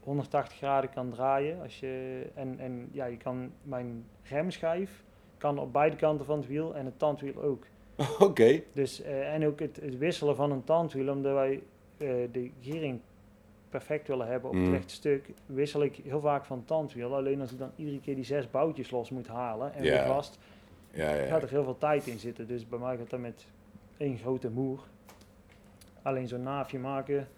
180 0.00 0.56
graden 0.56 0.90
kan 0.90 1.10
draaien. 1.10 1.60
Als 1.62 1.80
je, 1.80 2.22
en, 2.34 2.58
en 2.58 2.88
ja, 2.92 3.04
je 3.04 3.16
kan 3.16 3.52
mijn 3.62 4.04
remschijf 4.22 5.04
kan 5.38 5.58
op 5.58 5.72
beide 5.72 5.96
kanten 5.96 6.26
van 6.26 6.38
het 6.38 6.46
wiel 6.46 6.74
en 6.74 6.84
het 6.84 6.98
tandwiel 6.98 7.42
ook. 7.42 7.64
Oké. 8.18 8.60
Dus, 8.72 9.02
eh, 9.02 9.34
en 9.34 9.46
ook 9.46 9.58
het, 9.60 9.76
het 9.82 9.98
wisselen 9.98 10.36
van 10.36 10.50
een 10.52 10.64
tandwiel, 10.64 11.12
omdat 11.12 11.32
wij 11.34 11.62
eh, 11.98 12.08
de 12.32 12.50
giering 12.60 13.00
perfect 13.68 14.08
willen 14.08 14.26
hebben 14.26 14.50
op 14.50 14.56
Mm. 14.56 14.62
het 14.64 14.72
rechte 14.72 14.94
stuk, 14.94 15.30
wissel 15.46 15.82
ik 15.82 15.96
heel 16.04 16.20
vaak 16.20 16.44
van 16.44 16.64
tandwiel. 16.64 17.14
Alleen 17.16 17.40
als 17.40 17.52
ik 17.52 17.58
dan 17.58 17.70
iedere 17.76 18.00
keer 18.00 18.14
die 18.14 18.24
zes 18.24 18.50
boutjes 18.50 18.90
los 18.90 19.10
moet 19.10 19.26
halen 19.28 19.74
en 19.74 19.82
weer 19.82 20.04
vast, 20.06 20.38
Ja, 20.92 21.14
ja. 21.14 21.26
gaat 21.26 21.42
er 21.42 21.48
heel 21.50 21.64
veel 21.64 21.78
tijd 21.78 22.06
in 22.06 22.18
zitten. 22.18 22.46
Dus 22.46 22.68
bij 22.68 22.78
mij 22.78 22.96
gaat 22.96 23.10
dat 23.10 23.20
met 23.20 23.46
één 24.00 24.18
grote 24.18 24.50
moer. 24.50 24.80
Alleen 26.02 26.28
zo'n 26.28 26.42
naafje 26.42 26.78
maken, 26.78 27.28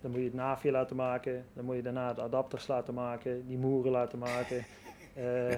dan 0.00 0.10
moet 0.10 0.20
je 0.20 0.26
het 0.26 0.34
naafje 0.34 0.70
laten 0.70 0.96
maken, 0.96 1.44
dan 1.52 1.64
moet 1.64 1.76
je 1.76 1.82
daarna 1.82 2.12
de 2.12 2.20
adapters 2.20 2.66
laten 2.66 2.94
maken, 2.94 3.46
die 3.46 3.58
moeren 3.58 3.90
laten 3.92 4.18
maken. 4.18 4.56
eh, 5.14 5.54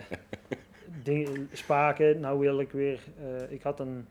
dingen, 1.02 1.48
spaken, 1.52 2.20
nou 2.20 2.38
wil 2.38 2.60
ik 2.60 2.70
weer, 2.70 3.00
eh, 3.18 3.52
ik 3.52 3.62
had 3.62 3.80
een 3.80 4.06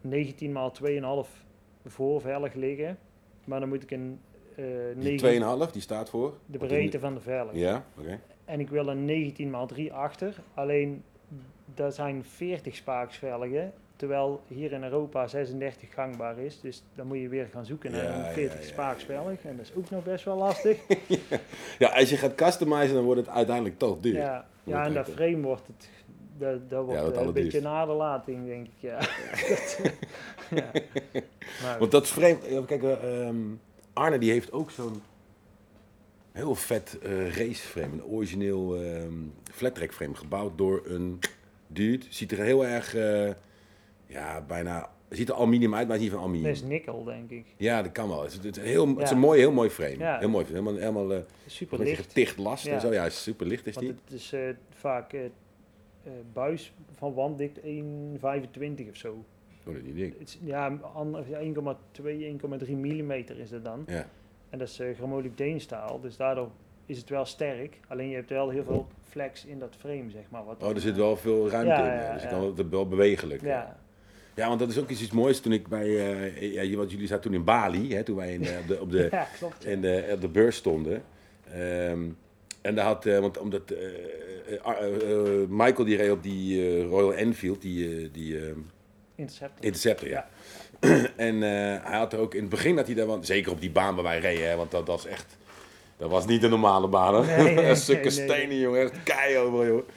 19 0.00 0.70
x 0.72 0.78
2,5 0.78 1.44
voorvelg 1.86 2.54
liggen, 2.54 2.98
maar 3.44 3.60
dan 3.60 3.68
moet 3.68 3.82
ik 3.82 3.90
een 3.90 4.20
Die 4.98 5.20
9 5.20 5.66
2,5, 5.68 5.72
die 5.72 5.82
staat 5.82 6.10
voor? 6.10 6.34
de 6.46 6.58
breedte 6.58 6.98
van 6.98 7.14
de 7.14 7.20
velg. 7.20 7.54
Ja, 7.54 7.84
oké. 7.98 8.20
En 8.44 8.60
ik 8.60 8.68
wil 8.68 8.88
een 8.88 9.04
19 9.04 9.52
x 9.52 9.66
3 9.66 9.92
achter. 9.92 10.42
Alleen 10.54 11.02
dat 11.74 11.94
zijn 11.94 12.24
40 12.24 12.74
spaaksvelgen. 12.76 13.72
Terwijl 13.96 14.40
hier 14.48 14.72
in 14.72 14.82
Europa 14.82 15.26
36 15.26 15.94
gangbaar 15.94 16.38
is. 16.38 16.60
Dus 16.60 16.82
dan 16.94 17.06
moet 17.06 17.18
je 17.18 17.28
weer 17.28 17.48
gaan 17.52 17.66
zoeken 17.66 17.90
naar 17.92 18.02
Ja, 18.02 18.28
een 18.28 18.34
40 18.34 18.76
ja. 18.76 18.94
En 19.42 19.56
dat 19.56 19.66
is 19.66 19.72
ook 19.74 19.90
nog 19.90 20.04
best 20.04 20.24
wel 20.24 20.36
lastig. 20.46 20.78
Ja, 21.78 21.88
als 21.88 22.10
je 22.10 22.16
gaat 22.16 22.34
customizen, 22.34 22.94
dan 22.94 23.04
wordt 23.04 23.20
het 23.20 23.30
uiteindelijk 23.30 23.78
toch 23.78 24.00
duur. 24.00 24.14
ja, 24.14 24.46
ja, 24.64 24.84
en 24.84 24.94
dat 24.94 25.08
frame 25.10 25.40
wordt 25.40 25.66
het. 25.66 25.88
Dat, 26.38 26.70
dat 26.70 26.84
wordt 26.84 27.16
eh, 27.16 27.22
een 27.22 27.32
beetje 27.32 27.58
een 27.58 27.66
aderlating, 27.66 28.46
denk 28.46 28.66
ik. 28.66 28.72
Ja. 30.50 30.70
Maar, 31.62 31.78
Want 31.78 31.90
dat 31.90 32.06
frame, 32.06 32.64
kijk, 32.66 32.82
eh, 32.82 33.26
ehm, 33.26 33.36
Arne 33.92 34.18
die 34.18 34.30
heeft 34.30 34.52
ook 34.52 34.70
zo'n 34.70 35.02
heel 36.32 36.54
vet 36.54 36.98
eh 37.02 37.36
raceframe, 37.36 37.92
een 37.92 38.04
origineel 38.04 38.76
ehm 38.76 39.12
flat-track 39.52 39.92
frame 39.92 40.14
gebouwd 40.14 40.58
door 40.58 40.82
een 40.84 41.18
dude. 41.66 42.06
Ziet 42.08 42.32
er 42.32 42.38
heel 42.38 42.66
erg, 42.66 42.94
ja, 44.06 44.40
bijna, 44.46 44.90
ziet 45.08 45.28
er 45.28 45.34
aluminium 45.34 45.74
uit, 45.74 45.88
maar 45.88 45.96
het 45.96 46.04
is 46.04 46.10
niet 46.10 46.20
van 46.20 46.20
dat 46.20 46.28
aluminium. 46.28 46.52
is 46.54 46.62
nikkel, 46.68 47.04
denk 47.04 47.30
ik. 47.30 47.46
Ja, 47.56 47.82
dat 47.82 47.92
kan 47.92 48.08
wel. 48.08 48.22
Het 48.22 48.30
is, 48.30 48.36
het 48.44 48.56
is, 48.56 48.62
heel, 48.62 48.88
het 48.88 49.02
is 49.02 49.10
een 49.10 49.18
mooi, 49.18 49.38
heel 49.40 49.52
mooi 49.52 49.70
frame. 49.70 49.98
Ja. 49.98 50.18
Heel 50.18 50.28
mooi, 50.28 50.44
helemaal, 50.46 50.74
helemaal 50.76 51.12
eh, 51.12 51.18
Super 51.46 51.78
licht. 51.78 52.02
geticht 52.06 52.38
last 52.38 52.64
Ja. 52.64 52.72
en 52.74 52.80
zo. 52.80 52.92
Ja, 52.92 53.08
super 53.08 53.46
licht 53.46 53.66
is 53.66 53.74
Want 53.74 53.86
die. 53.86 53.96
het 54.04 54.12
is 54.12 54.32
eh, 54.32 54.40
vaak 54.70 55.12
eh, 55.12 55.20
buis 56.32 56.72
van 56.96 57.14
wanddikt 57.14 57.58
1,25 57.58 57.64
of 58.90 58.96
zo. 58.96 59.24
Oh, 59.66 59.74
dat 59.74 59.94
ding. 59.94 60.18
Het 60.18 60.38
ja, 60.44 60.78
ander- 60.94 61.28
ja, 61.28 61.38
1,2, 61.38 62.02
1,3 62.64 62.70
mm 62.76 63.10
is 63.12 63.50
het 63.50 63.64
dan. 63.64 63.84
Ja. 63.86 64.06
En 64.50 64.58
dat 64.58 64.68
is 64.68 64.80
uh, 64.80 64.94
chromolypdeenstaal, 64.96 66.00
dus 66.00 66.16
daardoor 66.16 66.50
is 66.86 66.98
het 66.98 67.08
wel 67.08 67.24
sterk. 67.24 67.80
Alleen 67.88 68.08
je 68.08 68.14
hebt 68.14 68.30
wel 68.30 68.48
heel 68.48 68.64
veel 68.64 68.86
flex 69.08 69.44
in 69.44 69.58
dat 69.58 69.74
frame, 69.78 70.10
zeg 70.10 70.22
maar. 70.30 70.44
Wat 70.44 70.62
Oh, 70.62 70.70
er 70.70 70.80
zit 70.80 70.96
wel 70.96 71.16
veel 71.16 71.48
ruimte 71.50 71.70
Ja, 71.70 71.78
in. 71.78 71.84
ja, 71.84 72.02
ja. 72.06 72.12
Dus 72.12 72.22
je 72.22 72.28
ja. 72.28 72.34
kan 72.34 72.44
het 72.56 72.68
wel 72.68 72.88
bewegelijk. 72.88 73.42
Ja, 73.42 73.76
Ja, 74.36 74.48
want 74.48 74.60
dat 74.60 74.70
is 74.70 74.78
ook 74.78 74.88
iets, 74.88 75.02
iets 75.02 75.10
moois 75.10 75.40
toen 75.40 75.52
ik 75.52 75.68
bij, 75.68 75.86
eh, 76.36 76.70
ja, 76.70 76.76
want 76.76 76.90
jullie 76.90 77.06
zaten 77.06 77.22
toen 77.22 77.34
in 77.34 77.44
Bali, 77.44 77.94
hè, 77.94 78.02
toen 78.02 78.16
wij 78.16 78.32
in, 78.32 78.44
eh, 78.44 78.58
op, 78.58 78.68
de, 78.68 78.80
op, 78.80 78.90
de, 78.90 79.08
ja 79.10 79.28
klopt. 79.38 79.62
ja. 79.64 79.70
in 79.70 79.80
de, 79.80 80.08
op 80.12 80.20
de 80.20 80.28
beurs 80.28 80.56
stonden. 80.56 81.02
Ehm, 81.52 82.00
en 82.60 82.74
daar 82.74 82.84
had, 82.84 83.06
eh, 83.06 83.18
want 83.18 83.38
omdat 83.38 83.74
Michael 85.48 85.84
die 85.84 85.96
reed 85.96 86.10
op 86.10 86.22
die 86.22 86.82
Royal 86.84 87.14
Enfield, 87.14 87.62
die, 87.62 88.10
die 88.10 88.38
eh, 88.38 88.44
Interceptor. 89.14 89.64
Interceptor, 89.64 90.08
ja. 90.08 90.28
en 91.16 91.40
hij 91.40 91.98
had 91.98 92.12
er 92.12 92.18
ook 92.18 92.34
in 92.34 92.40
het 92.40 92.50
begin 92.50 92.76
dat 92.76 92.86
hij 92.86 92.94
daar, 92.94 93.06
want 93.06 93.26
zeker 93.26 93.52
op 93.52 93.60
die 93.60 93.70
baan 93.70 93.94
waar 93.94 94.04
wij 94.04 94.18
reden, 94.18 94.48
hè, 94.48 94.56
want 94.56 94.70
dat, 94.70 94.86
dat 94.86 94.98
is 94.98 95.06
echt, 95.06 95.36
Dat 95.96 96.10
was 96.10 96.26
niet 96.26 96.42
een 96.42 96.50
normale 96.50 96.88
baan, 96.88 97.14
hoor. 97.14 97.26
Nee, 97.26 97.54
nee, 97.64 97.74
Stukken 97.74 98.14
nee, 98.14 98.28
stenen, 98.28 98.58
jongen. 98.58 98.80
Echt 98.80 99.02
kei 99.02 99.38
over, 99.38 99.66
joh. 99.66 99.88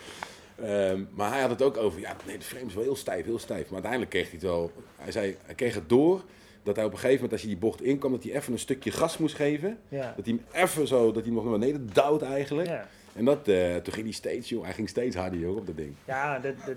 Ehm, 0.63 1.03
maar 1.11 1.31
hij 1.31 1.41
had 1.41 1.49
het 1.49 1.61
ook 1.61 1.77
over, 1.77 1.99
ja, 1.99 2.15
nee, 2.25 2.37
de 2.37 2.43
frame 2.43 2.65
is 2.65 2.73
wel 2.73 2.83
heel 2.83 2.95
stijf, 2.95 3.25
heel 3.25 3.39
stijf. 3.39 3.63
Maar 3.63 3.73
uiteindelijk 3.73 4.11
kreeg 4.11 4.23
hij 4.23 4.33
het 4.33 4.41
wel, 4.41 4.71
hij 4.95 5.11
zei, 5.11 5.35
hij 5.45 5.55
kreeg 5.55 5.75
het 5.75 5.89
door 5.89 6.23
dat 6.63 6.75
hij 6.75 6.85
op 6.85 6.91
een 6.91 6.97
gegeven 6.97 7.15
moment, 7.15 7.31
als 7.31 7.41
je 7.41 7.47
die 7.47 7.57
bocht 7.57 7.81
inkwam, 7.81 8.11
dat 8.11 8.23
hij 8.23 8.33
even 8.33 8.53
een 8.53 8.59
stukje 8.59 8.91
gas 8.91 9.17
moest 9.17 9.35
geven. 9.35 9.77
Ja. 9.87 10.13
Dat 10.15 10.25
hij 10.25 10.33
hem 10.33 10.63
even 10.63 10.87
zo, 10.87 11.05
dat 11.05 11.15
hij 11.15 11.23
hem 11.23 11.33
nog 11.33 11.43
naar 11.43 11.59
beneden 11.59 11.89
duwt 11.93 12.21
eigenlijk. 12.21 12.67
Ja. 12.67 12.87
En 13.15 13.25
dat, 13.25 13.47
eh, 13.47 13.75
toen 13.75 13.93
ging 13.93 14.05
hij 14.05 14.13
steeds, 14.13 14.49
joh, 14.49 14.63
hij 14.63 14.73
ging 14.73 14.89
steeds 14.89 15.15
harder, 15.15 15.39
joh, 15.39 15.57
op 15.57 15.65
dat 15.65 15.77
ding. 15.77 15.95
Ja, 16.05 16.39
dat, 16.39 16.53
dat, 16.65 16.75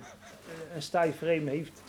een 0.74 0.82
stijf 0.82 1.16
frame 1.16 1.50
heeft 1.50 1.82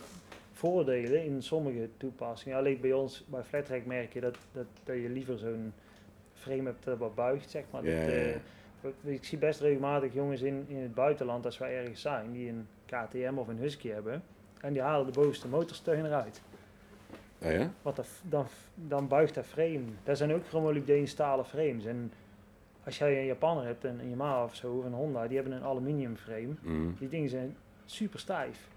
voordelen 0.52 1.24
in 1.24 1.42
sommige 1.42 1.88
toepassingen. 1.96 2.58
Alleen 2.58 2.80
bij 2.80 2.92
ons, 2.92 3.24
bij 3.26 3.42
Flatrack 3.42 3.84
merk 3.84 4.12
je 4.12 4.20
dat, 4.20 4.36
dat, 4.52 4.66
dat 4.84 4.96
je 4.96 5.08
liever 5.08 5.38
zo'n 5.38 5.72
frame 6.34 6.62
hebt 6.62 6.84
dat 6.84 6.98
wat 6.98 7.14
buigt, 7.14 7.50
zeg 7.50 7.62
maar. 7.70 7.84
Ja, 7.84 8.04
Dat, 8.04 8.14
eh, 8.14 8.34
ik 9.04 9.24
zie 9.24 9.38
best 9.38 9.60
regelmatig 9.60 10.12
jongens 10.12 10.40
in, 10.42 10.64
in 10.68 10.76
het 10.82 10.94
buitenland, 10.94 11.44
als 11.44 11.58
wij 11.58 11.76
ergens 11.76 12.00
zijn, 12.00 12.32
die 12.32 12.48
een 12.48 12.66
KTM 12.86 13.32
of 13.36 13.48
een 13.48 13.56
Husky 13.58 13.88
hebben. 13.88 14.22
En 14.60 14.72
die 14.72 14.82
halen 14.82 15.06
de 15.06 15.20
bovenste 15.20 15.48
motorsteun 15.48 16.04
eruit. 16.06 16.42
Ja? 17.38 17.70
Want 17.82 17.96
dat, 17.96 18.08
dan, 18.22 18.46
dan 18.74 19.08
buigt 19.08 19.34
dat 19.34 19.46
frame. 19.46 19.80
Dat 20.04 20.16
zijn 20.16 20.32
ook 20.34 20.46
chromolybdeen 20.46 21.08
stalen 21.08 21.44
frames. 21.44 21.84
En 21.84 22.12
als 22.84 22.98
jij 22.98 23.18
een 23.18 23.26
Japaner 23.26 23.64
hebt, 23.64 23.84
een, 23.84 23.98
een 24.00 24.08
Yamaha 24.08 24.44
of 24.44 24.54
zo, 24.54 24.72
of 24.72 24.84
een 24.84 24.92
Honda, 24.92 25.26
die 25.26 25.36
hebben 25.36 25.56
een 25.56 25.62
aluminium 25.64 26.16
frame. 26.16 26.54
Mm. 26.62 26.94
Die 26.98 27.08
dingen 27.08 27.28
zijn 27.28 27.56
super 27.84 28.18
stijf. 28.18 28.68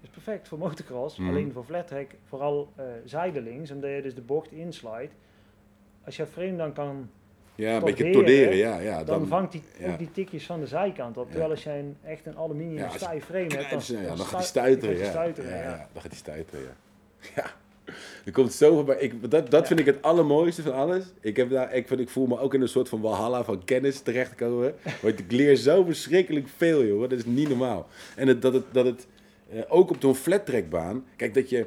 is 0.00 0.08
perfect 0.08 0.48
voor 0.48 0.58
motocross, 0.58 1.16
Mhm. 1.18 1.28
alleen 1.28 1.52
voor 1.52 1.64
flatrack 1.64 2.10
vooral 2.24 2.72
eh 2.76 2.84
zijdelings, 3.04 3.70
omdat 3.70 3.90
je 3.90 4.02
dus 4.02 4.14
de 4.14 4.20
bocht 4.22 4.52
inslijt. 4.52 5.12
Als 6.04 6.16
je 6.16 6.26
frame 6.26 6.56
dan 6.56 6.72
kan, 6.72 7.10
Ja, 7.56 7.76
een 7.76 7.84
beetje 7.84 8.10
Torderen, 8.10 8.56
ja. 8.56 8.78
ja 8.78 9.04
dan, 9.04 9.26
vangt 9.26 9.52
die 9.52 9.62
ja. 9.78 9.92
ook 9.92 9.98
die 9.98 10.10
tikjes 10.12 10.46
van 10.46 10.60
de 10.60 10.66
zijkant 10.66 11.16
op. 11.16 11.30
Terwijl 11.30 11.50
als 11.50 11.62
jij 11.62 11.78
een, 11.78 11.96
echt 12.04 12.26
een 12.26 12.36
aluminium 12.36 12.78
Ja, 12.78 12.90
stijf 12.90 13.24
frame 13.24 13.54
hebt, 13.54 13.70
dan, 13.70 13.98
ja, 14.00 14.06
dan 14.06 14.18
gaat 14.18 14.30
hij 14.30 14.40
stu- 14.40 14.48
stuiteren. 14.48 14.94
Ja. 14.94 15.00
hij 15.00 15.10
stuiteren, 15.10 15.88
dan 15.92 16.02
gaat 16.02 16.10
hij 16.10 16.16
stuiteren, 16.16 16.64
ja. 16.64 16.74
Ja. 17.34 17.44
Er 18.24 18.32
komt 18.32 18.52
zoveel 18.52 18.84
bij. 18.84 18.96
Ik, 18.96 19.30
dat 19.30 19.50
dat 19.50 19.66
vind 19.66 19.80
ik 19.80 19.86
het 19.86 20.02
allermooiste 20.02 20.62
van 20.62 20.72
alles. 20.72 21.04
Ik, 21.20 21.36
heb 21.36 21.50
daar, 21.50 21.74
ik, 21.74 21.86
vind, 21.86 22.00
ik 22.00 22.08
voel 22.08 22.26
me 22.26 22.38
ook 22.38 22.54
in 22.54 22.60
een 22.60 22.68
soort 22.68 22.88
van 22.88 23.00
walhalla 23.00 23.44
van 23.44 23.64
kennis 23.64 24.00
terechtkomen. 24.00 24.74
Want 25.02 25.18
ik 25.18 25.32
leer 25.32 25.56
zo 25.56 25.84
verschrikkelijk 25.84 26.48
veel, 26.56 26.84
joh. 26.84 27.00
Dat 27.00 27.12
is 27.12 27.24
niet 27.24 27.48
normaal. 27.48 27.86
En 28.16 28.28
het, 28.28 28.42
dat 28.42 28.52
het, 28.52 28.64
dat 28.70 28.84
het 28.84 29.06
eh, 29.50 29.60
ook 29.68 29.90
op 29.90 29.96
zo'n 30.00 30.14
flattrackbaan... 30.14 31.04
Kijk, 31.16 31.34
dat 31.34 31.50
je... 31.50 31.66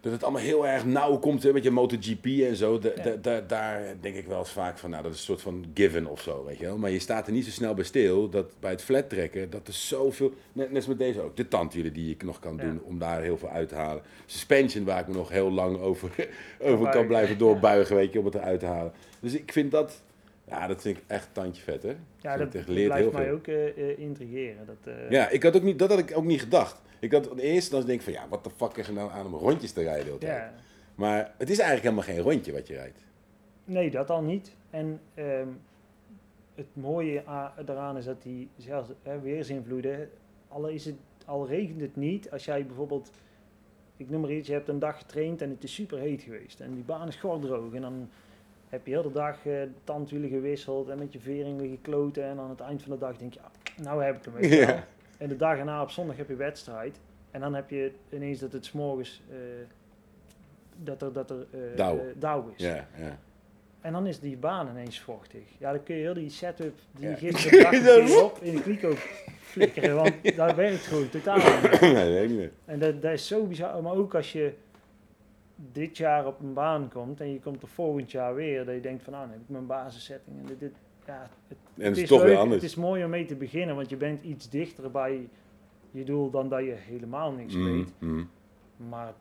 Dat 0.00 0.12
het 0.12 0.22
allemaal 0.22 0.42
heel 0.42 0.66
erg 0.66 0.84
nauw 0.84 1.18
komt, 1.18 1.42
hè, 1.42 1.52
met 1.52 1.62
je 1.62 1.70
MotoGP 1.70 2.24
en 2.26 2.56
zo. 2.56 2.78
Da- 2.78 2.90
Ja. 2.96 3.02
da- 3.02 3.16
da- 3.16 3.40
daar 3.40 3.82
denk 4.00 4.16
ik 4.16 4.26
wel 4.26 4.38
eens 4.38 4.50
vaak 4.50 4.78
van, 4.78 4.90
nou, 4.90 5.02
dat 5.02 5.12
is 5.12 5.18
een 5.18 5.24
soort 5.24 5.40
van 5.40 5.64
given 5.74 6.06
of 6.06 6.20
zo, 6.20 6.44
weet 6.46 6.58
je 6.58 6.64
wel. 6.64 6.78
Maar 6.78 6.90
je 6.90 6.98
staat 6.98 7.26
er 7.26 7.32
niet 7.32 7.44
zo 7.44 7.50
snel 7.50 7.74
bij 7.74 7.84
stil, 7.84 8.28
dat 8.28 8.52
bij 8.60 8.70
het 8.70 8.82
flat 8.82 9.08
trekken, 9.08 9.50
dat 9.50 9.66
er 9.68 9.72
zoveel... 9.72 10.32
Net, 10.52 10.66
net 10.66 10.76
als 10.76 10.86
met 10.86 10.98
deze 10.98 11.20
ook, 11.20 11.36
de 11.36 11.48
tandwielen 11.48 11.92
die 11.92 12.10
ik 12.10 12.22
nog 12.22 12.38
kan 12.38 12.56
Ja. 12.56 12.62
doen 12.62 12.80
om 12.82 12.98
daar 12.98 13.22
heel 13.22 13.38
veel 13.38 13.48
uit 13.50 13.68
te 13.68 13.74
halen. 13.74 14.02
Suspension 14.26 14.84
waar 14.84 15.00
ik 15.00 15.06
me 15.08 15.14
nog 15.14 15.28
heel 15.28 15.50
lang 15.50 15.78
over, 15.78 16.28
over 16.60 16.88
kan 16.88 17.06
blijven 17.06 17.38
doorbuigen, 17.38 17.96
weet 17.96 18.12
je, 18.12 18.18
om 18.18 18.24
het 18.24 18.34
eruit 18.34 18.60
te 18.60 18.66
halen. 18.66 18.92
Dus 19.20 19.32
ik 19.34 19.52
vind 19.52 19.70
dat, 19.70 20.02
ja, 20.48 20.66
dat 20.66 20.82
vind 20.82 20.96
ik 20.96 21.04
echt 21.06 21.28
tandje 21.32 21.62
vet, 21.62 21.82
hè. 21.82 21.96
Ja, 22.20 22.36
dat, 22.36 22.50
blijft 22.50 22.68
heel 22.68 23.10
mij 23.12 23.24
veel. 23.24 23.34
ook 23.34 23.46
eh, 23.46 23.90
eh, 23.90 23.98
intrigeren. 23.98 24.66
Dat, 24.66 24.94
eh, 24.94 25.10
Ja, 25.10 25.28
ik 25.28 25.42
had 25.42 25.56
ook 25.56 25.62
niet, 25.62 25.78
dat 25.78 25.90
had 25.90 25.98
ik 25.98 26.16
ook 26.16 26.24
niet 26.24 26.40
gedacht. 26.40 26.80
Ik 27.00 27.12
had 27.12 27.30
in 27.30 27.38
eerste 27.38 27.70
dan 27.70 27.86
denk 27.86 27.98
ik 27.98 28.04
van, 28.04 28.12
ja, 28.12 28.28
wat 28.28 28.44
de 28.44 28.50
fuck 28.50 28.76
is 28.76 28.86
er 28.86 28.92
nou 28.92 29.10
aan 29.10 29.26
om 29.26 29.34
rondjes 29.34 29.72
te 29.72 29.82
rijden 29.82 30.18
tijd? 30.18 30.32
ja. 30.32 30.54
Maar 30.94 31.34
het 31.38 31.50
is 31.50 31.58
eigenlijk 31.58 31.82
helemaal 31.82 32.14
geen 32.14 32.32
rondje 32.32 32.52
wat 32.52 32.66
je 32.66 32.74
rijdt. 32.74 33.04
Nee, 33.64 33.90
dat 33.90 34.10
al 34.10 34.22
niet. 34.22 34.54
En 34.70 35.00
ehm, 35.14 35.48
het 36.54 36.66
mooie 36.72 37.22
daaraan 37.64 37.96
is 37.96 38.04
dat 38.04 38.22
die 38.22 38.48
zelfs 38.56 38.88
hè, 39.02 39.20
weersinvloeden, 39.20 40.10
al, 40.48 40.68
is 40.68 40.84
het, 40.84 40.94
al 41.24 41.46
regent 41.46 41.80
het 41.80 41.96
niet, 41.96 42.30
als 42.30 42.44
jij 42.44 42.66
bijvoorbeeld, 42.66 43.10
ik 43.96 44.10
noem 44.10 44.20
maar 44.20 44.30
iets, 44.30 44.48
je 44.48 44.52
hebt 44.52 44.68
een 44.68 44.78
dag 44.78 44.98
getraind 44.98 45.42
en 45.42 45.50
het 45.50 45.64
is 45.64 45.74
super 45.74 45.98
heet 45.98 46.22
geweest 46.22 46.60
en 46.60 46.74
die 46.74 46.84
baan 46.84 47.08
is 47.08 47.16
gordroog 47.16 47.74
en 47.74 47.80
dan 47.80 48.08
heb 48.68 48.86
je 48.86 48.92
heel 48.92 49.02
de 49.02 49.12
dag 49.12 49.46
eh, 49.46 49.52
tandwielen 49.84 50.28
gewisseld 50.30 50.88
en 50.88 50.98
met 50.98 51.12
je 51.12 51.20
vering 51.20 51.60
liggen 51.60 51.80
kloten 51.80 52.24
en 52.24 52.38
aan 52.38 52.50
het 52.50 52.60
eind 52.60 52.82
van 52.82 52.92
de 52.92 52.98
dag 52.98 53.16
denk 53.16 53.34
je, 53.34 53.40
ah, 53.40 53.82
nou 53.84 54.04
heb 54.04 54.16
ik 54.16 54.24
hem 54.32 54.42
je 54.50 54.56
wel. 54.66 54.76
En 55.18 55.28
de 55.28 55.36
dag 55.36 55.58
erna 55.58 55.82
op 55.82 55.90
zondag 55.90 56.16
heb 56.16 56.28
je 56.28 56.36
wedstrijd 56.36 57.00
en 57.30 57.40
dan 57.40 57.54
heb 57.54 57.70
je 57.70 57.92
ineens 58.10 58.38
dat 58.38 58.52
het 58.52 58.64
s'morgens, 58.64 59.22
eh 59.30 59.36
dat 60.82 61.02
er, 61.02 61.12
dat 61.12 61.30
er 61.30 61.46
eh, 61.50 61.76
Dauw. 61.76 62.00
dauw 62.16 62.52
is. 62.56 62.66
En 63.80 63.92
dan 63.92 64.06
is 64.06 64.20
die 64.20 64.36
baan 64.36 64.68
ineens 64.68 65.00
vochtig. 65.00 65.40
Ja, 65.58 65.72
dan 65.72 65.82
kun 65.82 65.94
je 65.96 66.00
heel 66.02 66.14
die 66.14 66.30
setup 66.30 66.74
die 66.92 67.08
Ja. 67.08 67.14
gisteren 67.16 68.24
op 68.24 68.38
in 68.40 68.54
de 68.54 68.62
kliko 68.62 68.92
flikkeren, 69.40 69.94
want 69.96 70.14
dat 70.36 70.54
werkt 70.54 70.86
gewoon 70.86 71.08
totaal 71.08 71.36
niet. 71.36 71.80
nee. 71.80 72.50
En 72.64 72.78
dat, 72.78 73.02
dat 73.02 73.12
is 73.12 73.26
zo 73.26 73.44
bizar. 73.46 73.82
Maar 73.82 73.92
ook 73.94 74.14
als 74.14 74.32
je 74.32 74.52
dit 75.72 75.96
jaar 75.96 76.26
op 76.26 76.40
een 76.40 76.52
baan 76.52 76.88
komt 76.92 77.20
en 77.20 77.32
je 77.32 77.40
komt 77.40 77.62
er 77.62 77.68
volgend 77.68 78.10
jaar 78.10 78.34
weer, 78.34 78.64
dat 78.64 78.74
je 78.74 78.80
denkt 78.80 79.02
van, 79.02 79.12
nou, 79.12 79.24
dan 79.24 79.32
heb 79.34 79.42
ik 79.42 79.48
mijn 79.48 79.66
basissetting. 79.66 80.36
En 80.40 80.46
dit, 80.46 80.60
dit, 80.60 80.72
ja, 81.06 81.30
het, 81.48 81.58
En 81.76 81.84
het 81.84 81.96
is 81.96 82.08
toch 82.08 82.18
leuk, 82.18 82.28
weer 82.28 82.36
anders. 82.38 82.62
Het 82.62 82.70
is 82.70 82.76
mooi 82.76 83.04
om 83.04 83.10
mee 83.10 83.24
te 83.24 83.36
beginnen, 83.36 83.76
want 83.76 83.90
je 83.90 83.96
bent 83.96 84.22
iets 84.22 84.48
dichter 84.50 84.90
bij 84.90 85.28
je 85.90 86.04
doel 86.04 86.30
dan 86.30 86.48
dat 86.48 86.64
je 86.64 86.74
helemaal 86.76 87.32
niks 87.32 87.54
Mm, 87.54 87.64
weet. 87.64 87.92
mm. 87.98 88.28
Maar 88.88 89.12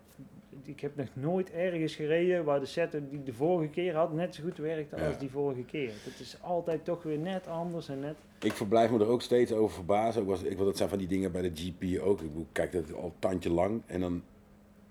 ik 0.63 0.79
heb 0.79 0.95
nog 0.95 1.07
nooit 1.13 1.51
ergens 1.51 1.95
gereden 1.95 2.43
waar 2.43 2.59
de 2.59 2.65
setup 2.65 3.09
die 3.09 3.19
ik 3.19 3.25
de 3.25 3.33
vorige 3.33 3.69
keer 3.69 3.95
had 3.95 4.13
net 4.13 4.35
zo 4.35 4.43
goed 4.43 4.57
werkte 4.57 4.95
Ja. 4.95 5.07
als 5.07 5.17
die 5.19 5.29
vorige 5.29 5.63
keer. 5.63 5.91
Het 6.03 6.19
is 6.19 6.37
altijd 6.41 6.85
toch 6.85 7.03
weer 7.03 7.17
net 7.17 7.47
anders 7.47 7.89
en 7.89 7.99
net... 7.99 8.15
Ik 8.41 8.51
verblijf 8.53 8.91
me 8.91 8.99
er 8.99 9.07
ook 9.07 9.21
steeds 9.21 9.51
over 9.51 9.75
verbazen. 9.75 10.21
Ik 10.21 10.27
was, 10.27 10.43
ik, 10.43 10.57
dat 10.57 10.77
zijn 10.77 10.89
van 10.89 10.97
die 10.97 11.07
dingen 11.07 11.31
bij 11.31 11.41
de 11.41 11.51
GP 11.53 12.01
ook. 12.01 12.21
Ik 12.21 12.29
kijk, 12.51 12.71
dat 12.71 12.93
al 12.93 13.03
een 13.03 13.11
tandje 13.19 13.49
lang. 13.51 13.81
En 13.85 13.99
dan 14.01 14.23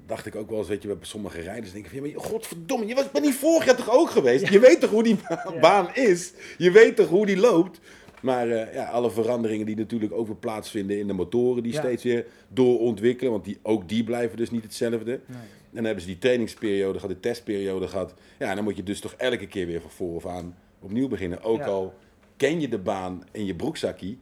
dacht 0.06 0.26
ik 0.26 0.34
ook 0.34 0.48
wel 0.50 0.58
eens, 0.58 0.68
weet 0.68 0.82
je, 0.82 0.88
bij 0.88 0.96
sommige 1.00 1.40
rijders 1.40 1.72
denk 1.72 1.84
ik 1.86 1.90
van, 1.98 2.08
ja, 2.08 2.14
maar 2.16 2.24
godverdomme, 2.24 2.86
je 2.86 2.94
was, 2.94 3.10
bent 3.10 3.24
niet 3.24 3.34
vorig 3.34 3.64
jaar 3.64 3.76
toch 3.76 3.90
ook 3.90 4.10
geweest? 4.10 4.48
Je 4.48 4.58
weet 4.58 4.80
toch 4.80 4.90
hoe 4.90 5.02
die 5.02 5.16
ba- 5.28 5.50
Ja. 5.54 5.60
baan 5.60 5.94
is? 5.94 6.32
Je 6.58 6.70
weet 6.70 6.96
toch 6.96 7.08
hoe 7.08 7.26
die 7.26 7.36
loopt? 7.36 7.80
Maar 8.22 8.48
eh, 8.50 8.74
ja, 8.74 8.84
alle 8.84 9.10
veranderingen 9.10 9.66
die 9.66 9.76
natuurlijk 9.76 10.12
ook 10.12 10.26
weer 10.26 10.36
plaatsvinden 10.36 10.98
in 10.98 11.06
de 11.06 11.12
motoren, 11.12 11.62
die 11.62 11.72
Ja. 11.72 11.78
steeds 11.80 12.02
weer 12.02 12.26
doorontwikkelen. 12.48 13.32
Want 13.32 13.44
die, 13.44 13.58
ook 13.62 13.88
die 13.88 14.04
blijven 14.04 14.36
dus 14.36 14.50
niet 14.50 14.62
hetzelfde. 14.62 15.20
Nee. 15.26 15.38
En 15.38 15.82
dan 15.82 15.84
hebben 15.84 16.02
ze 16.02 16.08
die 16.08 16.18
trainingsperiode 16.18 16.98
gehad, 16.98 17.14
de 17.14 17.20
testperiode 17.20 17.88
gehad. 17.88 18.14
Ja, 18.38 18.54
dan 18.54 18.64
moet 18.64 18.76
je 18.76 18.82
dus 18.82 19.00
toch 19.00 19.14
elke 19.16 19.46
keer 19.46 19.66
weer 19.66 19.80
van 19.80 19.90
vooraf 19.90 20.26
aan 20.26 20.56
opnieuw 20.80 21.08
beginnen. 21.08 21.42
Ook 21.42 21.62
al 21.62 21.94
ken 22.36 22.60
je 22.60 22.68
de 22.68 22.78
baan 22.78 23.24
in 23.32 23.46
je 23.46 23.54
broekzakkie, 23.54 24.18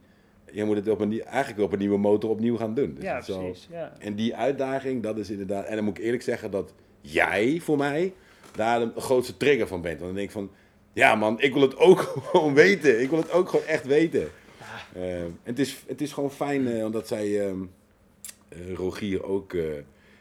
je 0.54 0.64
moet 0.64 0.76
het 0.76 0.88
op 0.88 1.00
een, 1.00 1.22
eigenlijk 1.22 1.62
op 1.62 1.72
een 1.72 1.78
nieuwe 1.78 1.98
motor 1.98 2.30
opnieuw 2.30 2.56
gaan 2.56 2.74
doen. 2.74 2.94
Dus 2.94 3.04
ja, 3.04 3.20
precies. 3.20 3.68
Ja. 3.70 3.92
En 3.98 4.14
die 4.14 4.36
uitdaging, 4.36 5.02
dat 5.02 5.18
is 5.18 5.30
inderdaad... 5.30 5.66
En 5.66 5.74
dan 5.74 5.84
moet 5.84 5.98
ik 5.98 6.04
eerlijk 6.04 6.22
zeggen 6.22 6.50
dat 6.50 6.74
jij 7.00 7.60
voor 7.62 7.76
mij 7.76 8.12
daar 8.52 8.80
de 8.80 9.00
grootste 9.00 9.36
trigger 9.36 9.66
van 9.66 9.80
bent. 9.80 10.00
Want 10.00 10.06
dan 10.06 10.14
denk 10.14 10.26
ik 10.26 10.34
van, 10.34 10.50
ja 10.92 11.14
man, 11.14 11.40
ik 11.40 11.52
wil 11.52 11.62
het 11.62 11.76
ook 11.76 12.00
gewoon 12.30 12.54
weten. 12.54 13.00
Ik 13.00 13.10
wil 13.10 13.18
het 13.18 13.30
ook 13.30 13.48
gewoon 13.48 13.66
echt 13.66 13.86
weten. 13.86 14.28
En 14.92 15.38
het, 15.42 15.58
is, 15.58 15.84
het 15.86 16.00
is 16.00 16.12
gewoon 16.12 16.30
fijn, 16.30 16.68
eh, 16.68 16.84
omdat 16.84 17.08
zij 17.08 17.46
ehm, 17.46 17.64
eh, 18.48 18.74
Rogier 18.74 19.24
ook 19.24 19.52
eh, 19.52 19.64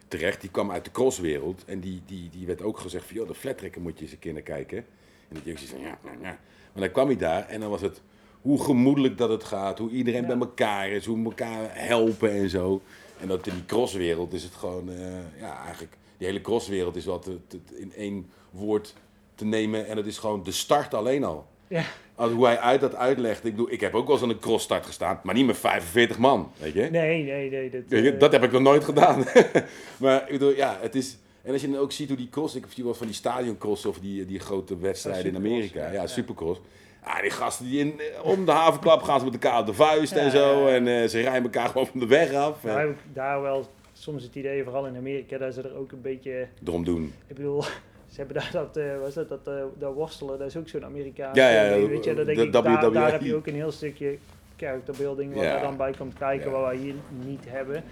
terecht, 0.07 0.41
die 0.41 0.49
kwam 0.49 0.71
uit 0.71 0.85
de 0.85 0.91
crosswereld. 0.91 1.63
En 1.65 1.79
die, 1.79 2.01
die, 2.05 2.29
die 2.29 2.45
werd 2.45 2.61
ook 2.61 2.79
gezegd 2.79 3.05
van, 3.05 3.15
joh, 3.15 3.27
de 3.27 3.35
flattrekker 3.35 3.81
moet 3.81 3.97
je 3.97 4.03
eens 4.03 4.13
een 4.13 4.19
keer 4.19 4.33
naar 4.33 4.41
kijken. 4.41 4.77
En 4.77 5.35
dat 5.35 5.43
je 5.43 5.51
ook 5.51 5.57
zoiets 5.57 5.75
van, 5.75 5.83
ja, 5.83 5.97
ja, 6.03 6.11
ja. 6.21 6.37
Maar 6.73 6.83
dan 6.83 6.91
kwam 6.91 7.07
hij 7.07 7.17
daar 7.17 7.47
en 7.47 7.59
dan 7.59 7.69
was 7.69 7.81
het 7.81 8.01
hoe 8.43 8.63
gemoedelijk 8.63 9.17
dat 9.17 9.29
het 9.29 9.43
gaat, 9.43 9.77
hoe 9.77 9.89
iedereen 9.89 10.21
Ja. 10.21 10.27
bij 10.27 10.37
elkaar 10.37 10.89
is, 10.89 11.05
hoe 11.05 11.23
elkaar 11.25 11.69
helpen 11.71 12.31
en 12.31 12.49
zo. 12.49 12.81
En 13.19 13.27
dat 13.27 13.47
in 13.47 13.53
die 13.53 13.65
crosswereld 13.65 14.33
is 14.33 14.43
het 14.43 14.53
gewoon, 14.53 14.89
eh, 14.89 15.39
ja, 15.39 15.63
eigenlijk, 15.63 15.97
die 16.17 16.27
hele 16.27 16.41
crosswereld 16.41 16.95
is 16.95 17.05
wat 17.05 17.29
in 17.73 17.93
één 17.95 18.29
woord 18.49 18.93
te 19.35 19.45
nemen. 19.45 19.87
En 19.87 19.95
dat 19.95 20.05
is 20.05 20.17
gewoon 20.17 20.43
de 20.43 20.51
start 20.51 20.93
alleen 20.93 21.23
al. 21.23 21.45
Ja. 21.67 21.83
Als 22.15 22.31
hoe 22.31 22.45
hij 22.45 22.59
uit 22.59 22.81
dat 22.81 22.95
uitlegt. 22.95 23.45
Ik, 23.45 23.51
bedoel, 23.51 23.71
ik 23.71 23.81
heb 23.81 23.93
ook 23.93 24.05
wel 24.05 24.15
eens 24.15 24.23
aan 24.23 24.29
een 24.29 24.39
crossstart 24.39 24.85
gestaan, 24.85 25.19
maar 25.23 25.35
niet 25.35 25.45
met 25.45 25.57
45 25.57 26.17
man, 26.17 26.51
weet 26.57 26.73
je. 26.73 26.81
Nee, 26.91 27.23
nee, 27.23 27.49
nee. 27.49 27.69
Dat, 27.69 27.81
je, 27.87 28.11
eh, 28.11 28.19
dat 28.19 28.31
heb 28.31 28.43
ik 28.43 28.51
nog 28.51 28.61
nooit 28.61 28.83
gedaan. 28.83 29.23
maar 29.99 30.21
ik 30.21 30.31
bedoel, 30.31 30.55
ja, 30.55 30.77
het 30.81 30.95
is... 30.95 31.17
En 31.41 31.51
als 31.53 31.61
je 31.61 31.69
dan 31.71 31.79
ook 31.79 31.91
ziet 31.91 32.07
hoe 32.07 32.17
die 32.17 32.29
cross... 32.29 32.55
Ik 32.55 32.65
zie 32.69 32.83
wel 32.83 32.93
van 32.93 33.07
die 33.07 33.15
stadioncross 33.15 33.85
of 33.85 33.99
die, 33.99 34.25
die 34.25 34.39
grote 34.39 34.77
wedstrijden 34.77 35.25
in 35.25 35.31
Supercross, 35.33 35.53
Amerika. 35.73 35.91
ja, 35.93 36.01
Ja, 36.01 36.07
ja. 37.05 37.11
Ah, 37.11 37.21
die 37.21 37.31
gasten 37.31 37.65
die 37.65 37.79
in, 37.79 38.01
om 38.23 38.45
de 38.45 38.51
havenklap 38.51 39.01
gaan 39.01 39.19
ze 39.19 39.25
met 39.25 39.33
elkaar 39.33 39.59
op 39.59 39.65
de 39.65 39.73
vuist 39.73 40.13
Ja, 40.13 40.19
en 40.19 40.31
zo. 40.31 40.59
ja, 40.61 40.67
ja. 40.69 40.75
En 40.75 40.87
eh, 40.87 41.07
ze 41.07 41.21
rijden 41.21 41.43
elkaar 41.43 41.67
gewoon 41.67 41.87
van 41.87 41.99
de 41.99 42.07
weg 42.07 42.33
af. 42.33 42.63
Nou 42.63 42.79
en 42.79 42.87
heb 42.87 42.95
ik 42.95 43.01
daar 43.13 43.41
wel 43.41 43.65
soms 43.93 44.23
het 44.23 44.35
idee, 44.35 44.63
vooral 44.63 44.85
in 44.85 44.95
Amerika, 44.97 45.37
dat 45.37 45.53
ze 45.53 45.61
er 45.61 45.75
ook 45.77 45.91
een 45.91 46.01
beetje... 46.01 46.47
erom 46.65 46.83
doen. 46.83 47.13
Ik 47.27 47.35
bedoel, 47.35 47.61
ze 48.13 48.15
hebben 48.17 48.35
daar 48.35 48.49
dat, 48.51 48.77
eh 48.77 48.99
was 48.99 49.13
dat, 49.13 49.29
dat, 49.29 49.47
eh, 49.47 49.53
dat 49.79 49.93
worstelen, 49.93 50.39
dat 50.39 50.47
is 50.47 50.57
ook 50.57 50.67
zo'n 50.69 50.85
Amerikaans. 50.85 51.37
Ja, 51.37 51.49
ja, 51.49 51.73
ding, 51.75 51.89
weet 51.89 52.03
je, 52.03 52.13
dat 52.13 52.25
denk 52.25 52.37
de 52.37 52.43
ik, 52.45 52.51
daar, 52.51 52.63
WWE. 52.63 52.91
daar 52.91 53.11
heb 53.11 53.21
je 53.21 53.35
ook 53.35 53.47
een 53.47 53.53
heel 53.53 53.71
stukje 53.71 54.17
character 54.57 54.93
building 54.97 55.33
wat 55.33 55.43
Ja. 55.43 55.55
er 55.55 55.61
dan 55.61 55.77
bij 55.77 55.93
komt 55.97 56.17
kijken, 56.17 56.45
Ja. 56.51 56.55
wat 56.57 56.65
wij 56.65 56.75
hier 56.75 56.93
niet 57.25 57.43
hebben. 57.47 57.83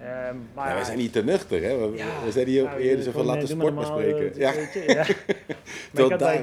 Ehm, 0.00 0.36
maar 0.54 0.64
Ja, 0.64 0.68
ja, 0.70 0.74
wij 0.74 0.84
zijn 0.84 0.98
niet 0.98 1.12
te 1.12 1.24
nuchter, 1.24 1.62
hè. 1.62 1.76
We, 1.90 1.96
ja, 1.96 2.06
we 2.24 2.30
zijn 2.32 2.46
hier 2.46 2.64
nou, 2.64 2.78
eerder 2.80 3.04
zo 3.04 3.10
van 3.10 3.24
laten 3.24 3.42
eh, 3.42 3.48
sport 3.48 3.74
maar 3.74 3.82
bespreken. 3.84 4.40
normaal, 4.40 4.54
Ja, 4.54 4.70
eh, 4.72 4.86
ja. 4.86 5.04
maar 5.92 6.04
ik 6.04 6.10
had 6.10 6.18
daar 6.18 6.40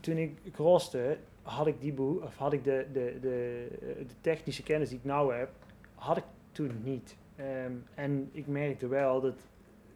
toen 0.00 0.16
ik 0.16 0.32
crosste, 0.52 1.16
had 1.50 1.66
ik, 1.66 1.80
die 1.80 2.00
of 2.00 2.36
had 2.36 2.52
ik 2.52 2.64
de, 2.64 2.86
de, 2.92 3.18
de, 3.20 3.66
de 4.06 4.14
technische 4.20 4.62
kennis 4.62 4.88
die 4.88 4.98
ik 4.98 5.04
nou 5.04 5.34
heb, 5.34 5.50
had 5.94 6.16
ik 6.16 6.24
toen 6.52 6.80
niet. 6.82 7.16
Ehm, 7.36 7.72
en 7.94 8.28
ik 8.32 8.46
merkte 8.46 8.86
wel 8.88 9.20
dat, 9.20 9.38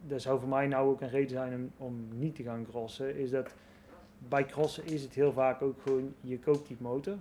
dat 0.07 0.21
zou 0.21 0.39
voor 0.39 0.49
mij 0.49 0.67
nou 0.67 0.89
ook 0.89 1.01
een 1.01 1.09
reden 1.09 1.29
zijn 1.29 1.53
om, 1.53 1.71
om 1.77 2.07
niet 2.19 2.35
te 2.35 2.43
gaan 2.43 2.65
crossen, 2.65 3.15
is 3.15 3.29
dat 3.29 3.53
bij 4.17 4.45
crossen 4.45 4.85
is 4.85 5.01
het 5.01 5.13
heel 5.13 5.31
vaak 5.31 5.61
ook 5.61 5.81
gewoon, 5.81 6.13
je 6.21 6.39
koopt 6.39 6.67
die 6.67 6.77
motor, 6.79 7.17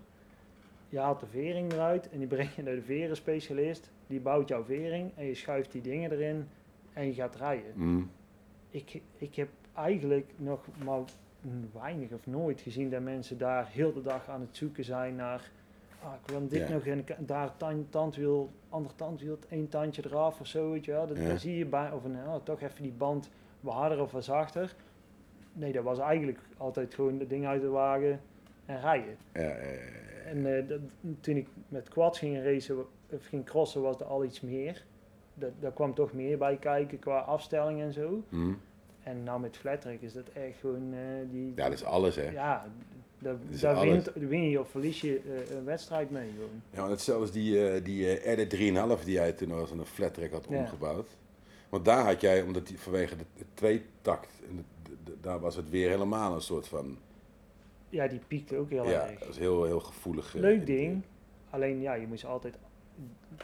je 0.89 0.99
haalt 0.99 1.21
de 1.21 1.27
vering 1.27 1.73
eruit 1.73 2.11
en 2.11 2.19
die 2.19 2.29
breng 2.29 2.55
je 2.55 2.63
naar 2.63 2.75
de 2.75 2.83
verenspecialist, 2.83 3.91
die 4.07 4.21
bouwt 4.21 4.49
jouw 4.49 4.65
vering 4.65 5.11
en 5.17 5.27
je 5.27 5.35
schuift 5.35 5.73
die 5.73 5.83
dingen 5.83 6.13
erin 6.13 6.49
en 6.93 7.07
je 7.07 7.15
gaat 7.15 7.37
rijden 7.37 7.73
Mm. 7.75 8.11
ik, 8.71 9.03
ik 9.17 9.35
heb 9.35 9.49
eigenlijk 9.75 10.33
nog 10.37 10.67
maar 10.85 11.01
weinig 11.73 12.13
of 12.13 12.27
nooit 12.27 12.61
gezien 12.61 12.91
dat 12.91 13.03
mensen 13.03 13.39
daar 13.39 13.67
heel 13.69 13.93
de 13.93 14.03
dag 14.03 14.29
aan 14.29 14.41
het 14.41 14.57
zoeken 14.57 14.85
zijn 14.85 15.15
naar. 15.17 15.51
Ah, 16.03 16.13
ik 16.23 16.31
wil 16.31 16.49
dit 16.49 16.69
Ja. 16.69 16.75
nog 16.75 16.87
en 16.87 17.05
daar 17.19 17.57
tand, 17.57 17.93
tandwiel, 17.93 18.51
ander 18.69 18.95
tandwiel, 18.95 19.39
één 19.49 19.69
tandje 19.69 20.03
eraf 20.05 20.41
of 20.41 20.47
zo. 20.47 20.71
Weet 20.71 20.85
je 20.85 20.91
wel. 20.93 21.07
Dat, 21.07 21.17
Ja. 21.17 21.37
zie 21.37 21.57
je 21.59 21.67
bij, 21.67 21.91
of 21.93 22.05
een, 22.05 22.17
oh, 22.27 22.37
toch 22.43 22.61
even 22.61 22.83
die 22.83 22.93
band 22.93 23.31
wat 23.61 23.75
harder 23.75 24.01
of 24.01 24.13
wat 24.13 24.25
zachter. 24.25 24.75
Nee, 25.53 25.73
dat 25.73 25.85
was 25.85 25.99
eigenlijk 25.99 26.39
altijd 26.57 26.95
gewoon 26.95 27.19
het 27.19 27.29
ding 27.29 27.47
uit 27.47 27.61
de 27.61 27.69
wagen 27.69 28.21
en 28.67 28.81
rijden. 28.81 29.17
Ja, 29.33 29.41
En 30.27 30.57
eh, 30.57 30.69
dat, 30.69 30.81
toen 31.21 31.37
ik 31.37 31.49
met 31.69 31.89
quads 31.89 32.19
ging 32.19 32.43
racen, 32.43 32.79
of 33.11 33.27
ging 33.27 33.45
crossen, 33.45 33.83
was 33.83 34.01
er 34.01 34.07
al 34.07 34.25
iets 34.25 34.41
meer. 34.41 34.85
Dat, 35.35 35.51
daar 35.61 35.73
kwam 35.73 35.95
toch 35.95 36.13
meer 36.13 36.39
bij 36.39 36.57
kijken 36.57 36.99
qua 36.99 37.19
afstelling 37.19 37.81
en 37.81 37.93
zo. 37.93 38.23
mm. 38.29 38.59
En 39.05 39.23
nou 39.23 39.41
met 39.41 39.57
flattrack 39.57 40.01
is 40.01 40.13
dat 40.13 40.29
echt 40.33 40.59
gewoon 40.61 40.93
eh, 40.93 40.99
die... 41.31 41.53
ja, 41.57 41.65
dat 41.65 41.73
is 41.73 41.85
alles, 41.85 42.17
hè. 42.17 42.31
Ja, 42.31 42.65
daar, 43.61 43.81
wint, 43.81 44.11
win 44.15 44.49
je 44.49 44.61
of 44.61 44.71
verlies 44.71 45.01
je 45.01 45.19
eh, 45.49 45.57
een 45.57 45.65
wedstrijd 45.65 46.11
mee 46.11 46.31
gewoon. 46.35 46.63
Ja, 46.71 46.79
want 46.79 46.91
hetzelfde 46.91 47.23
als 47.23 47.33
die, 47.33 47.69
eh 47.71 47.85
die 47.85 48.19
eh, 48.19 48.39
RD3,5 48.99 49.05
die 49.05 49.13
jij 49.15 49.33
toen 49.33 49.53
als 49.53 49.71
een 49.71 49.85
flat 49.87 50.15
track 50.15 50.31
had 50.33 50.47
Ja. 50.49 50.57
omgebouwd. 50.59 51.09
Want 51.69 51.85
daar 51.85 52.05
had 52.05 52.21
jij, 52.21 52.43
omdat 52.43 52.67
die, 52.67 52.79
vanwege 52.79 53.17
de, 53.17 53.25
de 53.37 53.45
tweetakt, 53.55 54.31
en 54.49 54.57
de, 54.57 54.63
de- 54.91 54.97
de- 55.05 55.17
daar 55.21 55.41
was 55.41 55.57
het 55.57 55.71
weer 55.71 55.89
helemaal 55.91 56.35
een 56.35 56.41
soort 56.41 56.69
van... 56.69 56.99
Ja, 57.89 58.07
die 58.09 58.21
piekte 58.29 58.57
ook 58.57 58.71
heel 58.71 58.89
Ja, 58.89 59.09
erg. 59.09 59.19
dat 59.19 59.29
is 59.29 59.39
heel, 59.39 59.65
heel 59.65 59.81
gevoelig. 59.81 60.33
Leuk 60.33 60.59
in- 60.59 60.65
ding, 60.65 61.03
alleen 61.51 61.81
ja, 61.81 61.95
je 61.95 62.07
moet 62.07 62.21
ze 62.21 62.27
altijd 62.27 62.55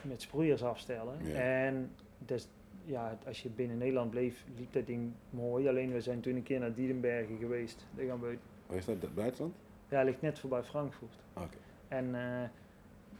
met 0.02 0.22
sproeiers 0.22 0.62
afstellen. 0.62 1.14
Ja. 1.22 1.34
En 1.34 1.90
dus, 2.18 2.48
ja, 2.90 3.18
als 3.26 3.42
je 3.42 3.48
binnen 3.48 3.78
Nederland 3.78 4.10
bleef, 4.10 4.44
liep 4.56 4.72
dat 4.72 4.86
ding 4.86 5.12
mooi. 5.30 5.68
Alleen 5.68 5.92
we 5.92 6.00
zijn 6.00 6.20
toen 6.20 6.36
een 6.36 6.42
keer 6.42 6.60
naar 6.60 6.74
Diedenbergen 6.74 7.36
geweest. 7.36 7.86
Daar 7.94 8.06
gaan 8.06 8.20
we, 8.20 8.38
Waar 8.66 8.76
is 8.76 8.84
dat? 8.84 8.96
Duitsland? 9.14 9.54
ja, 9.88 10.02
ligt 10.02 10.20
net 10.20 10.38
voorbij 10.38 10.62
Frankfurt. 10.62 11.14
Oké. 11.34 11.56
En 11.88 12.14
eh, 12.14 12.48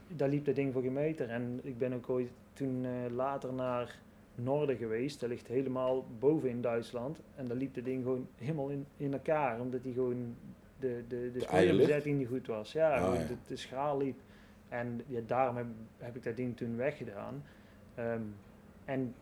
daar 0.07 0.29
liep 0.29 0.45
dat 0.45 0.55
ding 0.55 0.73
voor 0.73 0.81
geen 0.81 0.93
meter. 0.93 1.29
En 1.29 1.59
ik 1.63 1.77
ben 1.77 1.93
ook 1.93 2.09
ooit 2.09 2.29
toen 2.53 2.85
eh, 2.85 2.91
later 3.11 3.53
naar 3.53 3.99
Noorden 4.35 4.77
geweest. 4.77 5.19
Dat 5.19 5.29
ligt 5.29 5.47
helemaal 5.47 6.05
boven 6.19 6.49
in 6.49 6.61
Duitsland. 6.61 7.19
En 7.35 7.47
daar 7.47 7.57
liep 7.57 7.73
dat 7.73 7.83
ding 7.83 8.03
gewoon 8.03 8.27
helemaal 8.35 8.69
in, 8.69 8.85
in 8.97 9.13
elkaar. 9.13 9.59
Omdat 9.61 9.83
die 9.83 9.93
gewoon 9.93 10.35
de, 10.79 11.03
de, 11.07 11.31
de, 11.31 12.11
niet 12.11 12.27
goed 12.27 12.47
was. 12.47 12.71
Ja, 12.71 12.93
Ah, 12.93 13.03
gewoon 13.03 13.19
ja. 13.19 13.27
De, 13.27 13.35
de 13.47 13.55
schaal 13.55 13.97
liep. 13.97 14.19
En 14.69 15.01
ja, 15.07 15.19
daarom 15.25 15.55
heb, 15.55 15.65
heb 15.97 16.15
ik 16.15 16.23
dat 16.23 16.35
ding 16.35 16.57
toen 16.57 16.75
weggedaan. 16.75 17.43
Ehm, 17.95 18.21
en 18.85 19.13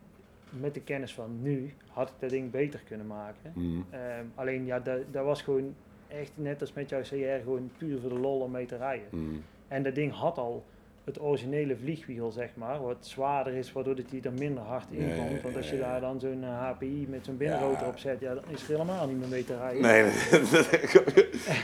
met 0.50 0.74
de 0.74 0.82
kennis 0.82 1.14
van 1.14 1.42
nu 1.42 1.74
had 1.88 2.10
ik 2.10 2.16
dat 2.20 2.30
ding 2.30 2.52
beter 2.52 2.80
kunnen 2.88 3.08
maken. 3.08 3.52
Mm. 3.56 3.86
Ehm, 3.90 4.26
alleen 4.36 4.66
ja, 4.66 4.80
dat, 4.80 5.00
dat 5.12 5.26
was 5.26 5.42
gewoon 5.42 5.76
echt 6.08 6.32
net 6.36 6.62
als 6.62 6.74
met 6.74 6.90
jouw 6.90 7.02
CR 7.02 7.44
gewoon 7.44 7.72
puur 7.78 8.00
voor 8.00 8.10
de 8.10 8.20
lol 8.20 8.40
om 8.40 8.52
mee 8.52 8.66
te 8.66 8.78
rijden. 8.78 9.08
Mm. 9.12 9.44
En 9.68 9.84
dat 9.84 9.96
ding 9.96 10.14
had 10.14 10.38
al 10.38 10.66
het 11.10 11.22
originele 11.22 11.76
vliegwiel, 11.76 12.32
zeg 12.32 12.50
maar, 12.54 12.82
wat 12.82 12.98
zwaarder 13.00 13.54
is, 13.54 13.72
waardoor 13.72 13.96
het 13.96 14.10
die 14.10 14.22
er 14.22 14.34
minder 14.34 14.64
hard 14.64 14.92
in 14.92 15.16
komt. 15.18 15.42
Want 15.42 15.56
als 15.56 15.70
je 15.70 15.80
daar 15.80 16.02
dan 16.02 16.20
zo'n 16.20 16.44
eh, 16.44 16.70
HPI 16.70 17.06
met 17.10 17.26
zo'n 17.26 17.38
binnenrotor 17.38 17.88
op 17.88 17.98
zet, 17.98 18.20
ja, 18.20 18.34
dan 18.34 18.44
is 18.48 18.62
het 18.62 18.70
helemaal 18.70 19.08
niet 19.08 19.20
meer 19.20 19.28
mee 19.28 19.46
te 19.46 19.58
rijden. 19.58 19.82
Nee, 19.82 20.04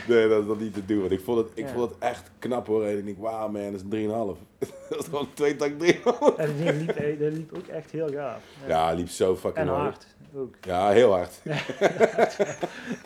nee, 0.08 0.28
dat 0.28 0.40
is 0.40 0.46
dat 0.46 0.60
niet 0.60 0.74
te 0.74 0.84
doen. 0.84 1.00
Want 1.00 1.12
ik 1.12 1.20
vond 1.20 1.38
het, 1.38 1.48
ik 1.54 1.68
vond 1.68 1.90
het 1.90 1.98
echt 1.98 2.30
knap 2.38 2.66
hoor. 2.66 2.84
En 2.84 2.98
ik 2.98 3.04
denk, 3.04 3.18
wauw 3.18 3.48
man, 3.48 3.72
dat 3.72 3.82
is 3.90 3.98
een 3.98 4.10
3,5. 4.10 4.58
dat 4.88 4.98
is 4.98 5.04
gewoon 5.04 5.28
twee 5.34 5.56
tak 5.56 5.72
3,5. 5.72 5.76
En 6.36 6.64
dat 6.64 6.74
liep, 6.74 6.88
eh, 6.88 7.20
dat 7.20 7.32
liep 7.32 7.56
ook 7.56 7.66
echt 7.66 7.90
heel 7.90 8.08
gaaf. 8.08 8.42
Ja. 8.66 8.68
Ja, 8.68 8.92
liep 8.92 9.08
zo 9.08 9.36
fucking 9.36 9.66
en 9.66 9.74
hard. 9.74 9.82
hard 9.82 10.15
ook. 10.36 10.54
Ja, 10.60 10.90
heel 10.90 11.12
hard. 11.12 11.32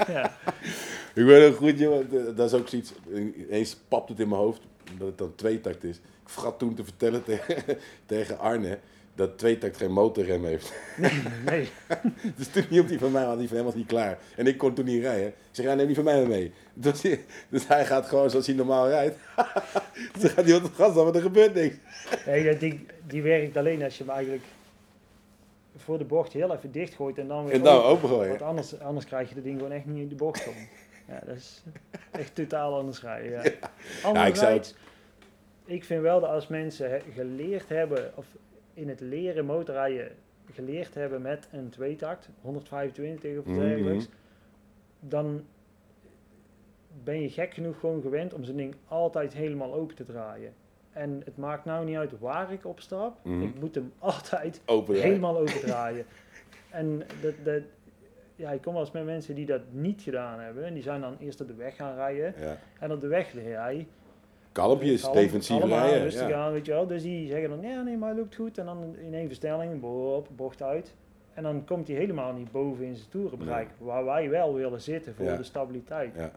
Ja. 0.08 0.36
Ik 1.14 1.24
weet 1.24 1.50
ook 1.50 1.56
goed, 1.56 1.78
joh. 1.78 2.04
d- 2.08 2.36
Dat 2.36 2.52
is 2.52 2.58
ook 2.60 2.68
zoiets. 2.68 2.92
Ineens 3.48 3.76
papt 3.88 4.08
het 4.08 4.20
in 4.20 4.28
mijn 4.28 4.40
hoofd 4.40 4.60
dat 4.98 5.06
het 5.06 5.18
dan 5.18 5.32
tweetakt 5.34 5.84
is. 5.84 5.96
Ik 5.96 6.28
vergat 6.28 6.58
toen 6.58 6.74
te 6.74 6.84
vertellen 6.84 7.24
tegen, 7.24 7.64
tegen 8.06 8.38
Arne 8.38 8.78
dat 9.14 9.38
tweetakt 9.38 9.76
geen 9.76 9.92
motorrem 9.92 10.44
heeft. 10.44 10.72
Nee, 11.44 11.68
Dus 12.36 12.46
toen 12.48 12.64
hielp 12.68 12.88
hij 12.88 12.98
van 12.98 13.12
mij, 13.12 13.22
had 13.24 13.38
hij 13.38 13.46
van 13.46 13.56
hem 13.56 13.64
was 13.66 13.74
niet 13.74 13.86
klaar. 13.86 14.18
En 14.36 14.46
ik 14.46 14.58
kon 14.58 14.74
toen 14.74 14.84
niet 14.84 15.02
rijden. 15.02 15.26
Ik 15.28 15.34
zeg, 15.50 15.66
ja, 15.66 15.74
neem 15.74 15.86
die 15.86 15.94
van 15.94 16.04
mij 16.04 16.26
mee. 16.26 16.52
Dus, 16.74 17.02
hij- 17.02 17.24
dus 17.48 17.66
hij 17.66 17.86
gaat 17.86 18.06
gewoon 18.06 18.30
zoals 18.30 18.46
hij 18.46 18.54
normaal 18.54 18.88
rijdt. 18.88 19.16
dus 20.12 20.22
dan 20.22 20.30
gaat 20.30 20.44
hij 20.44 20.54
op 20.56 20.62
het 20.62 20.72
gas 20.74 20.96
af, 20.96 21.04
maar 21.04 21.14
er 21.14 21.20
gebeurt 21.22 21.54
niks. 21.54 21.74
nee 22.26 22.44
dat 22.44 22.60
ding, 22.60 22.88
die 23.06 23.22
werkt 23.22 23.56
alleen 23.56 23.82
als 23.82 23.98
je 23.98 24.04
hem 24.04 24.12
eigenlijk 24.12 24.42
voor 25.76 25.98
de 25.98 26.04
bocht 26.04 26.32
heel 26.32 26.52
even 26.54 26.72
dichtgooit 26.72 27.18
en 27.18 27.28
dan 27.28 27.44
weer 27.44 27.54
En 27.54 27.62
dan 27.62 27.76
open. 27.76 27.90
opengooien. 27.90 28.28
Want 28.28 28.42
anders, 28.42 28.78
anders 28.80 29.06
krijg 29.06 29.28
je 29.28 29.34
dat 29.34 29.44
ding 29.44 29.56
gewoon 29.56 29.72
echt 29.72 29.86
niet 29.86 29.98
in 30.02 30.08
de 30.08 30.14
bocht 30.14 30.44
komen. 30.44 30.68
Ja, 31.08 31.20
dat 31.26 31.36
is 31.36 31.62
echt 32.10 32.34
totaal 32.34 32.74
anders 32.78 33.02
rijden. 33.02 33.30
Ja. 33.30 33.42
Ja, 33.42 33.50
ik 33.98 34.04
Anderzijds, 34.04 34.74
ik 35.64 35.84
vind 35.84 36.02
wel 36.02 36.20
dat 36.20 36.30
als 36.30 36.46
mensen 36.46 37.00
geleerd 37.14 37.68
hebben, 37.68 38.12
of 38.14 38.26
in 38.74 38.88
het 38.88 39.00
leren 39.00 39.44
motorrijden 39.44 40.12
geleerd 40.52 40.94
hebben 40.94 41.22
met 41.22 41.48
een 41.52 41.68
tweetakt, 41.68 42.28
125 42.40 43.38
of 43.38 43.44
Mhm. 43.44 44.00
dan 45.00 45.44
ben 47.04 47.20
je 47.22 47.30
gek 47.30 47.54
genoeg 47.54 47.80
gewoon 47.80 48.02
gewend 48.02 48.34
om 48.34 48.44
zo'n 48.44 48.56
ding 48.56 48.74
altijd 48.88 49.32
helemaal 49.32 49.74
open 49.74 49.94
te 49.96 50.04
draaien. 50.04 50.52
En 51.00 51.22
het 51.24 51.36
maakt 51.36 51.64
nou 51.64 51.84
niet 51.84 51.96
uit 51.96 52.18
waar 52.18 52.52
ik 52.52 52.64
op 52.66 52.80
stap, 52.80 53.18
Mhm. 53.22 53.42
ik 53.42 53.60
moet 53.60 53.74
hem 53.74 53.92
altijd 53.98 54.60
helemaal 54.86 55.38
open 55.38 55.60
draaien. 55.60 56.04
en 56.70 57.02
dat, 57.22 57.32
dat, 57.44 57.62
ja, 58.36 58.50
ik 58.50 58.62
kom 58.62 58.72
wel 58.72 58.82
eens 58.82 58.90
met 58.90 59.04
mensen 59.04 59.34
die 59.34 59.46
dat 59.46 59.60
niet 59.70 60.02
gedaan 60.02 60.40
hebben. 60.40 60.64
En 60.64 60.74
die 60.74 60.82
zijn 60.82 61.00
dan 61.00 61.16
eerst 61.20 61.40
op 61.40 61.46
de 61.46 61.54
weg 61.54 61.76
gaan 61.76 61.94
rijden. 61.94 62.34
Ja. 62.40 62.56
En 62.80 62.92
op 62.92 63.00
de 63.00 63.06
weg 63.06 63.32
jij. 63.32 63.86
Kalmpjes, 64.52 65.02
kalm- 65.02 65.14
defensief 65.14 65.58
kalm 65.58 65.72
aan, 65.72 65.80
rijden. 65.82 66.02
Rustig 66.02 66.28
Ja. 66.28 66.44
aan, 66.44 66.52
weet 66.52 66.66
je 66.66 66.72
wel. 66.72 66.86
Dus 66.86 67.02
die 67.02 67.28
zeggen 67.28 67.48
dan, 67.48 67.60
ja 67.60 67.82
nee, 67.82 67.96
maar 67.96 68.08
het 68.08 68.18
loopt 68.18 68.34
goed. 68.34 68.58
En 68.58 68.64
dan 68.66 68.96
in 68.98 69.14
één 69.14 69.26
verstelling, 69.26 69.82
op, 69.82 70.28
bocht 70.36 70.62
uit. 70.62 70.94
En 71.34 71.42
dan 71.42 71.64
komt 71.64 71.88
hij 71.88 71.96
helemaal 71.96 72.32
niet 72.32 72.52
boven 72.52 72.84
in 72.84 72.96
zijn 72.96 73.08
toerenbereik. 73.08 73.68
Waar 73.78 74.04
wij 74.04 74.30
wel 74.30 74.54
willen 74.54 74.80
zitten 74.80 75.14
voor 75.14 75.24
Ja. 75.24 75.36
de 75.36 75.42
stabiliteit. 75.42 76.14
Ja. 76.16 76.30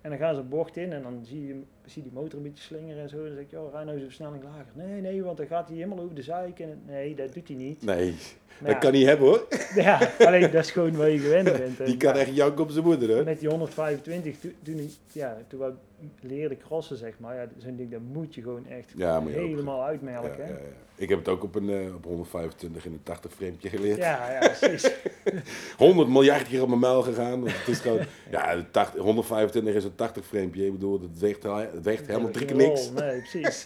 En 0.00 0.10
dan 0.10 0.18
gaan 0.18 0.34
ze 0.34 0.42
bocht 0.42 0.76
in 0.76 0.92
en 0.92 1.02
dan 1.02 1.20
zie 1.24 1.46
je, 1.46 1.62
zie 1.86 2.02
die 2.02 2.12
motor 2.12 2.38
een 2.38 2.42
beetje 2.42 2.64
slingeren 2.64 3.02
en 3.02 3.08
zo. 3.08 3.16
En 3.16 3.24
dan 3.24 3.32
zeg 3.34 3.44
ik, 3.44 3.50
joh, 3.50 3.72
rij 3.72 3.84
nou 3.84 3.92
eens 3.92 4.00
een 4.00 4.06
versnelling 4.06 4.44
lager. 4.44 4.72
Nee, 4.74 5.00
nee, 5.00 5.22
want 5.22 5.36
dan 5.36 5.46
gaat 5.46 5.68
hij 5.68 5.76
helemaal 5.76 6.00
over 6.04 6.14
de 6.14 6.22
zeik. 6.22 6.60
En, 6.60 6.82
nee, 6.86 7.14
dat 7.14 7.34
doet 7.34 7.48
hij 7.48 7.56
niet. 7.56 7.82
Nee, 7.82 8.14
Maar 8.58 8.72
dat 8.72 8.72
ja, 8.72 8.78
kan 8.78 8.92
hij 8.92 9.02
hebben 9.02 9.26
hoor. 9.26 9.46
Ja, 9.74 10.10
alleen 10.18 10.50
dat 10.50 10.64
is 10.64 10.70
gewoon 10.70 10.96
waar 10.96 11.10
je 11.10 11.18
gewend 11.18 11.52
bent. 11.58 11.84
Die 11.86 11.96
kan 11.96 12.14
echt 12.14 12.34
janken 12.34 12.62
op 12.62 12.70
zijn 12.70 12.84
moeder 12.84 13.14
hoor. 13.14 13.24
Met 13.24 13.40
die 13.40 13.48
125, 13.48 14.38
toen, 14.38 14.54
toen, 14.62 14.90
ja, 15.12 15.36
toen 15.48 15.60
we 15.60 15.72
leerden 16.20 16.58
crossen, 16.58 16.96
zeg 16.96 17.18
maar, 17.18 17.34
ja, 17.36 17.46
zo'n 17.58 17.76
ding, 17.76 17.90
dat 17.90 18.00
moet 18.00 18.34
je 18.34 18.42
gewoon 18.42 18.66
echt 18.66 18.92
Ja, 18.96 19.20
moet 19.20 19.32
je 19.32 19.38
ook. 19.40 19.46
helemaal 19.46 19.78
Ja, 19.80 19.86
uitmelken. 19.86 20.38
ja, 20.46 20.46
ja. 20.48 20.58
Ik 20.96 21.08
heb 21.08 21.18
het 21.18 21.28
ook 21.28 21.42
op 21.42 21.54
een 21.54 21.70
eh, 21.70 21.94
op 21.94 22.04
125 22.04 22.84
in 22.86 22.92
een 22.92 23.02
80 23.02 23.32
framepje 23.32 23.68
geleerd. 23.68 23.96
Ja, 23.96 24.32
ja, 24.32 24.38
precies. 24.38 24.90
100 25.76 26.08
miljard 26.08 26.48
keer 26.48 26.62
op 26.62 26.68
mijn 26.68 26.80
muil 26.80 27.02
gegaan. 27.02 27.40
want 27.40 27.58
Het 27.58 27.68
is 27.68 27.78
gewoon, 27.80 28.00
ja, 28.30 28.54
de 28.56 28.70
80, 28.70 29.00
125 29.02 29.74
is 29.74 29.84
een 29.84 29.94
80 29.94 30.24
framepje. 30.26 30.66
Ik 30.66 30.72
bedoel, 30.72 31.00
het 31.00 31.18
weegt, 31.18 31.42
het 31.42 31.82
weegt 31.84 32.06
helemaal 32.06 32.30
drie 32.30 32.46
keer 32.46 32.56
niks. 32.56 32.90
Nee, 32.90 33.18
precies. 33.20 33.64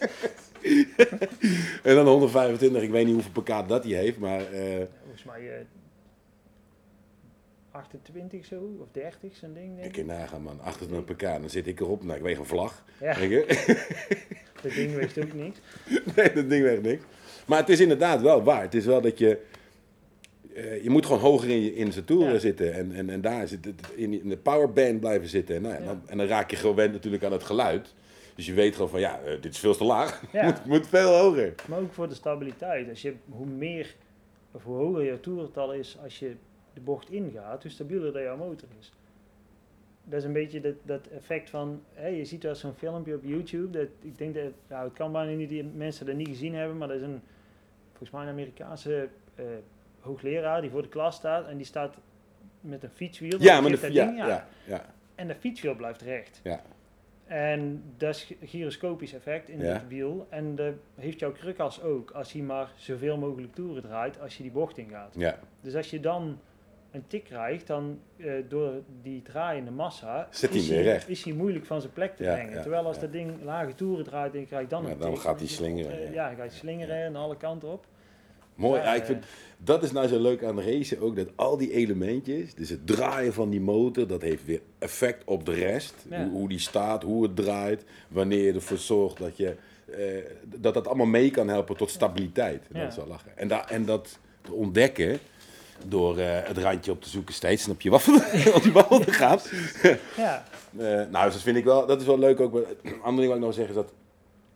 En 1.83 1.95
dan 1.95 2.07
125, 2.07 2.81
ik 2.81 2.89
weet 2.89 3.05
niet 3.05 3.13
hoeveel 3.13 3.41
pk 3.41 3.67
dat 3.69 3.83
hij 3.83 3.93
heeft, 3.93 4.17
maar 4.19 4.39
eh, 4.51 4.85
Volgens 5.01 5.23
mij 5.23 5.49
eh 5.49 5.65
28 7.79 8.45
zo, 8.45 8.61
of 8.79 8.87
30, 8.91 9.35
zo'n 9.35 9.53
ding. 9.53 9.75
Denk 9.75 9.85
ik 9.97 10.05
kan 10.05 10.15
nagaan 10.17 10.41
man, 10.41 10.59
28 10.61 11.15
pk, 11.15 11.21
dan 11.21 11.49
zit 11.49 11.67
ik 11.67 11.79
erop. 11.79 12.03
Nou, 12.03 12.17
ik 12.17 12.23
weeg 12.23 12.37
een 12.37 12.45
vlag. 12.45 12.83
Ja, 12.99 13.19
je? 13.19 13.45
dat 14.61 14.71
ding 14.71 14.93
weegt 14.95 15.19
ook 15.19 15.33
niks. 15.33 15.59
Nee, 16.15 16.33
dat 16.33 16.49
ding 16.49 16.63
weegt 16.63 16.81
niks. 16.81 17.03
Maar 17.47 17.59
het 17.59 17.69
is 17.69 17.79
inderdaad 17.79 18.21
wel 18.21 18.43
waar. 18.43 18.61
Het 18.61 18.73
is 18.75 18.85
wel 18.85 19.01
dat 19.01 19.17
je, 19.17 19.39
eh, 20.53 20.83
je 20.83 20.89
moet 20.89 21.05
gewoon 21.05 21.21
hoger 21.21 21.49
in, 21.49 21.61
je, 21.61 21.75
in 21.75 21.91
zijn 21.93 22.05
toeren 22.05 22.33
Ja. 22.33 22.39
zitten. 22.39 22.73
En, 22.73 22.91
en, 22.91 23.09
en 23.09 23.21
daar 23.21 23.47
zit 23.47 23.65
het 23.65 23.81
in, 23.95 24.21
in 24.21 24.29
de 24.29 24.37
powerband 24.37 24.99
blijven 24.99 25.27
zitten. 25.27 25.55
En, 25.55 25.61
nou, 25.61 25.73
ja, 25.79 25.85
dan, 25.85 26.01
en 26.05 26.17
dan 26.17 26.27
raak 26.27 26.49
je 26.49 26.55
gewend 26.57 26.91
natuurlijk 26.91 27.23
aan 27.23 27.31
het 27.31 27.43
geluid. 27.43 27.93
Dus 28.35 28.45
je 28.45 28.53
weet 28.53 28.73
gewoon 28.75 28.89
van, 28.89 28.99
ja, 28.99 29.19
eh, 29.21 29.41
dit 29.41 29.53
is 29.53 29.59
veel 29.59 29.75
te 29.75 29.83
laag. 29.83 30.21
Ja. 30.31 30.43
moet, 30.45 30.65
moet 30.65 30.87
veel 30.87 31.17
hoger. 31.17 31.53
Maar 31.67 31.79
ook 31.79 31.93
voor 31.93 32.07
de 32.09 32.15
stabiliteit. 32.15 32.89
Als 32.89 33.01
je, 33.01 33.13
hoe 33.29 33.45
meer, 33.45 33.95
of 34.51 34.63
hoe 34.63 34.75
hoger 34.77 35.03
je 35.03 35.19
toerental 35.19 35.73
is 35.73 35.97
als 36.03 36.19
je 36.19 36.35
de 36.79 36.85
bocht 36.85 37.09
ingaat, 37.11 37.61
hoe 37.61 37.71
stabieler 37.71 38.13
dat 38.13 38.21
jouw 38.21 38.37
motor 38.37 38.67
is. 38.79 38.91
dat 40.03 40.19
is 40.19 40.25
een 40.25 40.33
beetje 40.33 40.61
dat, 40.61 40.73
dat 40.83 41.07
effect 41.07 41.49
van, 41.49 41.81
hé, 41.93 42.07
je 42.07 42.25
ziet 42.25 42.43
wel 42.43 42.55
zo'n 42.55 42.73
filmpje 42.73 43.15
op 43.15 43.23
YouTube, 43.23 43.77
dat, 43.77 43.87
ik 44.01 44.17
denk 44.17 44.33
dat, 44.35 44.43
nou 44.67 44.83
het 44.83 44.93
kan 44.93 45.11
bijna 45.11 45.31
niet 45.31 45.49
die 45.49 45.63
mensen 45.63 46.05
dat 46.05 46.15
niet 46.15 46.27
gezien 46.27 46.55
hebben, 46.55 46.77
maar 46.77 46.87
dat 46.87 46.97
is 46.97 47.03
een, 47.03 47.21
volgens 47.89 48.11
mij 48.11 48.21
een 48.21 48.29
Amerikaanse 48.29 49.07
eh, 49.35 49.45
hoogleraar 49.99 50.61
die 50.61 50.69
voor 50.69 50.81
de 50.81 50.89
klas 50.89 51.15
staat 51.15 51.47
en 51.47 51.57
die 51.57 51.65
staat 51.65 51.97
met 52.61 52.83
een 52.83 52.89
fietswiel. 52.89 53.41
Ja, 53.41 53.61
maar 53.61 53.71
de, 53.71 53.79
dat 53.79 53.93
ja, 53.93 54.05
ding, 54.05 54.17
ja, 54.17 54.47
ja, 54.65 54.85
En 55.15 55.27
de 55.27 55.35
fietswiel 55.35 55.75
blijft 55.75 56.01
recht. 56.01 56.39
Ja. 56.43 56.61
En 57.25 57.83
dat 57.97 58.15
is 58.15 58.23
gy- 58.23 58.37
gyroscopisch 58.45 59.13
effect 59.13 59.49
in 59.49 59.59
Ja. 59.59 59.65
het 59.73 59.87
wiel. 59.87 60.27
En 60.29 60.55
dat 60.55 60.73
heeft 60.95 61.19
jouw 61.19 61.31
krukas 61.31 61.81
ook, 61.81 62.11
als 62.11 62.31
hij 62.33 62.41
maar 62.41 62.71
zoveel 62.75 63.17
mogelijk 63.17 63.53
toeren 63.53 63.83
draait 63.83 64.19
als 64.21 64.37
je 64.37 64.43
die 64.43 64.51
bocht 64.51 64.77
ingaat. 64.77 65.13
ja. 65.17 65.39
Dus 65.61 65.75
als 65.75 65.89
je 65.89 65.99
dan 65.99 66.39
een 66.91 67.03
tik 67.07 67.23
krijgt, 67.23 67.67
dan 67.67 67.99
eh, 68.17 68.31
door 68.49 68.71
die 69.01 69.21
draaiende 69.21 69.71
massa 69.71 70.27
Zit 70.31 70.49
hij 70.49 70.59
is, 70.59 70.67
weer 70.67 70.81
recht. 70.83 71.09
is 71.09 71.23
hij 71.23 71.33
moeilijk 71.33 71.65
van 71.65 71.81
zijn 71.81 71.93
plek 71.93 72.15
te 72.15 72.23
Ja, 72.23 72.33
brengen. 72.33 72.53
ja, 72.53 72.61
Terwijl 72.61 72.85
als 72.85 72.95
ja. 72.95 73.01
dat 73.01 73.11
ding 73.11 73.31
lage 73.43 73.75
toeren 73.75 74.05
draait 74.05 74.33
en 74.33 74.39
je 74.39 74.45
krijgt 74.45 74.69
dan 74.69 74.83
Ja, 74.83 74.89
een 74.89 74.97
dan 74.97 75.11
tik, 75.13 75.21
gaat 75.21 75.39
hij 75.39 75.47
slingeren, 75.47 75.91
eh, 75.91 76.03
ja. 76.05 76.11
Ja, 76.13 76.27
dan 76.27 76.37
ga 76.37 76.43
je 76.43 76.49
slingeren 76.49 76.95
en 77.03 77.15
alle 77.15 77.37
kanten 77.37 77.71
op. 77.71 77.85
Mooi. 78.55 78.81
Ja, 78.81 78.93
ik 78.93 79.01
eh, 79.01 79.05
vind, 79.07 79.25
dat 79.57 79.83
is 79.83 79.91
nou 79.91 80.07
zo 80.07 80.19
leuk 80.21 80.43
aan 80.43 80.61
racen 80.61 80.99
ook, 81.01 81.15
dat 81.15 81.27
al 81.35 81.57
die 81.57 81.71
elementjes, 81.71 82.53
dus 82.53 82.69
het 82.69 82.87
draaien 82.87 83.33
van 83.33 83.49
die 83.49 83.61
motor, 83.61 84.07
dat 84.07 84.21
heeft 84.21 84.45
weer 84.45 84.61
effect 84.79 85.23
op 85.25 85.45
de 85.45 85.53
rest. 85.53 85.93
Hoe, 86.09 86.29
hoe 86.29 86.49
die 86.49 86.59
staat, 86.59 87.03
hoe 87.03 87.23
het 87.23 87.35
draait, 87.35 87.83
wanneer 88.07 88.43
je 88.45 88.53
ervoor 88.53 88.77
zorgt 88.77 89.17
dat 89.17 89.37
je, 89.37 89.55
eh, 89.91 90.05
dat 90.59 90.73
dat 90.73 90.87
allemaal 90.87 91.05
mee 91.05 91.31
kan 91.31 91.47
helpen 91.47 91.77
tot 91.77 91.89
stabiliteit. 91.89 92.67
Ja. 92.73 92.79
Dat 92.79 92.89
is 92.91 92.95
wel 92.97 93.07
lachen. 93.07 93.37
En, 93.37 93.47
da, 93.47 93.69
en 93.69 93.85
dat 93.85 94.19
te 94.41 94.53
ontdekken 94.53 95.19
door 95.87 96.17
eh, 96.17 96.47
het 96.47 96.57
randje 96.57 96.91
op 96.91 97.01
te 97.01 97.09
zoeken 97.09 97.33
steeds, 97.33 97.63
snap 97.63 97.81
je 97.81 97.89
wat 97.89 98.07
op 98.55 98.63
die 98.63 98.71
bal 98.71 99.01
gaat. 99.05 99.51
Ja, 100.17 100.45
Eh, 100.77 100.85
nou, 100.85 101.25
dus 101.25 101.33
dat 101.33 101.41
vind 101.41 101.57
ik 101.57 101.63
wel, 101.63 101.85
dat 101.85 102.01
is 102.01 102.07
wel 102.07 102.19
leuk 102.19 102.39
ook. 102.39 102.53
Maar 102.53 102.61
Een 102.83 103.01
ander 103.01 103.15
ding 103.15 103.27
wat 103.27 103.35
ik 103.37 103.43
nog 103.43 103.53
zeg 103.53 103.67
is 103.67 103.75
dat 103.75 103.93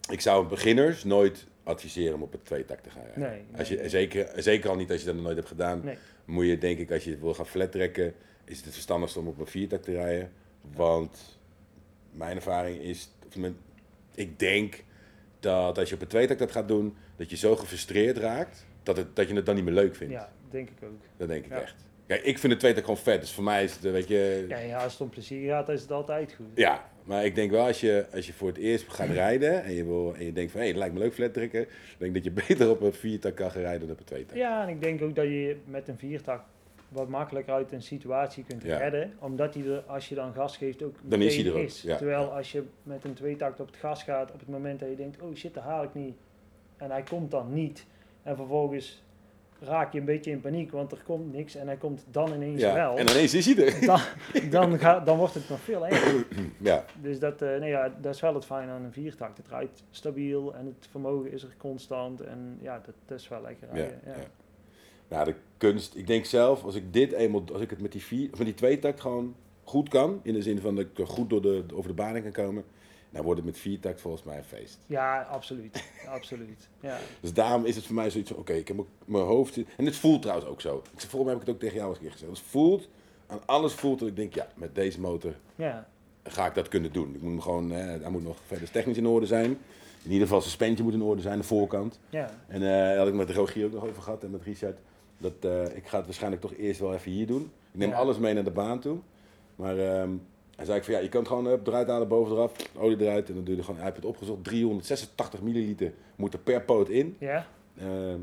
ik 0.10 0.22
zou 0.22 0.48
beginners 0.48 1.04
nooit 1.04 1.46
adviseren 1.64 2.14
om 2.16 2.22
op 2.22 2.32
het 2.32 2.46
tweetakt 2.46 2.84
te 2.84 2.90
gaan 2.90 3.04
rijden. 3.04 3.20
Nee, 3.20 3.60
als 3.60 3.68
je, 3.68 3.76
nee. 3.76 3.90
zeker, 3.90 4.32
zeker 4.36 4.70
al 4.70 4.76
niet 4.76 4.92
als 4.92 5.00
je 5.00 5.06
dat 5.06 5.16
nog 5.16 5.24
nooit 5.24 5.36
hebt 5.36 5.48
gedaan, 5.48 5.84
moet 6.26 6.46
je 6.46 6.58
denk 6.58 6.80
ik 6.80 6.92
als 6.92 7.04
je 7.04 7.10
het 7.10 7.20
wil 7.20 7.34
gaan 7.34 7.46
flat 7.46 7.72
trekken, 7.72 8.14
is 8.44 8.56
het 8.56 8.66
het 8.66 8.74
verstandigst 8.74 9.18
om 9.18 9.28
op 9.28 9.40
een 9.40 9.48
viertakt 9.48 9.84
te 9.84 9.92
rijden. 9.92 10.32
Want 10.76 11.40
mijn 12.12 12.36
ervaring 12.36 12.82
is, 12.82 13.10
ik 14.16 14.40
denk 14.40 14.84
dat 15.40 15.78
als 15.78 15.90
je 15.90 15.96
op 15.96 16.02
een 16.02 16.08
tweetakt 16.08 16.40
dat 16.40 16.52
gaat 16.52 16.68
doen, 16.68 16.96
dat 17.16 17.30
je 17.30 17.36
zo 17.36 17.56
gefrustreerd 17.56 18.18
raakt, 18.18 18.66
dat, 18.84 18.98
het, 18.98 19.16
dat 19.16 19.28
je 19.28 19.36
het 19.36 19.46
dan 19.46 19.56
niet 19.56 19.64
meer 19.64 19.74
leuk 19.74 19.96
vindt. 19.96 20.14
ja, 20.14 20.32
denk 20.54 20.70
ik 20.70 20.78
ook. 20.84 21.00
Dat 21.18 21.28
denk 21.28 21.46
ik 21.46 21.52
Ja. 21.52 21.62
echt. 21.62 21.76
Kijk, 22.08 22.22
ik 22.24 22.38
vind 22.40 22.54
de 22.54 22.60
tweetakt 22.60 22.86
gewoon 22.86 23.00
vet, 23.02 23.22
dus 23.22 23.32
voor 23.34 23.44
mij 23.44 23.64
is 23.64 23.76
het, 23.76 23.86
eh, 23.86 23.92
weet 23.92 24.08
je... 24.08 24.46
Ja, 24.48 24.58
ja, 24.58 24.84
als 24.84 24.92
het 24.92 25.02
om 25.02 25.10
plezier 25.10 25.50
gaat, 25.50 25.70
is 25.70 25.82
het 25.82 25.92
altijd 25.92 26.34
goed. 26.34 26.46
Ja, 26.56 26.90
maar 27.04 27.26
ik 27.26 27.36
denk 27.36 27.52
wel 27.52 27.66
als 27.66 27.82
je, 27.82 28.06
als 28.14 28.28
je 28.28 28.34
voor 28.34 28.48
het 28.48 28.58
eerst 28.58 28.90
gaat 28.94 29.10
rijden 29.10 29.64
en 29.64 29.74
je, 29.74 29.86
wil, 29.86 30.16
en 30.16 30.26
je 30.26 30.34
denkt 30.34 30.52
van 30.52 30.62
hé, 30.62 30.68
het 30.68 30.76
lijkt 30.76 30.94
me 30.94 31.00
leuk 31.00 31.14
flat 31.14 31.34
trekken, 31.34 31.68
denk 31.98 32.14
dat 32.14 32.24
je 32.24 32.32
beter 32.48 32.70
op 32.70 32.82
een 32.82 32.94
viertak 32.94 33.36
kan 33.36 33.52
gaan 33.52 33.62
rijden 33.62 33.82
dan 33.82 33.92
op 33.92 34.00
een 34.00 34.06
tweetak. 34.06 34.38
Ja, 34.38 34.62
en 34.64 34.70
ik 34.70 34.82
denk 34.82 35.02
ook 35.02 35.16
dat 35.16 35.26
je 35.26 35.58
met 35.66 35.88
een 35.88 35.98
viertak 35.98 36.44
wat 36.90 37.10
makkelijker 37.10 37.54
uit 37.54 37.72
een 37.72 37.82
situatie 37.82 38.44
kunt 38.48 38.64
Ja. 38.64 38.78
redden. 38.78 39.14
Omdat 39.20 39.54
hij 39.54 39.66
er, 39.66 39.84
als 39.88 40.10
je 40.10 40.16
dan 40.16 40.34
gas 40.34 40.58
geeft, 40.58 40.84
ook 40.84 40.96
Dan 41.04 41.22
is 41.22 41.36
hij 41.36 41.46
er 41.46 41.54
ook, 41.62 41.70
ja. 41.70 41.98
Terwijl 41.98 42.32
als 42.34 42.52
je 42.52 42.64
met 42.84 43.04
een 43.04 43.14
tweetakt 43.14 43.60
op 43.60 43.68
het 43.68 43.76
gas 43.76 44.04
gaat, 44.04 44.32
op 44.32 44.40
het 44.40 44.50
moment 44.50 44.80
dat 44.80 44.90
je 44.90 44.96
denkt, 44.96 45.22
oh 45.22 45.36
shit, 45.36 45.54
dat 45.54 45.64
haal 45.64 45.84
ik 45.84 45.94
niet. 45.94 46.16
En 46.78 46.92
hij 46.92 47.04
komt 47.04 47.32
dan 47.32 47.54
niet. 47.54 47.86
En 48.24 48.36
vervolgens 48.36 49.04
raak 49.64 49.94
je 49.94 50.00
een 50.00 50.06
beetje 50.06 50.32
in 50.32 50.42
paniek, 50.42 50.72
want 50.72 50.92
er 50.92 51.02
komt 51.06 51.34
niks. 51.34 51.56
En 51.56 51.68
hij 51.68 51.78
komt 51.78 52.06
dan 52.12 52.34
ineens 52.34 52.62
Ja, 52.62 52.74
wel. 52.74 52.98
en 52.98 53.08
ineens 53.10 53.34
is 53.34 53.46
hij 53.46 53.66
er. 53.66 53.86
Dan, 53.86 54.00
dan, 54.50 54.80
gaat, 54.80 55.06
dan 55.06 55.18
wordt 55.18 55.34
het 55.34 55.50
nog 55.50 55.60
veel 55.60 55.88
erger. 55.88 56.26
Ja, 56.60 56.86
Dus 57.02 57.20
dat, 57.20 57.42
eh, 57.42 57.60
nee, 57.60 57.70
ja, 57.70 57.94
dat 58.02 58.16
is 58.16 58.22
wel 58.22 58.34
het 58.34 58.46
fijne 58.46 58.72
aan 58.72 58.84
een 58.84 58.92
viertakt. 58.94 59.38
Het 59.38 59.48
rijdt 59.48 59.84
stabiel 59.92 60.56
en 60.56 60.66
het 60.66 60.88
vermogen 60.92 61.32
is 61.32 61.44
er 61.44 61.54
constant. 61.58 62.22
En 62.22 62.58
ja, 62.62 62.82
dat, 62.86 62.96
dat 63.06 63.20
is 63.20 63.28
wel 63.28 63.42
lekker 63.42 63.68
rijden. 63.72 64.00
ja. 64.06 64.12
Ja. 64.12 64.24
Nou, 65.08 65.26
de 65.26 65.36
kunst, 65.58 65.96
ik 65.96 66.08
denk 66.08 66.26
zelf, 66.26 66.64
als 66.64 66.76
ik 66.76 66.94
dit 66.94 67.12
eenmaal, 67.12 67.44
als 67.54 67.62
ik 67.62 67.70
het 67.70 67.82
met 67.82 67.92
die, 67.92 68.02
vier, 68.04 68.30
met 68.30 68.46
die 68.46 68.54
tweetakt 68.54 69.02
gewoon 69.02 69.36
goed 69.64 69.90
kan, 69.90 70.20
in 70.24 70.34
de 70.34 70.42
zin 70.42 70.60
van 70.60 70.76
dat 70.76 70.86
ik 70.96 71.06
goed 71.06 71.30
door 71.30 71.42
de, 71.42 71.64
over 71.74 71.90
de 71.90 71.96
baan 71.96 72.22
kan 72.22 72.32
komen, 72.32 72.64
dan 73.14 73.24
wordt 73.24 73.40
het 73.40 73.50
met 73.50 73.58
viertakt 73.60 74.02
volgens 74.02 74.24
mij 74.24 74.38
een 74.38 74.44
feest. 74.44 74.80
Ja, 74.86 75.22
absoluut. 75.22 75.84
absoluut. 76.18 76.70
Ja. 76.80 76.98
Dus 77.22 77.34
daarom 77.34 77.66
is 77.66 77.76
het 77.76 77.86
voor 77.86 77.96
mij 77.96 78.10
zoiets 78.10 78.30
van, 78.30 78.40
oké, 78.40 78.54
ik 78.54 78.68
heb 78.68 78.80
ook 78.80 78.88
mijn 79.06 79.24
hoofd... 79.24 79.58
En 79.78 79.86
het 79.86 79.96
voelt 79.96 80.22
trouwens 80.22 80.50
ook 80.50 80.62
zo. 80.62 80.78
Ik 80.78 81.00
Volgens 81.00 81.12
mij 81.24 81.32
heb 81.34 81.42
ik 81.42 81.46
het 81.48 81.56
ook 81.56 81.62
tegen 81.62 81.76
jou 81.78 81.88
eens 81.90 81.98
een 81.98 82.04
keer 82.04 82.12
gezegd. 82.12 82.32
Het 82.32 82.40
voelt, 82.40 82.88
aan 83.28 83.40
alles 83.46 83.74
voelt 83.74 84.00
dat 84.00 84.08
ik 84.08 84.16
denk, 84.16 84.34
ja, 84.34 84.48
met 84.56 84.76
deze 84.76 85.00
motor 85.00 85.34
ja, 85.56 85.88
ga 86.24 86.46
ik 86.46 86.54
dat 86.56 86.68
kunnen 86.68 86.92
doen. 86.94 87.16
Ik 87.16 87.22
moet 87.22 87.32
hem 87.32 87.42
gewoon, 87.42 87.72
eh, 87.72 87.78
hij 88.02 88.10
moet 88.10 88.24
nog 88.24 88.38
verder 88.48 88.72
technisch 88.72 88.98
in 88.98 89.08
orde 89.08 89.26
zijn. 89.26 89.58
In 90.04 90.12
ieder 90.12 90.28
geval 90.28 90.42
suspensie 90.42 90.84
moet 90.84 90.94
in 90.94 91.02
orde 91.02 91.22
zijn, 91.22 91.38
de 91.38 91.44
voorkant. 91.44 92.00
ja, 92.10 92.30
En 92.48 92.62
eh, 92.62 92.68
daar 92.68 92.98
had 92.98 93.08
ik 93.08 93.14
met 93.14 93.30
Rogier 93.30 93.66
ook 93.66 93.72
nog 93.74 93.84
over 93.88 94.02
gehad 94.02 94.24
en 94.24 94.32
met 94.32 94.42
Richard. 94.44 94.78
Dat, 95.18 95.34
eh, 95.40 95.76
ik 95.76 95.88
ga 95.88 95.98
het 95.98 96.06
waarschijnlijk 96.06 96.42
toch 96.42 96.54
eerst 96.54 96.80
wel 96.80 96.94
even 96.94 97.12
hier 97.12 97.28
doen. 97.28 97.52
Ik 97.72 97.80
neem 97.80 97.90
Ja. 97.90 97.96
alles 97.96 98.18
mee 98.18 98.34
naar 98.34 98.44
de 98.44 98.52
baan 98.52 98.80
toe. 98.80 98.98
Maar 99.56 99.78
ehm 99.78 100.10
hij 100.64 100.72
zei 100.72 100.78
ik 100.78 100.84
van 100.84 100.94
ja, 100.94 101.00
je 101.00 101.10
kan 101.10 101.20
het 101.20 101.30
gewoon 101.30 101.48
uh, 101.48 101.54
eruit 101.66 101.88
halen, 101.88 102.08
boven 102.08 102.36
eraf, 102.36 102.52
olie 102.76 103.00
eruit. 103.02 103.28
En 103.30 103.34
dan 103.36 103.44
doe 103.44 103.54
je 103.54 103.60
er 103.60 103.66
gewoon, 103.66 103.80
hij 103.80 103.90
heeft 103.90 104.02
het 104.02 104.12
opgezocht, 104.12 104.44
386 104.44 105.42
milliliter 105.42 105.94
moet 106.16 106.34
er 106.34 106.40
per 106.40 106.62
poot 106.62 106.90
in. 106.90 107.16
ja. 107.20 107.46
Ehm, 107.78 108.20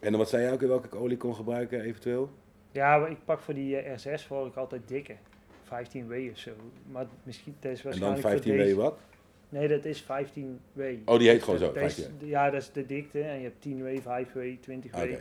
en 0.00 0.10
dan 0.10 0.16
wat 0.16 0.28
zei 0.28 0.42
jij 0.42 0.52
ook, 0.52 0.60
welke 0.60 0.86
ik 0.86 0.94
olie 0.94 1.16
kon 1.16 1.34
gebruiken 1.34 1.80
eventueel? 1.80 2.30
Ja, 2.72 2.98
maar 2.98 3.10
ik 3.10 3.24
pak 3.24 3.40
voor 3.40 3.54
die 3.54 3.76
eh, 3.76 3.98
R6 4.20 4.26
voor 4.26 4.46
ik 4.46 4.56
altijd 4.56 4.82
dikke. 4.88 5.14
15W 5.64 6.30
of 6.32 6.38
zo. 6.38 6.50
Maar 6.90 7.06
misschien, 7.22 7.56
dat 7.60 7.72
is 7.72 7.84
En 7.84 7.90
dan 7.90 8.00
waarschijnlijk 8.00 8.22
voor 8.22 8.30
15 8.30 8.52
W 8.54 8.56
deze- 8.56 8.74
wat? 8.76 8.98
Nee, 9.48 9.68
dat 9.68 9.84
is 9.84 10.02
15W. 10.02 10.82
Oh, 11.04 11.18
die 11.18 11.28
heet 11.28 11.42
gewoon 11.42 11.58
zo, 11.58 11.72
15W. 11.72 12.24
Ja, 12.24 12.50
dat 12.50 12.60
is 12.62 12.72
de 12.72 12.86
dikte. 12.86 13.20
En 13.20 13.36
je 13.40 13.42
hebt 13.42 13.66
10W, 13.66 14.02
5W, 14.02 14.60
20W. 14.60 14.94
Oké. 14.94 15.18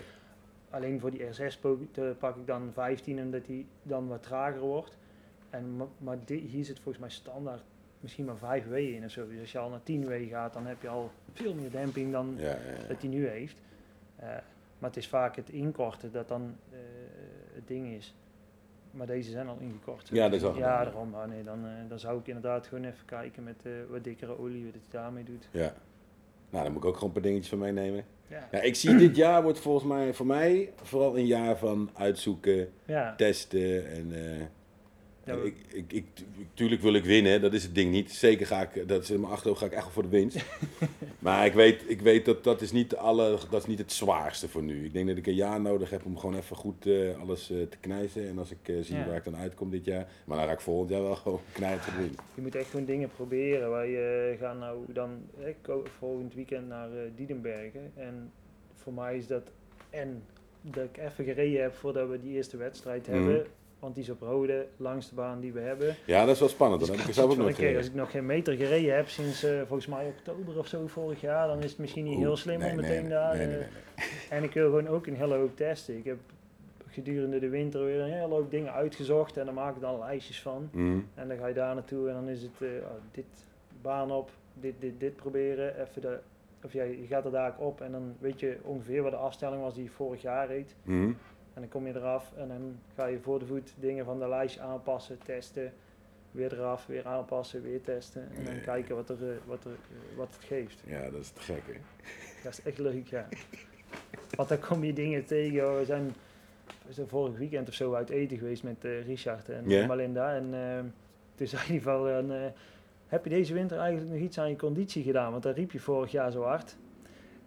Alleen 0.69 0.99
voor 0.99 1.11
die 1.11 1.21
R6 1.21 1.59
po- 1.61 1.79
te- 1.91 2.15
pak 2.19 2.35
ik 2.35 2.47
dan 2.47 2.69
15 2.73 3.19
omdat 3.21 3.45
die 3.45 3.65
dan 3.83 4.07
wat 4.07 4.23
trager 4.23 4.59
wordt. 4.61 4.97
En, 5.49 5.75
ma- 5.75 5.87
maar 5.97 6.17
hier 6.27 6.65
zit 6.65 6.75
volgens 6.79 6.97
mij 6.97 7.09
standaard 7.09 7.63
misschien 7.99 8.25
maar 8.25 8.61
5W 8.63 8.73
in 8.73 9.03
of 9.05 9.11
zo. 9.11 9.27
Dus 9.27 9.39
als 9.39 9.51
je 9.51 9.57
al 9.57 9.69
naar 9.69 9.79
10W 9.91 10.29
gaat, 10.29 10.53
dan 10.53 10.65
heb 10.65 10.81
je 10.81 10.87
al 10.89 11.11
veel 11.33 11.53
meer 11.53 11.71
demping 11.71 12.11
dan 12.11 12.33
Ja, 12.37 12.43
ja, 12.43 12.51
ja. 12.81 12.87
dat 12.87 13.01
hij 13.01 13.09
nu 13.09 13.27
heeft. 13.27 13.57
Eh, 14.15 14.27
maar 14.79 14.89
het 14.89 14.97
is 14.97 15.07
vaak 15.07 15.35
het 15.35 15.49
inkorten 15.49 16.11
dat 16.11 16.27
dan 16.27 16.55
eh, 16.71 16.77
het 17.53 17.67
ding 17.67 17.87
is. 17.87 18.15
Maar 18.91 19.07
deze 19.07 19.31
zijn 19.31 19.47
al 19.47 19.57
ingekort. 19.59 20.09
Ja, 20.11 20.23
dat 20.29 20.33
is 20.39 20.43
al 20.43 20.55
Ja, 20.57 20.83
daarom. 20.83 21.09
Maar 21.09 21.27
nee, 21.27 21.43
dan, 21.43 21.65
eh, 21.65 21.71
dan 21.89 21.99
zou 21.99 22.19
ik 22.19 22.27
inderdaad 22.27 22.67
gewoon 22.67 22.83
even 22.85 23.05
kijken 23.05 23.43
met 23.43 23.63
wat 23.89 24.03
dikkere 24.03 24.39
olie, 24.39 24.65
wat 24.65 24.73
het 24.73 24.91
daarmee 24.91 25.23
doet. 25.23 25.47
ja. 25.51 25.73
Nou, 26.51 26.63
dan 26.63 26.73
moet 26.73 26.81
ik 26.83 26.87
ook 26.87 26.93
gewoon 26.93 27.07
een 27.09 27.13
paar 27.15 27.23
dingetjes 27.23 27.49
van 27.49 27.59
meenemen. 27.59 28.05
Ja, 28.27 28.47
Ja, 28.51 28.61
ik 28.61 28.75
zie 28.75 28.95
dit 28.95 29.15
jaar 29.15 29.43
wordt 29.43 29.59
volgens 29.59 29.85
mij 29.85 30.13
voor 30.13 30.25
mij 30.25 30.73
vooral 30.81 31.17
een 31.17 31.25
jaar 31.25 31.57
van 31.57 31.89
uitzoeken, 31.93 32.69
testen 33.17 33.87
en... 33.89 34.11
Ja, 35.35 35.43
ik, 35.43 35.55
ik, 35.73 35.93
ik, 35.93 36.05
tuurlijk 36.53 36.81
wil 36.81 36.93
ik 36.93 37.03
winnen, 37.03 37.41
dat 37.41 37.53
is 37.53 37.63
het 37.63 37.75
ding 37.75 37.91
niet. 37.91 38.11
Zeker 38.11 38.45
ga 38.45 38.61
ik, 38.71 38.87
dat 38.87 39.03
is 39.03 39.09
in 39.11 39.19
mijn 39.19 39.31
achterhoofd 39.33 39.59
ga 39.59 39.65
ik 39.65 39.71
echt 39.71 39.83
wel 39.83 39.91
voor 39.93 40.03
de 40.03 40.09
winst. 40.09 40.45
maar 41.19 41.45
ik 41.45 41.53
weet, 41.53 41.83
ik 41.87 42.01
weet 42.01 42.25
dat 42.25 42.43
dat 42.43 42.61
is, 42.61 42.71
niet 42.71 42.95
alle, 42.95 43.37
dat 43.49 43.61
is 43.61 43.67
niet 43.67 43.77
het 43.79 43.91
zwaarste 43.91 44.49
voor 44.49 44.63
nu. 44.63 44.85
Ik 44.85 44.93
denk 44.93 45.07
dat 45.07 45.17
ik 45.17 45.27
een 45.27 45.33
jaar 45.35 45.61
nodig 45.61 45.89
heb 45.89 46.05
om 46.05 46.17
gewoon 46.17 46.35
even 46.35 46.55
goed 46.55 46.85
eh, 46.87 47.19
alles 47.21 47.51
eh, 47.51 47.57
te 47.61 47.77
knijzen. 47.79 48.27
En 48.27 48.37
als 48.37 48.51
ik 48.51 48.57
eh, 48.63 48.75
zie 48.81 48.95
Ja. 48.95 49.05
waar 49.07 49.15
ik 49.15 49.23
dan 49.23 49.35
uitkom 49.35 49.69
dit 49.69 49.85
jaar, 49.85 50.07
maar 50.25 50.37
dan 50.37 50.45
ga 50.47 50.53
ik 50.53 50.59
volgend 50.59 50.89
jaar 50.89 51.01
wel 51.01 51.15
gewoon 51.23 51.39
knijpen 51.53 51.83
voor 51.83 51.93
de 51.93 51.99
winst. 51.99 52.19
Je 52.35 52.41
moet 52.41 52.55
echt 52.55 52.69
gewoon 52.69 52.85
dingen 52.85 53.09
proberen. 53.15 53.71
Wij 53.71 54.37
gaan 54.39 54.57
nou 54.59 54.77
dan 54.87 55.09
eh, 55.43 55.73
volgend 55.99 56.33
weekend 56.33 56.67
naar 56.67 56.89
Diedenbergen. 57.15 57.91
En 57.95 58.31
voor 58.75 58.93
mij 58.93 59.17
is 59.17 59.27
dat 59.27 59.43
en 59.89 60.23
dat 60.61 60.83
ik 60.83 60.97
even 60.97 61.23
gereden 61.25 61.61
heb 61.61 61.75
voordat 61.75 62.09
we 62.09 62.19
die 62.21 62.35
eerste 62.35 62.57
wedstrijd 62.57 63.07
Mhm. 63.07 63.17
hebben. 63.17 63.45
Want 63.79 63.95
die 63.95 64.03
is 64.03 64.09
op 64.09 64.21
rode, 64.21 64.67
langs 64.77 65.09
de 65.09 65.15
baan 65.15 65.39
die 65.39 65.53
we 65.53 65.59
hebben. 65.59 65.95
Ja, 66.05 66.25
dat 66.25 66.33
is 66.33 66.39
wel 66.39 66.49
spannend. 66.49 66.79
Dus 66.79 66.89
heb 66.89 67.07
ik 67.07 67.13
zelf 67.13 67.31
ook 67.31 67.37
nog 67.37 67.53
keer, 67.53 67.77
als 67.77 67.85
ik 67.85 67.93
nog 67.93 68.11
geen 68.11 68.25
meter 68.25 68.55
gereden 68.55 68.95
heb 68.95 69.07
sinds 69.07 69.43
eh, 69.43 69.57
volgens 69.57 69.87
mij 69.87 70.05
oktober 70.05 70.57
of 70.57 70.67
zo 70.67 70.87
vorig 70.87 71.21
jaar, 71.21 71.47
dan 71.47 71.63
is 71.63 71.69
het 71.69 71.79
misschien 71.79 72.03
niet 72.03 72.17
heel 72.17 72.37
slim 72.37 72.59
nee, 72.59 72.69
om 72.69 72.75
meteen 72.75 73.01
nee, 73.01 73.09
daar. 73.09 73.37
nee, 73.37 73.47
eh, 73.47 73.65
En 74.29 74.43
ik 74.43 74.53
wil 74.53 74.65
gewoon 74.65 74.87
ook 74.87 75.07
een 75.07 75.15
hele 75.15 75.35
hoop 75.35 75.55
testen. 75.55 75.97
Ik 75.97 76.05
heb 76.05 76.17
gedurende 76.87 77.39
de 77.39 77.49
winter 77.49 77.85
weer 77.85 77.99
een 77.99 78.11
hele 78.11 78.33
hoop 78.33 78.51
dingen 78.51 78.73
uitgezocht 78.73 79.37
en 79.37 79.45
dan 79.45 79.53
maak 79.53 79.75
ik 79.75 79.81
dan 79.81 79.99
lijstjes 79.99 80.41
van. 80.41 80.69
Mhm. 80.71 80.99
En 81.15 81.27
dan 81.27 81.37
ga 81.37 81.47
je 81.47 81.53
daar 81.53 81.73
naartoe 81.73 82.07
en 82.07 82.13
dan 82.13 82.27
is 82.27 82.41
het 82.41 82.61
eh, 82.61 82.67
oh, 82.67 82.91
dit 83.11 83.25
baan 83.81 84.11
op, 84.11 84.31
dit, 84.53 84.73
dit, 84.79 84.99
dit 84.99 85.15
proberen. 85.15 85.81
Even 85.81 86.01
de, 86.01 86.19
of 86.63 86.73
ja, 86.73 86.83
je 86.83 87.05
gaat 87.07 87.25
er 87.25 87.31
daar 87.31 87.53
ook 87.59 87.67
op 87.67 87.81
en 87.81 87.91
dan 87.91 88.15
weet 88.19 88.39
je 88.39 88.57
ongeveer 88.61 89.01
wat 89.01 89.11
de 89.11 89.17
afstelling 89.17 89.61
was 89.61 89.75
die 89.75 89.91
vorig 89.91 90.21
jaar 90.21 90.47
reed. 90.47 90.75
Mhm. 90.83 91.11
En 91.59 91.65
dan 91.69 91.81
kom 91.81 91.87
je 91.87 91.95
eraf 91.95 92.31
en 92.37 92.47
dan 92.47 92.79
ga 92.95 93.05
je 93.05 93.19
voor 93.19 93.39
de 93.39 93.45
voet 93.45 93.73
dingen 93.79 94.05
van 94.05 94.19
de 94.19 94.27
lijstje 94.27 94.61
aanpassen, 94.61 95.17
testen. 95.23 95.73
Weer 96.31 96.53
eraf, 96.53 96.85
weer 96.85 97.05
aanpassen, 97.07 97.61
weer 97.61 97.81
testen. 97.81 98.29
En 98.37 98.43
dan 98.43 98.53
Nee. 98.53 98.61
kijken 98.63 98.95
wat, 98.95 99.09
er, 99.09 99.29
eh, 99.31 99.35
wat, 99.45 99.63
er, 99.65 99.71
eh, 99.71 100.17
wat 100.17 100.27
het 100.35 100.43
geeft. 100.45 100.83
Ja, 100.85 101.09
dat 101.09 101.21
is 101.21 101.29
te 101.29 101.41
gek, 101.41 101.61
hè? 101.65 101.73
Dat 102.43 102.51
is 102.51 102.61
echt 102.61 102.77
leuk, 102.77 103.07
ja. 103.07 103.27
Want 104.35 104.49
dan 104.49 104.59
kom 104.59 104.83
je 104.83 104.93
dingen 104.93 105.25
tegen. 105.25 105.61
hoor. 105.63 105.77
We 105.79 105.85
zijn, 105.85 106.13
we 106.87 106.93
zijn 106.93 107.07
vorig 107.07 107.37
weekend 107.37 107.67
of 107.67 107.73
zo 107.73 107.93
uit 107.93 108.09
eten 108.09 108.37
geweest 108.37 108.63
met 108.63 108.85
eh, 108.85 109.05
Richard 109.05 109.49
en 109.49 109.69
Ja. 109.69 109.85
Malinda. 109.85 110.35
En 110.35 110.53
eh, 110.53 110.79
toen 111.35 111.47
zei 111.47 111.63
hij 111.67 111.81
van, 111.81 112.31
eh, 112.31 112.45
heb 113.07 113.23
je 113.23 113.29
deze 113.29 113.53
winter 113.53 113.77
eigenlijk 113.79 114.11
nog 114.11 114.19
iets 114.21 114.37
aan 114.39 114.49
je 114.49 114.55
conditie 114.55 115.03
gedaan? 115.03 115.31
Want 115.31 115.43
dat 115.43 115.55
riep 115.55 115.71
je 115.71 115.79
vorig 115.79 116.11
jaar 116.11 116.31
zo 116.31 116.43
hard. 116.43 116.75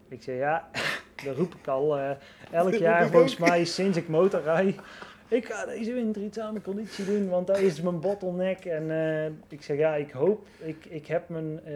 Ik 0.09 0.23
zei, 0.23 0.37
ja, 0.37 0.71
dat 1.25 1.37
roep 1.37 1.55
ik 1.55 1.69
al 1.69 1.99
eh, 1.99 2.11
elk 2.51 2.75
jaar 2.89 3.09
volgens 3.11 3.37
mij 3.37 3.65
sinds 3.65 3.97
ik 3.97 4.09
motorrij. 4.09 4.75
Ik 5.33 5.47
ga 5.47 5.67
deze 5.67 5.93
winter 5.93 6.23
iets 6.23 6.39
aan 6.39 6.53
mijn 6.53 6.65
conditie 6.65 7.05
doen, 7.05 7.29
want 7.29 7.47
dat 7.47 7.59
is 7.59 7.81
mijn 7.81 8.01
bottleneck. 8.01 8.65
En 8.65 8.91
eh, 8.91 9.27
ik 9.49 9.63
zeg, 9.63 9.77
ja, 9.77 9.95
ik 9.95 10.11
hoop, 10.11 10.47
ik, 10.59 10.85
ik, 10.85 11.07
heb 11.07 11.29
mijn, 11.29 11.61
eh, 11.65 11.75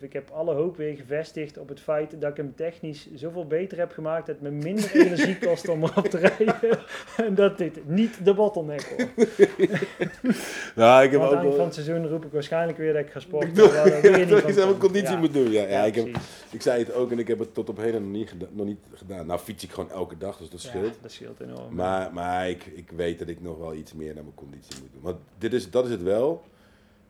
ik 0.00 0.12
heb 0.12 0.30
alle 0.30 0.54
hoop 0.54 0.76
weer 0.76 0.96
gevestigd 0.96 1.58
op 1.58 1.68
het 1.68 1.80
feit 1.80 2.20
dat 2.20 2.30
ik 2.30 2.36
hem 2.36 2.54
technisch 2.56 3.08
zoveel 3.14 3.46
beter 3.46 3.78
heb 3.78 3.92
gemaakt 3.92 4.26
dat 4.26 4.34
het 4.40 4.44
me 4.44 4.50
minder 4.62 4.90
energie 5.06 5.38
kost 5.38 5.68
om 5.68 5.82
erop 5.84 6.06
te 6.06 6.18
rijden. 6.18 6.78
en 7.16 7.34
dat 7.34 7.58
dit 7.58 7.88
niet 7.88 8.24
de 8.24 8.34
bottleneck 8.34 8.94
wordt. 8.96 9.16
nou, 10.76 11.04
ik 11.04 11.10
heb 11.10 11.20
Aan 11.20 11.26
het 11.28 11.36
ook 11.36 11.42
wel... 11.42 11.52
van 11.54 11.64
het 11.64 11.74
seizoen 11.74 12.06
roep 12.08 12.24
ik 12.24 12.32
waarschijnlijk 12.32 12.78
weer 12.78 12.92
dat 12.92 13.02
ik 13.02 13.10
ga 13.10 13.20
sporten. 13.20 13.48
Ik 13.48 13.54
doe- 13.54 13.72
dat 13.72 14.00
weer 14.00 14.18
niet 14.18 14.28
dat 14.28 14.54
zelf 14.54 14.78
conditie 14.78 15.10
Ja. 15.12 15.18
moet 15.18 15.32
doen. 15.32 15.50
Ja, 15.50 15.62
ja, 15.62 15.68
Ja, 15.68 15.84
ik, 15.84 15.94
heb, 15.94 16.08
ik 16.50 16.62
zei 16.62 16.78
het 16.84 16.94
ook 16.94 17.10
en 17.10 17.18
ik 17.18 17.28
heb 17.28 17.38
het 17.38 17.54
tot 17.54 17.68
op 17.68 17.76
heden 17.76 18.02
nog 18.02 18.10
niet, 18.12 18.34
nog 18.50 18.66
niet 18.66 18.78
gedaan. 18.94 19.26
Nou 19.26 19.40
fiets 19.40 19.64
ik 19.64 19.70
gewoon 19.70 19.90
elke 19.90 20.18
dag, 20.18 20.36
dus 20.36 20.50
dat 20.50 20.62
Ja, 20.62 20.68
scheelt. 20.68 20.98
dat 21.02 21.10
scheelt 21.12 21.40
enorm. 21.40 21.74
Maar, 21.74 22.12
maar 22.12 22.48
ik, 22.48 22.64
ik 22.74 22.90
weet 22.96 23.18
dat 23.18 23.28
ik 23.28 23.42
nog 23.42 23.58
wel 23.58 23.74
iets 23.74 23.92
meer 23.92 24.14
naar 24.14 24.22
mijn 24.24 24.34
conditie 24.36 24.80
moet 24.80 24.92
doen. 24.92 25.02
Want 25.02 25.16
dit 25.38 25.52
is, 25.52 25.70
dat 25.70 25.84
is 25.84 25.90
het 25.90 26.02
wel. 26.02 26.42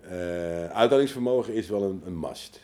Eh 0.08 0.66
uithoudingsvermogen 0.70 1.54
is 1.54 1.68
wel 1.68 1.82
een, 1.82 2.02
een 2.06 2.20
must. 2.20 2.60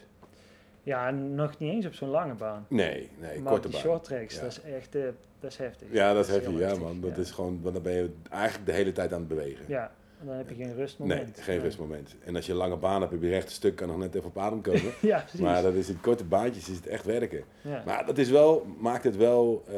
Ja, 0.83 1.11
nog 1.11 1.59
niet 1.59 1.73
eens 1.73 1.87
op 1.87 1.95
zo'n 1.95 2.09
lange 2.09 2.35
baan. 2.35 2.67
Nee, 2.69 3.09
nee, 3.21 3.41
maar 3.41 3.53
korte 3.53 3.69
baan. 3.69 3.81
short 3.81 4.05
tracks, 4.05 4.35
Ja. 4.35 4.41
dat 4.41 4.51
is 4.51 4.61
echt 4.73 4.95
eh, 4.95 5.03
dat 5.41 5.51
is 5.51 5.57
heftig. 5.57 5.89
Ja, 5.91 6.13
dat 6.13 6.25
is 6.27 6.31
heftig, 6.33 6.53
ja 6.53 6.59
heftig, 6.59 6.83
man. 6.83 7.01
Dat 7.01 7.17
ja. 7.17 7.23
is 7.23 7.31
gewoon, 7.31 7.59
want 7.63 7.75
dan 7.75 7.83
ben 7.83 7.93
je 7.93 8.11
eigenlijk 8.31 8.67
de 8.67 8.73
hele 8.73 8.93
tijd 8.93 9.13
aan 9.13 9.19
het 9.19 9.29
bewegen. 9.29 9.65
Ja, 9.69 9.93
en 10.21 10.27
dan 10.27 10.37
heb 10.37 10.49
je 10.49 10.55
geen 10.55 10.67
nee, 10.67 10.75
rustmoment. 10.75 11.41
geen 11.41 11.61
rustmoment. 11.61 12.15
En 12.25 12.37
als 12.37 12.47
je 12.47 12.53
een 12.53 12.59
lange 12.59 12.77
baan 12.77 13.01
hebt, 13.01 13.13
heb 13.13 13.23
je 13.23 13.29
rechte 13.29 13.53
stuk, 13.53 13.77
kan 13.77 13.89
nog 13.89 13.99
net 13.99 14.15
even 14.15 14.29
op 14.29 14.39
adem 14.39 14.61
komen. 14.61 14.83
Ja, 15.01 15.19
precies. 15.21 15.41
maar 15.41 15.63
dat 15.63 15.75
is 15.75 15.89
in 15.89 16.01
korte 16.01 16.25
baantjes 16.25 16.69
is 16.69 16.77
het 16.77 16.87
echt 16.87 17.05
werken. 17.05 17.45
ja. 17.61 17.83
Maar 17.87 18.07
dat 18.07 18.19
is 18.19 18.29
wel, 18.31 18.67
maakt 18.79 19.05
het 19.05 19.17
wel 19.17 19.65
eh, 19.69 19.75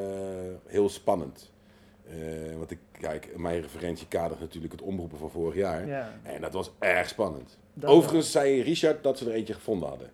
heel 0.67 0.89
spannend. 0.89 1.53
Eh, 2.11 2.57
want 2.57 2.71
ik 2.71 2.79
kijk, 3.01 3.37
mijn 3.37 3.61
referentiekader 3.61 4.33
is 4.37 4.43
natuurlijk 4.43 4.73
het 4.73 4.83
omroepen 4.83 5.19
van 5.19 5.31
vorig 5.31 5.55
jaar. 5.55 5.87
ja, 5.87 6.13
En 6.23 6.41
dat 6.41 6.53
was 6.53 6.71
erg 6.79 7.09
spannend. 7.09 7.59
dat 7.75 7.91
Overigens 7.91 8.31
zei 8.31 8.63
Richard 8.63 9.03
dat 9.03 9.19
ze 9.19 9.27
er 9.27 9.33
eentje 9.35 9.55
gevonden 9.55 9.89
hadden. 9.89 10.11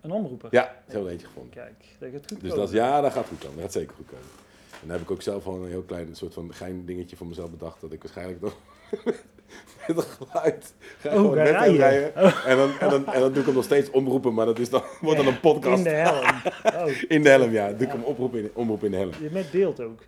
Een 0.00 0.10
omroeper. 0.10 0.48
Ja, 0.52 0.62
ze 0.62 0.90
hebben 0.92 1.04
er 1.06 1.12
eentje 1.12 1.26
gevonden. 1.26 1.52
Kijk, 1.52 1.84
dat 1.98 2.10
gaat 2.12 2.24
goed 2.32 2.40
Dus 2.40 2.54
dat, 2.54 2.70
ja, 2.70 3.00
dat 3.00 3.12
gaat 3.12 3.26
goed 3.26 3.38
komen. 3.38 3.54
Dat 3.54 3.64
gaat 3.64 3.72
zeker 3.72 3.94
goed 3.96 4.06
komen. 4.06 4.24
En 4.70 4.78
dan 4.86 4.90
heb 4.90 5.00
ik 5.00 5.10
ook 5.10 5.22
zelf 5.22 5.46
al 5.46 5.54
een 5.54 5.68
heel 5.68 5.82
klein 5.82 6.16
soort 6.16 6.34
van 6.34 6.54
gein 6.54 6.84
dingetje 6.84 7.16
voor 7.16 7.26
mezelf 7.26 7.50
bedacht. 7.50 7.80
Dat 7.80 7.92
ik 7.92 8.02
waarschijnlijk 8.02 8.40
nog 8.40 8.56
met 9.86 9.96
een 9.96 10.02
geluid 10.02 10.72
ga 10.98 11.22
Oh, 11.22 11.32
net 11.34 11.48
rijden. 11.48 11.76
rijden. 11.76 12.14
En, 12.44 12.56
dan, 12.56 12.78
en, 12.78 12.90
dan, 12.90 13.06
en 13.06 13.20
dan 13.20 13.30
doe 13.30 13.38
ik 13.40 13.46
hem 13.46 13.54
nog 13.54 13.64
steeds 13.64 13.90
omroepen, 13.90 14.34
maar 14.34 14.46
dat 14.46 14.58
is 14.58 14.70
dan, 14.70 14.82
wordt 15.00 15.16
dan 15.16 15.26
een 15.26 15.40
podcast. 15.40 15.76
In 15.76 15.84
de 15.84 15.90
helm. 15.90 16.26
Oh, 16.88 17.02
In 17.08 17.22
de 17.22 17.28
helm, 17.28 17.50
ja. 17.50 17.68
Doe 17.72 17.86
ik 17.86 17.92
hem 17.92 18.02
oproepen 18.02 18.40
in, 18.40 18.50
omroepen 18.54 18.86
in 18.86 18.92
de 18.92 18.98
helm. 18.98 19.12
je 19.22 19.30
met 19.30 19.50
beeld 19.50 19.80
ook. 19.80 20.00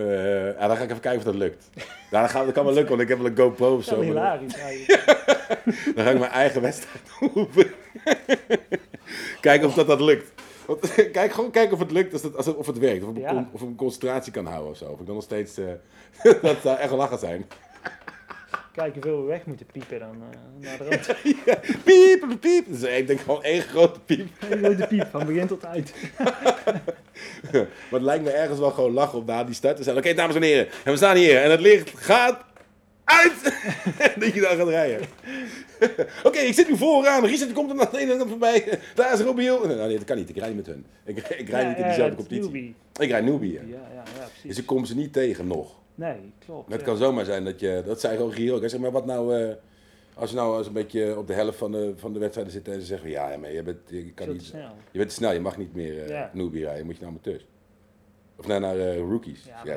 Eh, 0.00 0.58
ja, 0.58 0.66
dan 0.66 0.76
ga 0.76 0.82
ik 0.82 0.88
even 0.90 1.00
kijken 1.00 1.18
of 1.18 1.24
dat 1.24 1.34
lukt. 1.34 1.70
Ja, 2.10 2.20
dat, 2.20 2.30
gaat, 2.30 2.44
dat 2.44 2.54
kan 2.54 2.64
wel 2.64 2.72
lukken, 2.74 2.90
want 2.96 3.02
ik 3.02 3.08
heb 3.08 3.18
wel 3.18 3.26
een 3.30 3.36
GoPro 3.36 3.74
of 3.74 3.84
Dat 3.84 3.94
zo. 3.94 4.00
is 4.00 4.12
maar 4.12 4.16
hilarisch 4.38 4.54
eigenlijk. 4.54 5.04
Dan 5.94 6.04
ga 6.04 6.10
ik 6.10 6.18
mijn 6.18 6.30
eigen 6.30 6.60
wedstrijd 6.62 7.02
omroepen. 7.20 7.70
kijken 9.40 9.68
of 9.68 9.74
dat, 9.74 9.86
dat 9.86 10.00
lukt. 10.00 10.32
Want, 10.66 10.94
kijk, 11.12 11.32
gewoon 11.32 11.50
kijken 11.50 11.72
of 11.72 11.78
het 11.78 11.90
lukt, 11.90 12.12
als 12.12 12.22
het, 12.22 12.36
als 12.36 12.46
het, 12.46 12.56
of 12.56 12.66
het 12.66 12.78
werkt. 12.78 13.04
Of 13.04 13.10
ik, 13.16 13.22
Ja. 13.22 13.48
of 13.52 13.60
ik 13.60 13.66
mijn 13.66 13.76
concentratie 13.76 14.32
kan 14.32 14.46
houden 14.46 14.70
of 14.70 14.76
zo. 14.76 14.84
Of 14.84 15.00
ik 15.00 15.06
dan 15.06 15.14
nog 15.14 15.24
steeds... 15.24 15.58
eh, 15.58 15.64
dat 16.42 16.56
zou 16.62 16.78
echt 16.78 16.88
wel 16.88 16.98
lachen 16.98 17.18
zijn. 17.18 17.46
Kijken 18.74 19.02
hoeveel 19.02 19.20
we 19.22 19.28
weg 19.28 19.44
moeten 19.44 19.66
piepen 19.66 19.98
dan 19.98 20.22
eh, 20.30 20.38
naar 20.68 20.78
de 20.78 20.84
rand. 20.84 21.06
piep, 21.84 22.40
piep. 22.40 22.64
Dus 22.68 22.82
ik 22.82 23.06
denk 23.06 23.20
gewoon 23.20 23.42
één 23.42 23.62
grote 23.62 24.00
piep. 24.00 24.28
Gewoon 24.38 24.76
de 24.76 24.86
piep 24.86 25.06
van 25.10 25.26
begin 25.26 25.46
tot 25.46 25.62
eind. 25.64 25.92
Maar 27.52 28.00
het 28.00 28.02
lijkt 28.02 28.24
me 28.24 28.30
ergens 28.30 28.58
wel 28.58 28.70
gewoon 28.70 28.92
lachen 28.92 29.18
om 29.18 29.24
na 29.24 29.44
die 29.44 29.54
start 29.54 29.76
te 29.76 29.82
zijn. 29.82 29.96
Oké, 29.96 30.14
dames 30.14 30.34
en 30.34 30.42
heren. 30.42 30.68
En 30.84 30.90
we 30.90 30.96
staan 30.96 31.16
hier. 31.16 31.42
En 31.42 31.50
het 31.50 31.60
licht 31.60 31.90
gaat 31.96 32.44
uit. 33.04 33.54
dat 34.20 34.34
je 34.34 34.40
dan 34.40 34.56
gaat 34.56 34.68
rijden. 34.68 35.00
Oké, 36.28 36.38
ik 36.38 36.54
zit 36.54 36.68
nu 36.68 36.76
vooraan. 36.76 37.24
Richard 37.24 37.52
komt 37.52 37.70
er 37.70 37.76
naar 37.76 37.90
de 37.90 37.98
ene 37.98 38.16
kant 38.16 38.28
voorbij. 38.28 38.78
Daar 38.94 39.12
is 39.12 39.20
Robiel. 39.20 39.66
Nee, 39.66 39.76
nee, 39.76 39.96
dat 39.96 40.04
kan 40.04 40.16
niet. 40.16 40.28
Ik 40.28 40.36
rijd 40.36 40.54
niet 40.54 40.66
met 40.66 40.74
hun. 40.74 40.86
Ik, 41.04 41.28
ik 41.28 41.48
rijd 41.48 41.68
niet 41.68 41.76
in 41.76 41.84
diezelfde 41.84 42.16
competitie. 42.16 42.50
Newbie. 42.50 42.74
Ik 42.98 43.10
rijd 43.10 43.24
newbie. 43.24 43.52
ja. 43.52 43.60
Ja, 43.66 44.02
precies. 44.12 44.42
Dus 44.42 44.58
ik 44.58 44.66
kom 44.66 44.84
ze 44.84 44.96
niet 44.96 45.12
tegen 45.12 45.46
nog. 45.46 45.78
Nee, 45.94 46.32
klopt. 46.44 46.72
Het 46.72 46.82
kan 46.82 46.96
zomaar 46.96 47.24
zijn 47.24 47.44
dat 47.44 47.60
je, 47.60 47.82
dat 47.86 48.00
zei 48.00 48.16
gewoon 48.16 48.50
ook. 48.50 48.60
Hij 48.60 48.68
zegt, 48.68 48.82
maar 48.82 48.90
wat 48.90 49.06
nou, 49.06 49.36
eh, 49.36 49.54
als 50.20 50.30
je 50.30 50.36
nou 50.36 50.58
eens 50.58 50.66
een 50.66 50.72
beetje 50.72 51.18
op 51.18 51.26
de 51.26 51.32
helft 51.34 51.58
van 51.58 51.72
de, 51.72 51.92
van 51.96 52.12
de 52.12 52.18
wedstrijden 52.18 52.52
zit 52.52 52.68
en 52.68 52.80
ze 52.80 52.86
zeggen, 52.86 53.10
ja, 53.10 53.36
maar 53.36 53.52
je 53.52 53.62
bent, 53.62 53.78
je 53.86 54.12
kan 54.12 54.28
niet, 54.32 54.42
snel. 54.42 54.74
je 54.90 54.98
bent 54.98 55.08
te 55.08 55.14
snel, 55.14 55.32
je 55.32 55.40
mag 55.40 55.56
niet 55.56 55.74
meer 55.74 56.02
eh 56.02 56.08
Ja. 56.08 56.30
newbie 56.34 56.64
rijden, 56.64 56.84
moet 56.86 56.94
je 56.94 57.00
naar 57.00 57.10
amateurs. 57.10 57.46
Of 58.36 58.46
naar, 58.46 58.60
naar 58.60 58.78
eh, 58.78 58.98
rookies. 58.98 59.44
Ja, 59.44 59.60
Ja, 59.64 59.76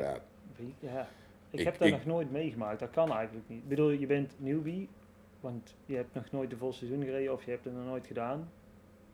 nou, 0.56 0.72
Ja. 0.78 1.08
Ik, 1.50 1.58
Ik- 1.60 1.64
heb 1.66 1.78
dat 1.78 1.88
ik- 1.88 1.94
nog 1.94 2.04
nooit 2.04 2.30
meegemaakt. 2.30 2.80
Dat 2.80 2.90
kan 2.90 3.12
eigenlijk 3.12 3.48
niet. 3.48 3.62
Ik 3.62 3.68
bedoel, 3.68 3.90
je 3.90 4.06
bent 4.06 4.32
newbie, 4.36 4.88
want 5.40 5.74
je 5.86 5.96
hebt 5.96 6.14
nog 6.14 6.30
nooit 6.30 6.50
de 6.50 6.56
vol 6.56 6.72
seizoen 6.72 7.04
gereden 7.04 7.32
of 7.32 7.44
je 7.44 7.50
hebt 7.50 7.64
het 7.64 7.74
nog 7.74 7.84
nooit 7.84 8.06
gedaan. 8.06 8.50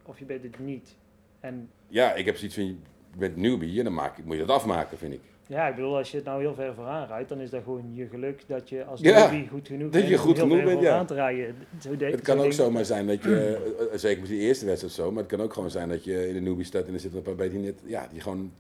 Of 0.03 0.18
je 0.18 0.24
bent 0.24 0.43
het 0.43 0.59
niet. 0.59 0.97
En 1.41 1.70
ja, 1.89 2.14
ik 2.14 2.24
heb 2.24 2.37
zoiets 2.37 2.55
van, 2.57 2.66
je 2.66 2.76
bent 3.18 3.37
newbie 3.37 3.78
en 3.78 3.85
dan 3.85 3.95
maak, 3.95 4.24
moet 4.24 4.35
je 4.37 4.41
dat 4.47 4.57
afmaken, 4.57 4.99
vind 4.99 5.12
ik. 5.12 5.20
Ja, 5.51 5.68
ik 5.68 5.74
bedoel, 5.74 5.96
als 5.96 6.11
je 6.11 6.16
het 6.16 6.26
nou 6.26 6.40
heel 6.40 6.55
ver 6.55 6.74
vooraan 6.74 7.07
rijdt, 7.07 7.28
dan 7.28 7.40
is 7.40 7.51
dat 7.51 7.62
gewoon 7.62 7.90
je 7.94 8.07
geluk 8.07 8.42
dat 8.46 8.68
je 8.68 8.84
als 8.84 9.01
Ja, 9.01 9.30
newbie 9.30 9.48
goed 9.48 9.66
genoeg 9.66 9.90
dat 9.90 10.03
je 10.03 10.09
bent 10.09 10.20
om 10.20 10.26
goed 10.26 10.36
heel 10.36 10.44
genoeg 10.44 10.59
ver 10.59 10.66
bent, 10.66 10.80
ja. 10.80 10.86
vooraan 10.88 11.07
te 11.07 11.14
rijden. 11.14 11.55
Zo 11.80 11.90
Het 11.98 12.20
kan 12.20 12.38
zo 12.38 12.44
ook 12.44 12.53
zomaar 12.53 12.84
zijn 12.84 13.07
dat 13.07 13.22
je, 13.22 13.59
eh, 13.92 13.98
zeker 13.98 14.20
met 14.20 14.28
die 14.30 14.40
eerste 14.40 14.66
wedstrijd 14.66 14.94
zo, 14.94 15.11
maar 15.11 15.22
het 15.22 15.32
kan 15.32 15.40
ook 15.40 15.53
gewoon 15.53 15.70
zijn 15.70 15.88
dat 15.88 16.05
je 16.05 16.28
in 16.28 16.34
de 16.34 16.40
newbie 16.40 16.64
staat 16.64 16.86
en 16.86 16.94
er 16.94 17.01
zitten 17.01 17.18
een 17.18 17.24
paar 17.24 17.34
beetje 17.34 17.59
net, 17.59 17.80
ja, 17.84 18.07
die 18.12 18.20
gewoon 18.20 18.53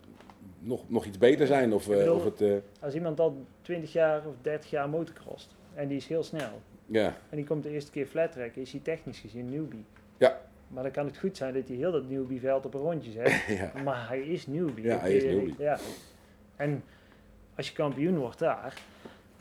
nog, 0.58 0.82
nog 0.86 1.04
iets 1.04 1.18
beter 1.18 1.46
zijn. 1.46 1.72
Of, 1.72 1.88
eh, 1.88 1.96
bedoel- 1.96 2.16
of 2.16 2.24
het, 2.24 2.40
eh, 2.40 2.52
Als 2.80 2.94
iemand 2.94 3.20
al 3.20 3.44
20 3.62 3.92
jaar 3.92 4.22
of 4.26 4.34
30 4.42 4.70
jaar 4.70 4.88
motocrost 4.88 5.54
en 5.74 5.88
die 5.88 5.96
is 5.96 6.06
heel 6.06 6.22
snel 6.22 6.60
ja, 6.86 7.16
en 7.30 7.36
die 7.36 7.46
komt 7.46 7.62
de 7.62 7.70
eerste 7.70 7.90
keer 7.90 8.06
flat 8.06 8.32
trekken, 8.32 8.62
is 8.62 8.72
hij 8.72 8.80
technisch 8.84 9.18
gezien 9.18 9.50
newbie. 9.50 9.84
Ja. 10.16 10.40
Maar 10.68 10.82
dan 10.82 10.92
kan 10.92 11.06
het 11.06 11.18
goed 11.18 11.36
zijn 11.36 11.54
dat 11.54 11.68
hij 11.68 11.76
heel 11.76 11.92
dat 11.92 12.08
newbie 12.08 12.40
veld 12.40 12.66
op 12.66 12.74
een 12.74 12.80
rondje 12.80 13.10
zet. 13.10 13.42
ja. 13.58 13.72
Maar 13.84 14.08
hij 14.08 14.20
is 14.20 14.46
newbie. 14.46 14.84
Ja, 14.84 14.98
hij 14.98 15.14
is 15.14 15.24
newbie. 15.24 15.54
Ja. 15.58 15.78
En 16.60 16.82
als 17.56 17.68
je 17.68 17.74
kampioen 17.74 18.18
wordt 18.18 18.38
daar, 18.38 18.82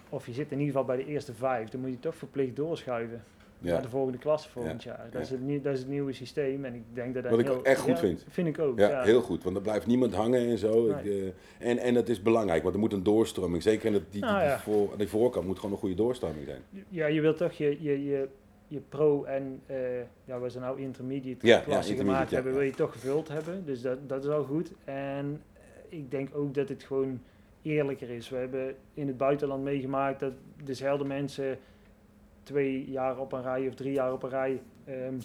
of 0.10 0.26
je 0.26 0.34
zit 0.34 0.52
in 0.52 0.60
ieder 0.60 0.74
geval 0.74 0.86
bij 0.96 0.98
de 0.98 1.06
eerste 1.06 1.34
vijf, 1.34 1.70
dan 1.70 1.82
moet 1.82 1.90
je 1.90 2.00
toch 2.00 2.16
verplicht 2.16 2.56
doorschuiven 2.56 3.24
naar 3.60 3.82
de 3.82 3.90
volgende 3.90 4.18
klasse 4.18 4.50
volgend 4.50 4.84
jaar. 4.84 5.04
Dat, 5.04 5.14
ja. 5.14 5.20
is 5.20 5.30
het, 5.30 5.42
nieuw- 5.42 5.62
dat 5.62 5.74
is 5.74 5.80
het 5.80 5.88
nieuwe 5.90 6.14
systeem 6.14 6.66
en 6.66 6.74
ik 6.74 6.82
denk 6.94 7.14
dat 7.14 7.24
dat 7.24 7.32
Wat 7.32 7.42
heel, 7.42 7.54
ook 7.54 7.66
echt 7.66 7.82
goed 7.82 8.00
vind. 8.00 8.26
Vind 8.30 8.48
ik 8.48 8.60
ook, 8.60 8.80
Ja, 8.80 9.04
heel 9.04 9.22
goed, 9.22 9.44
want 9.44 9.56
er 9.56 9.62
blijft 9.62 9.86
niemand 9.86 10.14
hangen 10.14 10.50
en 10.50 10.58
zo. 10.58 10.90
Ik, 10.90 11.06
eh, 11.06 11.70
en, 11.70 11.78
en 11.78 11.96
het 11.96 12.10
is 12.10 12.22
belangrijk, 12.22 12.62
want 12.62 12.74
er 12.74 12.80
moet 12.80 12.94
een 12.94 13.04
doorstroming. 13.04 13.64
Zeker 13.64 13.86
in 13.86 13.94
het, 13.94 14.04
die, 14.04 14.22
die, 14.22 14.30
Nou 14.30 14.44
ja. 14.44 14.54
die, 14.54 14.64
voor, 14.64 14.98
die 14.98 15.08
voorkant 15.08 15.46
moet 15.46 15.56
gewoon 15.56 15.72
een 15.72 15.78
goede 15.78 15.96
doorstroming 15.96 16.46
zijn. 16.46 16.62
Ja, 16.90 17.06
je 17.06 17.22
wilt 17.22 17.38
toch 17.38 17.52
je, 17.52 17.78
je, 17.84 18.06
je, 18.06 18.28
je 18.68 18.82
pro 18.90 19.24
en, 19.24 19.62
eh 19.66 19.78
ja, 20.26 20.40
wat 20.40 20.52
ze 20.52 20.60
nou 20.60 20.80
intermediate 20.80 21.62
klasse 21.66 21.96
gemaakt 21.96 22.30
ja, 22.30 22.36
hebben, 22.36 22.54
wil 22.54 22.62
je 22.62 22.72
toch 22.72 22.92
gevuld 22.92 23.28
hebben. 23.28 23.66
Dus 23.66 23.82
dat, 23.82 24.10
dat 24.10 24.24
is 24.24 24.30
al 24.30 24.44
goed. 24.44 24.72
En 24.86 25.42
ik 25.90 26.12
denk 26.12 26.30
ook 26.36 26.54
dat 26.54 26.70
het 26.70 26.84
gewoon 26.84 27.20
eerlijker 27.62 28.10
is. 28.10 28.30
We 28.30 28.36
hebben 28.38 28.76
in 28.94 29.08
het 29.08 29.18
buitenland 29.18 29.64
meegemaakt 29.64 30.20
dat 30.20 30.34
dezelfde 30.64 31.06
mensen 31.06 31.58
twee 32.44 32.90
jaar 32.90 33.18
op 33.20 33.32
een 33.32 33.42
rij 33.42 33.68
of 33.68 33.74
drie 33.76 33.94
jaar 33.94 34.14
op 34.14 34.24
een 34.24 34.30
rij 34.30 34.62
ehm, 34.86 35.20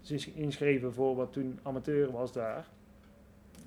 zich 0.00 0.34
inschreven 0.34 0.92
voor 0.92 1.16
wat 1.16 1.32
toen 1.32 1.58
amateur 1.62 2.10
was 2.12 2.32
daar. 2.32 2.68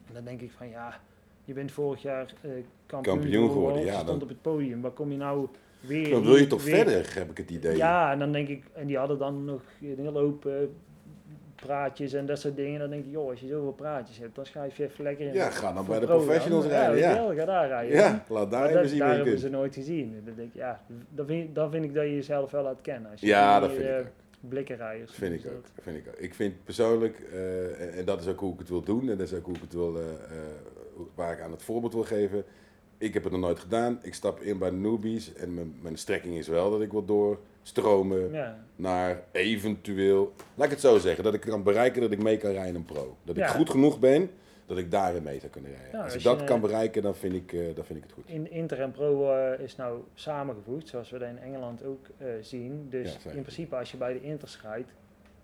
En 0.08 0.14
dan 0.14 0.24
denk 0.24 0.42
ik 0.42 0.52
van 0.52 0.70
ja, 0.70 1.00
je 1.46 1.54
bent 1.54 1.72
vorig 1.72 2.02
jaar 2.02 2.34
eh 2.42 2.52
kampioen, 2.86 3.16
Kampioen 3.20 3.50
geworden, 3.50 3.86
ja, 3.86 3.92
stond 3.94 4.08
dan- 4.08 4.22
op 4.22 4.30
het 4.30 4.42
podium. 4.42 4.82
Waar 4.82 4.92
kom 4.92 5.12
je 5.12 5.18
nou 5.18 5.48
weer? 5.80 6.10
Dan 6.10 6.24
wil 6.24 6.36
je 6.36 6.48
toch 6.48 6.64
weer- 6.64 6.76
verder, 6.76 7.16
heb 7.16 7.30
ik 7.30 7.38
het 7.38 7.50
idee. 7.52 7.76
ja, 7.78 8.12
en 8.12 8.20
dan 8.20 8.32
denk 8.32 8.48
ik, 8.48 8.64
en 8.74 8.88
die 8.88 8.98
hadden 8.98 9.18
dan 9.18 9.46
nog 9.46 9.62
een 9.82 9.96
hele 9.98 10.20
hoop 10.20 10.46
eh, 10.46 10.54
praatjes 11.66 12.14
en 12.14 12.26
dat 12.26 12.40
soort 12.40 12.56
dingen. 12.56 12.80
Dan 12.80 12.90
denk 12.90 13.06
ik, 13.06 13.12
joh, 13.12 13.30
als 13.30 13.40
je 13.40 13.48
zoveel 13.48 13.72
praatjes 13.72 14.18
hebt, 14.18 14.36
dan 14.36 14.46
schrijf 14.46 14.78
je 14.78 14.84
even 14.84 15.04
lekker 15.04 15.28
in. 15.28 15.34
Ja, 15.34 15.50
ga 15.50 15.74
dan 15.74 15.86
bij 15.86 16.00
de 16.00 16.06
pro 16.06 16.16
professionals 16.18 16.66
rijden, 16.66 16.98
Ja, 16.98 17.12
ja. 17.12 17.34
ga 17.34 17.46
daar 17.46 17.68
rijden. 17.68 17.98
Ja, 17.98 18.24
laat 18.30 18.52
daar 18.52 18.70
even 18.70 18.90
zien 18.90 19.00
daar 19.00 19.08
hebben 19.08 19.28
kunt. 19.28 19.40
ze 19.40 19.50
nooit 19.50 19.74
gezien. 19.74 20.22
Dan 20.26 20.36
denk 20.36 20.48
ik, 20.48 20.54
ja, 20.54 20.82
dan 21.10 21.26
vind, 21.26 21.56
dan 21.56 21.72
vind 21.72 21.84
ik 21.86 21.94
dat 21.94 22.04
je 22.04 22.16
jezelf 22.16 22.52
wel 22.52 22.64
laat 22.64 22.82
kennen. 22.82 23.12
Als 23.12 23.20
je 23.22 23.28
Ja, 23.28 23.60
dat 23.60 23.70
vind 23.72 23.82
eh, 23.84 23.98
ik 24.00 24.06
ook. 24.06 24.12
Blikkenrijders. 24.40 25.12
Vind 25.14 25.34
ik 25.46 25.52
ook. 25.52 25.62
dat- 25.76 25.84
Vind 25.84 25.98
ik 25.98 26.08
ook. 26.08 26.16
Ik 26.18 26.34
vind 26.34 26.64
persoonlijk, 26.64 27.20
eh, 27.34 27.82
en, 27.82 27.94
en 27.94 28.06
dat 28.06 28.22
is 28.22 28.28
ook 28.28 28.40
hoe 28.40 28.54
ik 28.54 28.60
het 28.60 28.70
wil 28.70 28.82
doen, 28.84 29.02
en 29.10 29.18
dat 29.18 29.28
is 29.28 29.34
ook 29.34 29.46
hoe 29.46 29.56
ik 29.56 29.62
het 29.62 29.74
wil, 29.74 29.96
eh, 29.98 30.04
eh, 30.04 30.10
waar 31.16 31.34
ik 31.34 31.42
aan 31.42 31.52
het 31.52 31.64
voorbeeld 31.64 31.94
wil 31.94 32.04
geven. 32.04 32.44
Ik 32.98 33.14
heb 33.14 33.24
het 33.24 33.32
nog 33.32 33.42
nooit 33.42 33.60
gedaan. 33.60 34.00
Ik 34.02 34.14
stap 34.14 34.42
in 34.42 34.58
bij 34.58 34.70
de 34.70 34.76
newbies 34.76 35.34
en 35.34 35.54
mijn, 35.54 35.76
mijn 35.82 35.98
strekking 35.98 36.36
is 36.38 36.48
wel 36.48 36.72
dat 36.72 36.82
ik 36.82 36.92
wil 36.92 37.06
doorstromen 37.06 38.32
Ja, 38.32 38.64
naar 38.76 39.24
eventueel, 39.32 40.34
laat 40.56 40.66
ik 40.66 40.72
het 40.72 40.82
zo 40.82 40.98
zeggen, 40.98 41.24
dat 41.24 41.34
ik 41.34 41.42
kan 41.42 41.64
bereiken 41.64 42.02
dat 42.02 42.12
ik 42.12 42.24
mee 42.24 42.38
kan 42.38 42.52
rijden 42.52 42.70
in 42.70 42.76
een 42.76 42.86
pro. 42.86 43.18
Dat 43.24 43.38
ik 43.38 43.44
Ja. 43.44 43.50
goed 43.50 43.70
genoeg 43.70 44.00
ben 44.00 44.30
dat 44.66 44.78
ik 44.78 44.92
daarin 44.92 45.24
mee 45.24 45.40
zou 45.40 45.52
kunnen 45.52 45.72
rijden. 45.72 45.92
Ja, 45.92 46.04
als 46.04 46.16
ik 46.16 46.24
dat 46.24 46.40
je, 46.40 46.46
kan 46.46 46.56
eh, 46.56 46.62
bereiken, 46.62 47.02
dan 47.02 47.16
vind 47.16 47.34
ik, 47.34 47.54
eh, 47.54 47.76
dan 47.76 47.86
vind 47.86 47.98
ik 48.00 48.04
het 48.04 48.14
goed. 48.14 48.24
In 48.28 48.52
Inter 48.52 48.82
en 48.82 48.92
Pro 48.92 49.32
eh, 49.34 49.60
is 49.60 49.76
nou 49.76 50.02
samengevoegd, 50.14 50.88
zoals 50.88 51.10
we 51.10 51.18
dat 51.18 51.30
in 51.30 51.38
Engeland 51.40 51.84
ook 51.84 52.06
zien. 52.42 52.88
Dus 52.90 53.18
Ja, 53.24 53.32
in 53.32 53.42
principe 53.42 53.76
als 53.76 53.92
je 53.92 53.98
bij 53.98 54.14
de 54.14 54.22
Inters 54.22 54.62
rijdt, 54.62 54.92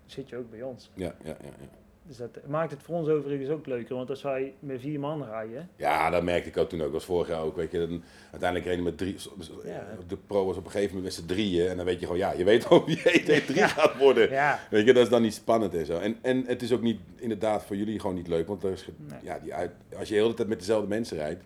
zit 0.06 0.28
je 0.28 0.36
ook 0.36 0.50
bij 0.50 0.62
ons. 0.62 0.90
Ja, 0.94 1.14
ja, 1.22 1.28
ja, 1.28 1.36
ja. 1.60 1.83
Dus 2.06 2.16
dat 2.16 2.38
maakt 2.46 2.70
het 2.70 2.82
voor 2.82 2.94
ons 2.96 3.08
overigens 3.08 3.50
ook 3.50 3.66
leuker, 3.66 3.94
want 3.96 4.10
als 4.10 4.22
wij 4.22 4.54
met 4.58 4.80
vier 4.80 5.00
man 5.00 5.24
rijden, 5.24 5.68
ja, 5.76 6.10
dat 6.10 6.22
merkte 6.22 6.48
ik 6.48 6.56
ook 6.56 6.68
toen 6.68 6.82
ook. 6.82 6.92
Was 6.92 7.04
vorig 7.04 7.28
jaar 7.28 7.40
ook. 7.42 7.56
Weet 7.56 7.70
je, 7.70 7.78
dan, 7.78 8.02
uiteindelijk 8.30 8.70
reden 8.70 8.84
we 8.84 8.90
met 8.90 8.98
drie. 8.98 9.16
Ja. 9.64 9.86
De 10.08 10.16
pro 10.16 10.44
was 10.46 10.56
op 10.56 10.64
een 10.64 10.70
gegeven 10.70 10.94
moment 10.96 11.16
met 11.16 11.24
z'n 11.24 11.34
drieën. 11.34 11.68
En 11.68 11.76
dan 11.76 11.84
weet 11.86 12.00
je 12.00 12.06
gewoon, 12.06 12.20
ja, 12.20 12.32
je 12.32 12.44
weet 12.44 12.64
gewoon 12.64 12.84
wie 12.84 12.98
ET3 12.98 13.54
gaat 13.54 13.96
worden. 13.98 14.30
ja, 14.30 14.60
Weet 14.70 14.86
je, 14.86 14.92
dat 14.92 15.02
is 15.02 15.08
dan 15.08 15.22
niet 15.22 15.34
spannend 15.34 15.74
en 15.74 15.86
zo. 15.86 15.98
En, 15.98 16.16
en 16.22 16.44
het 16.46 16.62
is 16.62 16.72
ook 16.72 16.82
niet, 16.82 17.00
inderdaad, 17.16 17.64
voor 17.64 17.76
jullie 17.76 18.00
gewoon 18.00 18.16
niet 18.16 18.28
leuk. 18.28 18.46
Want 18.46 18.62
er 18.64 18.72
is, 18.72 18.82
ge- 18.82 18.92
Nee. 18.96 19.18
ja, 19.22 19.38
die 19.38 19.54
uit, 19.54 19.70
als 19.98 20.08
je 20.08 20.14
de 20.14 20.20
hele 20.20 20.34
tijd 20.34 20.48
met 20.48 20.58
dezelfde 20.58 20.88
mensen 20.88 21.16
rijdt, 21.16 21.42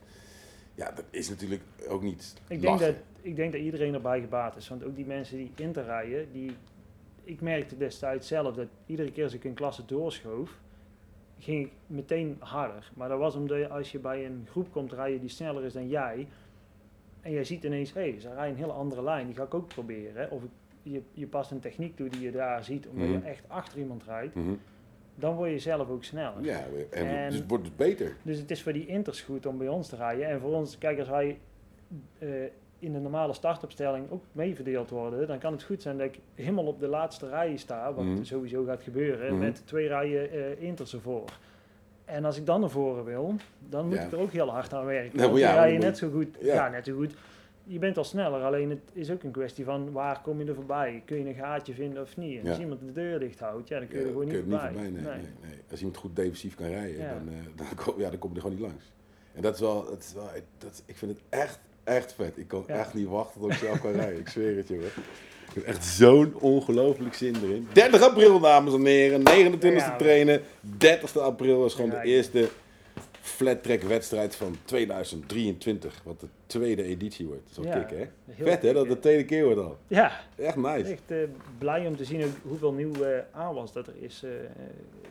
ja, 0.74 0.90
dat 0.90 1.04
is 1.11 1.28
natuurlijk 1.28 1.62
ook 1.88 2.02
niet 2.02 2.34
ik 2.48 2.61
denk, 2.61 2.78
dat, 2.78 2.94
ik 3.22 3.36
denk 3.36 3.52
dat 3.52 3.61
iedereen 3.61 3.94
erbij 3.94 4.20
gebaat 4.20 4.56
is. 4.56 4.68
Want 4.68 4.84
ook 4.84 4.96
die 4.96 5.06
mensen 5.06 5.36
die 5.36 5.50
Inter 5.56 5.84
rijden, 5.84 6.28
die, 6.32 6.52
ik 7.28 7.40
merkte 7.40 7.76
destijds 7.76 8.28
zelf 8.28 8.54
dat 8.54 8.66
iedere 8.86 9.10
keer 9.12 9.24
als 9.24 9.34
ik 9.34 9.44
een 9.44 9.54
klasse 9.54 9.84
doorschoof, 9.84 10.58
ging 11.38 11.64
ik 11.66 11.72
meteen 11.86 12.36
harder. 12.38 12.90
Maar 12.94 13.08
dat 13.08 13.18
was 13.18 13.34
omdat 13.34 13.58
je, 13.58 13.68
als 13.68 13.92
je 13.92 13.98
bij 13.98 14.26
een 14.26 14.46
groep 14.50 14.72
komt 14.72 14.92
rijden 14.92 15.20
die 15.20 15.28
sneller 15.28 15.64
is 15.64 15.72
dan 15.72 15.88
jij, 15.88 16.26
en 17.20 17.32
jij 17.32 17.44
ziet 17.44 17.64
ineens, 17.64 17.92
hé, 17.92 18.10
hey, 18.10 18.20
ze 18.20 18.28
rijden 18.28 18.50
een 18.50 18.56
hele 18.60 18.72
andere 18.72 19.02
lijn, 19.02 19.26
die 19.26 19.34
ga 19.34 19.42
ik 19.42 19.54
ook 19.54 19.68
proberen. 19.68 20.30
Of 20.30 20.42
ik, 20.42 20.50
je, 20.82 21.02
je 21.12 21.26
past 21.26 21.50
een 21.50 21.60
techniek 21.60 21.96
toe 21.96 22.08
die 22.08 22.20
je 22.20 22.30
daar 22.30 22.64
ziet, 22.64 22.86
omdat 22.88 23.08
Mhm. 23.08 23.18
je 23.18 23.24
echt 23.24 23.44
achter 23.48 23.78
iemand 23.78 24.02
rijdt, 24.04 24.34
Mhm. 24.34 24.54
dan 25.14 25.34
word 25.34 25.50
je 25.50 25.58
zelf 25.58 25.88
ook 25.88 26.04
sneller. 26.04 26.44
Ja, 26.44 26.64
en, 26.90 27.06
En- 27.06 27.30
dus 27.30 27.38
het 27.38 27.48
wordt 27.48 27.64
dus 27.64 27.76
beter. 27.76 28.16
Dus 28.22 28.38
het 28.38 28.50
is 28.50 28.62
voor 28.62 28.72
die 28.72 28.86
Inters 28.86 29.20
goed 29.20 29.46
om 29.46 29.58
bij 29.58 29.68
ons 29.68 29.88
te 29.88 29.96
rijden. 29.96 30.26
En 30.26 30.40
voor 30.40 30.54
ons, 30.54 30.78
kijk, 30.78 30.98
als 30.98 31.08
wij 31.08 31.38
eh, 32.18 32.28
in 32.78 32.92
de 32.92 32.98
normale 32.98 33.32
startopstelling 33.32 34.10
ook 34.10 34.22
meeverdeeld 34.32 34.90
worden, 34.90 35.26
dan 35.26 35.38
kan 35.38 35.52
het 35.52 35.62
goed 35.62 35.82
zijn 35.82 35.96
dat 35.98 36.06
ik 36.06 36.18
helemaal 36.34 36.66
op 36.66 36.80
de 36.80 36.88
laatste 36.88 37.28
rij 37.28 37.56
sta, 37.56 37.92
wat 37.92 38.04
Mhm. 38.04 38.22
sowieso 38.24 38.64
gaat 38.64 38.82
gebeuren, 38.82 39.32
Mhm. 39.32 39.38
met 39.44 39.62
twee 39.66 39.88
rijen 39.88 40.30
eh 40.32 40.62
Inters 40.62 40.92
ervoor. 40.92 41.24
En 42.04 42.24
als 42.24 42.36
ik 42.38 42.46
dan 42.46 42.60
naar 42.60 42.70
voren 42.70 43.04
wil, 43.04 43.34
dan 43.68 43.86
moet 43.88 43.96
Ja. 43.96 44.02
ik 44.02 44.12
er 44.12 44.18
ook 44.18 44.32
heel 44.32 44.48
hard 44.50 44.72
aan 44.74 44.84
werken. 44.84 45.18
Nou, 45.18 45.38
ja, 45.38 45.46
dan 45.52 45.62
rij 45.62 45.72
je 45.72 45.78
net 45.78 45.98
zo 45.98 46.10
goed. 46.10 46.28
ja. 46.40 46.54
Ja. 46.54 46.68
net 46.68 46.84
zo 46.84 46.96
goed. 46.96 47.14
Je 47.64 47.78
bent 47.78 47.96
al 47.96 48.04
sneller, 48.04 48.42
alleen 48.42 48.70
het 48.70 48.80
is 48.92 49.10
ook 49.10 49.22
een 49.22 49.30
kwestie 49.30 49.64
van 49.64 49.92
waar 49.92 50.20
kom 50.22 50.38
je 50.40 50.48
er 50.48 50.54
voorbij? 50.54 51.02
Kun 51.04 51.18
je 51.18 51.24
een 51.28 51.34
gaatje 51.34 51.74
vinden 51.74 52.02
of 52.02 52.16
niet? 52.16 52.40
En 52.42 52.48
als 52.48 52.58
iemand 52.58 52.80
de 52.80 52.92
deur 52.92 53.18
dicht 53.18 53.40
houdt, 53.40 53.68
ja, 53.68 53.78
dan 53.78 53.88
kun 53.88 53.98
je 53.98 54.04
er 54.04 54.10
gewoon 54.10 54.26
niet 54.26 54.36
voorbij. 54.36 54.70
nee, 54.70 54.82
Nee. 54.90 55.02
nee, 55.02 55.12
nee. 55.12 55.58
Als 55.70 55.78
iemand 55.78 55.96
goed 55.98 56.16
defensief 56.16 56.54
kan 56.54 56.66
rijden, 56.66 56.98
dan, 56.98 57.28
eh, 57.28 57.34
dan, 57.56 57.66
kom, 57.84 58.00
ja, 58.00 58.10
dan 58.10 58.18
kom 58.18 58.30
je 58.30 58.36
er 58.36 58.42
gewoon 58.42 58.56
niet 58.56 58.66
langs. 58.66 58.92
En 59.34 59.42
dat 59.42 59.54
is 59.54 59.60
wel, 59.60 59.84
dat 59.84 59.98
is 59.98 60.12
wel 60.14 60.28
dat, 60.58 60.82
ik 60.86 60.96
vind 60.96 61.10
het 61.10 61.20
echt, 61.28 61.60
echt 61.89 62.14
vet. 62.16 62.32
Ik 62.39 62.49
kan 62.49 62.64
Ja. 62.66 62.74
echt 62.74 62.95
niet 62.95 63.09
wachten 63.09 63.41
tot 63.41 63.51
ik 63.53 63.59
zelf 63.59 63.80
kan 63.80 63.93
rijden. 63.93 64.18
Ik 64.18 64.28
zweer 64.28 64.57
het, 64.57 64.68
jongen. 64.68 64.86
Ik 65.49 65.55
heb 65.55 65.64
echt 65.64 65.84
zo'n 65.84 66.34
ongelooflijk 66.34 67.14
zin 67.14 67.36
erin. 67.43 67.68
30 67.72 68.03
april, 68.03 68.41
dames 68.41 68.74
en 68.74 68.84
heren. 68.86 69.22
29e 69.22 69.66
Ja, 69.76 69.97
trainen. 69.97 70.43
30 70.61 71.16
april 71.18 71.64
is 71.64 71.74
gewoon 71.74 71.91
de 71.91 72.01
eerste 72.03 72.49
flat 73.28 73.62
track 73.62 73.82
wedstrijd 73.82 74.36
van 74.36 74.56
2023. 74.64 76.00
Wat 76.04 76.20
de 76.20 76.26
tweede 76.46 76.82
editie 76.82 77.26
wordt. 77.26 77.42
Dat 77.42 77.50
is 77.50 77.56
wel 77.56 77.66
Ja, 77.80 77.84
kicken, 77.84 77.98
hè? 78.26 78.44
Vet, 78.44 78.62
hè? 78.62 78.72
Dat 78.72 78.82
het 78.86 78.94
de 78.94 78.98
tweede 79.00 79.24
keer 79.24 79.44
wordt 79.44 79.60
al. 79.60 79.76
Ja, 79.86 80.20
Echt 80.36 80.56
nice. 80.56 80.90
Echt 80.92 81.02
eh, 81.10 81.16
blij 81.58 81.86
om 81.86 81.96
te 81.96 82.04
zien 82.04 82.24
ook 82.24 82.30
hoeveel 82.42 82.72
nieuw 82.72 83.02
eh 83.02 83.18
aanwas 83.32 83.72
dat 83.72 83.86
er 83.86 83.94
is 84.00 84.22
eh, 84.22 84.30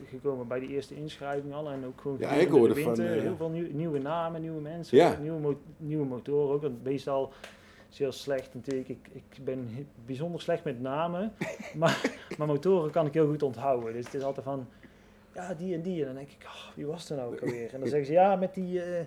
gekomen 0.08 0.46
bij 0.48 0.60
de 0.60 0.66
eerste 0.68 0.94
inschrijving 0.94 1.54
al. 1.54 1.70
En 1.70 1.84
ook 1.86 2.00
gewoon 2.00 2.16
Ja, 2.20 2.30
ik 2.30 2.48
hoorde 2.48 2.74
de 2.74 2.80
van, 2.82 2.94
winter, 2.94 3.16
eh, 3.16 3.22
heel 3.22 3.36
veel 3.36 3.48
nieuw- 3.50 3.72
nieuwe 3.72 3.98
namen, 3.98 4.40
nieuwe 4.40 4.60
mensen, 4.60 4.96
Ja. 4.96 5.18
nieuwe, 5.20 5.38
mo- 5.40 5.60
nieuwe 5.76 6.04
motoren 6.06 6.54
ook. 6.54 6.62
Want 6.62 6.84
meestal 6.84 7.32
is 7.90 7.98
heel 7.98 8.12
slecht 8.12 8.54
natuurlijk. 8.54 8.88
Ik, 8.88 9.08
ik 9.12 9.44
ben 9.44 9.86
bijzonder 10.06 10.40
slecht 10.40 10.64
met 10.64 10.80
namen, 10.80 11.32
maar, 11.74 12.10
maar 12.38 12.46
motoren 12.46 12.90
kan 12.90 13.06
ik 13.06 13.14
heel 13.14 13.28
goed 13.28 13.42
onthouden. 13.42 13.92
Dus 13.92 14.04
het 14.04 14.14
is 14.14 14.22
altijd 14.22 14.44
van, 14.46 14.66
ja 15.38 15.54
die 15.54 15.74
en 15.74 15.82
die. 15.82 16.00
En 16.00 16.06
dan 16.06 16.14
denk 16.14 16.28
ik, 16.28 16.44
oh, 16.44 16.76
wie 16.76 16.86
was 16.86 17.10
er 17.10 17.16
nou 17.16 17.32
ook 17.32 17.40
alweer? 17.44 17.74
En 17.74 17.80
dan 17.80 17.88
zeggen 17.88 18.06
ze, 18.06 18.12
ja 18.12 18.36
met 18.36 18.54
die, 18.54 18.82
eh, 18.82 19.04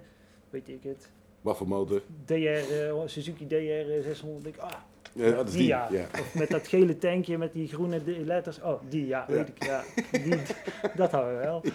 weet 0.49 0.69
ik 0.69 0.83
het, 0.83 1.09
Wat 1.41 1.57
voor 1.57 1.67
motor? 1.67 2.01
DR, 2.25 2.35
eh, 2.35 3.01
Suzuki 3.05 3.47
DR 3.47 4.01
600. 4.03 4.45
Ik, 4.47 4.57
ah, 4.57 4.71
Ja, 5.13 5.31
dat 5.31 5.47
is 5.47 5.53
die. 5.53 5.67
ja. 5.67 5.87
ja. 5.91 6.05
Of 6.11 6.33
met 6.35 6.49
dat 6.49 6.67
gele 6.67 6.97
tankje 6.97 7.37
met 7.37 7.53
die 7.53 7.67
groene 7.67 8.01
letters. 8.25 8.61
Oh, 8.61 8.81
die, 8.89 9.07
ja, 9.07 9.25
weet 9.27 9.47
ik. 9.47 9.63
Ja, 9.63 9.83
die, 10.11 10.35
dat 10.95 11.11
hadden 11.11 11.37
we 11.37 11.43
wel. 11.43 11.63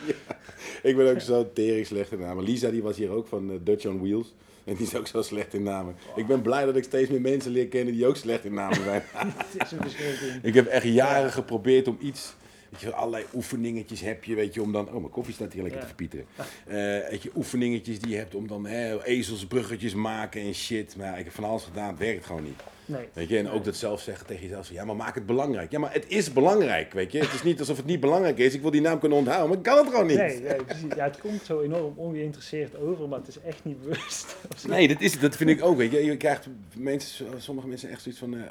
Ik 0.83 0.97
ben 0.97 1.11
ook 1.11 1.21
zo 1.21 1.53
tering 1.53 1.87
slecht 1.87 2.13
in 2.13 2.19
namen. 2.19 2.45
Lisa 2.45 2.71
die 2.71 2.83
was 2.83 2.97
hier 2.97 3.11
ook 3.11 3.27
van 3.27 3.51
eh, 3.51 3.57
Dutch 3.63 3.87
on 3.87 4.01
Wheels. 4.01 4.35
En 4.65 4.75
die 4.75 4.87
is 4.87 4.97
ook 4.97 5.07
zo 5.07 5.23
slecht 5.23 5.55
in 5.55 5.63
namen. 5.63 5.97
Ik 6.17 6.27
ben 6.27 6.43
blij 6.43 6.65
dat 6.65 6.77
ik 6.77 6.85
steeds 6.85 7.11
meer 7.11 7.21
mensen 7.21 7.51
leer 7.51 7.69
kennen 7.69 7.95
die 7.95 8.07
ook 8.07 8.17
slecht 8.17 8.45
in 8.45 8.55
namen 8.55 8.83
zijn. 8.83 9.03
Is 9.65 9.73
een 9.73 10.41
ik 10.43 10.55
heb 10.55 10.67
echt 10.67 10.85
jaren 10.85 11.33
geprobeerd 11.33 11.89
om 11.89 11.97
iets... 12.01 12.35
Weet 12.81 12.91
je, 12.91 12.97
allerlei 12.97 13.25
oefeningetjes 13.35 14.01
heb 14.01 14.25
je, 14.25 14.35
weet 14.35 14.55
je, 14.55 14.63
om 14.63 14.73
dan... 14.73 14.87
Oh, 14.87 14.93
mijn 14.95 15.11
koffie 15.11 15.35
staat 15.35 15.53
hier 15.53 15.63
lekker 15.63 15.81
Ja. 15.81 15.87
te 15.87 15.95
verpieteren. 15.95 16.27
Eh, 16.67 16.75
weet 17.11 17.23
je, 17.23 17.31
oefeningetjes 17.37 17.99
die 17.99 18.11
je 18.11 18.17
hebt 18.17 18.35
om 18.35 18.49
dan 18.49 18.67
hè, 18.67 19.05
ezelsbruggetjes 19.05 19.95
maken 19.95 20.41
en 20.41 20.55
shit. 20.55 20.97
Maar 20.97 21.07
ja, 21.07 21.17
ik 21.17 21.25
heb 21.25 21.35
van 21.35 21.45
alles 21.45 21.65
gedaan, 21.65 21.89
het 21.89 21.99
werkt 21.99 22.27
gewoon 22.27 22.43
niet. 22.43 22.61
Nee. 22.85 23.09
Weet 23.13 23.29
je, 23.29 23.39
en 23.39 23.49
ook 23.51 23.65
dat 23.65 23.77
zelf 23.77 24.01
zeggen 24.01 24.27
tegen 24.27 24.43
jezelf, 24.43 24.71
ja, 24.71 24.85
maar 24.85 24.97
maak 24.97 25.15
het 25.15 25.27
belangrijk. 25.27 25.71
Ja, 25.71 25.79
maar 25.79 25.93
het 25.93 26.05
is 26.09 26.33
belangrijk, 26.33 26.93
weet 26.93 27.13
je. 27.13 27.19
Het 27.19 27.33
is 27.33 27.43
niet 27.43 27.59
alsof 27.59 27.77
het 27.77 27.87
niet 27.87 28.01
belangrijk 28.01 28.39
is. 28.39 28.55
Ik 28.55 28.61
wil 28.63 28.71
die 28.71 28.81
naam 28.81 28.99
kunnen 28.99 29.19
onthouden, 29.19 29.49
maar 29.49 29.57
ik 29.59 29.63
kan 29.63 29.77
het 29.79 29.87
gewoon 29.87 30.07
niet. 30.07 30.17
Nee, 30.17 30.41
nee, 30.41 30.65
precies. 30.65 30.95
Ja, 30.97 31.05
het 31.05 31.19
komt 31.21 31.43
zo 31.45 31.61
enorm 31.61 31.93
ongeïnteresseerd 31.97 32.77
over, 32.77 33.09
maar 33.09 33.19
het 33.19 33.29
is 33.29 33.41
echt 33.41 33.65
niet 33.65 33.81
bewust. 33.83 34.37
Nee, 34.69 34.89
dat, 34.89 35.01
is, 35.01 35.21
dat 35.21 35.37
vind 35.37 35.51
ik 35.51 35.65
ook. 35.65 35.77
Weet 35.77 35.91
je. 35.93 36.05
je 36.05 36.17
krijgt 36.17 36.47
mensen, 36.75 37.27
sommige 37.43 37.69
mensen 37.69 37.91
echt 37.91 38.03
zoiets 38.03 38.21
van 38.21 38.35
eh, 38.37 38.43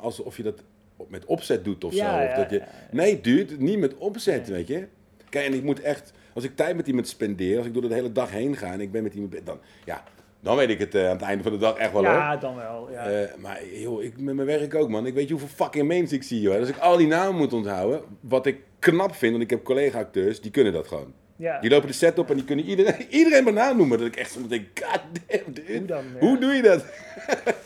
alsof 0.00 0.36
je 0.36 0.42
dat 0.42 0.62
met 1.08 1.24
opzet 1.24 1.64
doet 1.64 1.84
of 1.84 1.94
Ja, 1.94 2.20
zo. 2.22 2.30
Of 2.30 2.36
dat 2.36 2.50
je, 2.50 2.62
nee, 2.90 3.20
dude, 3.20 3.56
niet 3.58 3.78
met 3.78 3.96
opzet, 3.96 4.46
Nee. 4.48 4.56
weet 4.56 4.68
je. 4.68 4.86
Kijk, 5.28 5.46
en 5.46 5.54
ik 5.54 5.62
moet 5.62 5.80
echt, 5.80 6.12
als 6.34 6.44
ik 6.44 6.56
tijd 6.56 6.76
met 6.76 6.86
iemand 6.86 7.08
spendeer, 7.08 7.56
als 7.58 7.66
ik 7.66 7.72
door 7.72 7.88
de 7.88 7.94
hele 7.94 8.12
dag 8.12 8.30
heen 8.30 8.56
ga 8.56 8.72
en 8.72 8.80
ik 8.80 8.92
ben 8.92 9.02
met 9.02 9.14
iemand, 9.14 9.34
dan, 9.44 9.58
ja, 9.84 10.02
dan 10.40 10.56
weet 10.56 10.68
ik 10.68 10.78
het 10.78 10.94
eh, 10.94 11.04
aan 11.04 11.16
het 11.16 11.22
einde 11.22 11.42
van 11.42 11.52
de 11.52 11.58
dag 11.58 11.76
echt 11.76 11.92
wel 11.92 12.04
hoor. 12.04 12.12
Ja, 12.12 12.36
dan 12.36 12.56
wel. 12.56 12.88
Ja. 12.90 13.10
Eh, 13.10 13.34
maar 13.38 13.66
joh, 13.66 14.02
ik, 14.02 14.20
met 14.20 14.34
mijn 14.34 14.46
werk 14.46 14.74
ook, 14.74 14.88
man. 14.88 15.06
Ik 15.06 15.14
weet 15.14 15.26
je 15.28 15.34
hoeveel 15.34 15.64
fucking 15.64 15.86
mensen 15.86 16.16
ik 16.16 16.22
zie, 16.22 16.40
joh. 16.40 16.58
Als 16.58 16.68
ik 16.68 16.78
al 16.78 16.96
die 16.96 17.06
namen 17.06 17.36
moet 17.36 17.52
onthouden, 17.52 18.00
wat 18.20 18.46
ik 18.46 18.58
knap 18.78 19.14
vind, 19.14 19.30
want 19.32 19.44
ik 19.44 19.50
heb 19.50 19.64
collega-acteurs, 19.64 20.40
die 20.40 20.50
kunnen 20.50 20.72
dat 20.72 20.86
gewoon. 20.88 21.12
ja. 21.36 21.60
Die 21.60 21.70
lopen 21.70 21.88
de 21.88 21.94
set 21.94 22.18
op 22.18 22.30
en 22.30 22.36
die 22.36 22.44
kunnen 22.44 22.64
iedereen, 22.64 23.06
iedereen 23.20 23.44
bij 23.44 23.52
naam 23.52 23.76
noemen. 23.76 23.98
Dat 23.98 24.06
ik 24.06 24.16
echt 24.16 24.30
soms 24.32 24.48
denk, 24.48 24.66
god 24.84 25.00
damn, 25.28 25.52
dude. 25.52 25.72
Hoe 25.78 25.84
dan? 25.86 26.04
ja. 26.14 26.26
Hoe 26.26 26.38
doe 26.38 26.52
je 26.52 26.62
dat? 26.62 26.84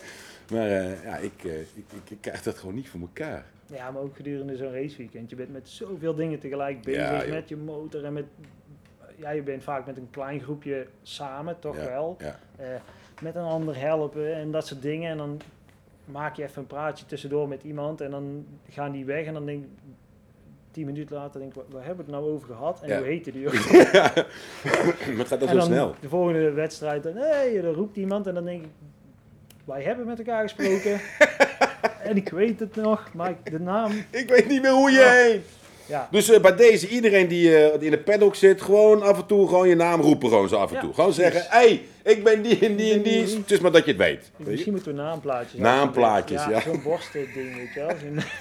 maar 0.51 0.67
eh, 0.67 1.03
ja, 1.03 1.17
ik, 1.17 1.43
eh, 1.43 1.59
ik, 1.59 1.67
ik, 1.75 2.09
ik 2.09 2.17
krijg 2.21 2.43
dat 2.43 2.57
gewoon 2.57 2.75
niet 2.75 2.89
voor 2.89 2.99
elkaar. 2.99 3.45
Ja, 3.65 3.91
maar 3.91 4.01
ook 4.01 4.15
gedurende 4.15 4.55
zo'n 4.55 4.73
raceweekend. 4.73 5.29
Je 5.29 5.35
bent 5.35 5.51
met 5.51 5.69
zoveel 5.69 6.15
dingen 6.15 6.39
tegelijk 6.39 6.81
bezig. 6.81 7.25
Ja, 7.25 7.33
met 7.33 7.49
je 7.49 7.57
motor 7.57 8.05
en 8.05 8.13
met... 8.13 8.25
Ja, 9.15 9.29
je 9.29 9.41
bent 9.41 9.63
vaak 9.63 9.85
met 9.85 9.97
een 9.97 10.07
klein 10.11 10.41
groepje 10.41 10.87
samen, 11.01 11.59
toch 11.59 11.75
Ja, 11.75 11.85
wel. 11.85 12.17
Ja. 12.19 12.39
Eh, 12.57 12.67
met 13.21 13.35
een 13.35 13.43
ander 13.43 13.79
helpen 13.79 14.35
en 14.35 14.51
dat 14.51 14.67
soort 14.67 14.81
dingen. 14.81 15.11
En 15.11 15.17
dan 15.17 15.41
maak 16.05 16.35
je 16.35 16.43
even 16.43 16.61
een 16.61 16.67
praatje 16.67 17.05
tussendoor 17.05 17.47
met 17.47 17.63
iemand 17.63 18.01
en 18.01 18.11
dan 18.11 18.45
gaan 18.69 18.91
die 18.91 19.05
weg. 19.05 19.25
En 19.25 19.33
dan 19.33 19.45
denk 19.45 19.63
ik, 19.63 19.69
tien 20.71 20.85
minuten 20.85 21.15
later 21.15 21.39
denk 21.39 21.55
ik, 21.55 21.61
waar, 21.61 21.65
waar 21.69 21.85
hebben 21.85 22.05
we 22.05 22.11
het 22.11 22.21
nou 22.21 22.33
over 22.33 22.47
gehad? 22.47 22.81
En 22.81 22.97
hoe 22.97 23.07
heette 23.07 23.31
die 23.31 23.47
ook? 23.47 23.53
maar 23.73 25.17
het 25.17 25.27
gaat 25.27 25.41
en 25.41 25.47
zo 25.47 25.59
snel. 25.59 25.95
de 25.99 26.09
volgende 26.09 26.51
wedstrijd, 26.51 27.03
dan, 27.03 27.15
hey, 27.15 27.61
dan 27.61 27.73
roept 27.73 27.97
iemand 27.97 28.27
en 28.27 28.33
dan 28.33 28.45
denk 28.45 28.63
ik, 28.63 28.69
wij 29.65 29.81
hebben 29.83 30.05
met 30.05 30.17
elkaar 30.17 30.41
gesproken. 30.41 31.01
en 32.09 32.15
ik 32.17 32.29
weet 32.29 32.59
het 32.59 32.75
nog, 32.75 33.09
maar 33.13 33.29
ik- 33.29 33.51
de 33.51 33.59
naam, 33.59 33.91
Ik 34.09 34.29
weet 34.29 34.47
niet 34.47 34.61
meer 34.61 34.71
hoe 34.71 34.91
je 34.91 34.99
Ja. 34.99 35.11
heen. 35.11 35.43
ja. 35.85 36.07
Dus 36.11 36.29
eh, 36.29 36.41
bij 36.41 36.55
deze, 36.55 36.87
iedereen 36.87 37.27
die 37.27 37.55
eh, 37.57 37.81
in 37.81 37.91
de 37.91 37.97
paddock 37.99 38.35
zit, 38.35 38.61
gewoon 38.61 39.01
af 39.01 39.17
en 39.17 39.25
toe 39.25 39.47
gewoon 39.47 39.67
je 39.67 39.75
naam 39.75 40.01
roepen. 40.01 40.29
Gewoon 40.29 40.49
zo 40.49 40.55
af 40.55 40.69
en 40.69 40.75
Ja, 40.75 40.81
toe. 40.81 40.93
Gewoon 40.93 41.13
zeggen, 41.13 41.41
hé, 41.41 41.47
hey, 41.57 41.81
ik 42.03 42.23
ben 42.23 42.41
die 42.41 42.59
en 42.59 42.75
die 42.75 42.93
en 42.93 43.01
die. 43.01 43.23
die. 43.25 43.37
Het 43.37 43.51
is 43.51 43.59
maar 43.59 43.71
dat 43.71 43.85
je 43.85 43.91
het 43.91 43.99
weet. 43.99 44.31
Misschien 44.37 44.73
moeten 44.73 44.91
we 44.95 44.97
naamplaatjes 45.01 45.59
Naamplaatjes, 45.59 46.43
ja. 46.45 46.61
Zo'n 46.61 46.81
borstding, 46.83 47.33
weet 47.33 47.73
je 47.73 47.79
wel. 47.79 47.95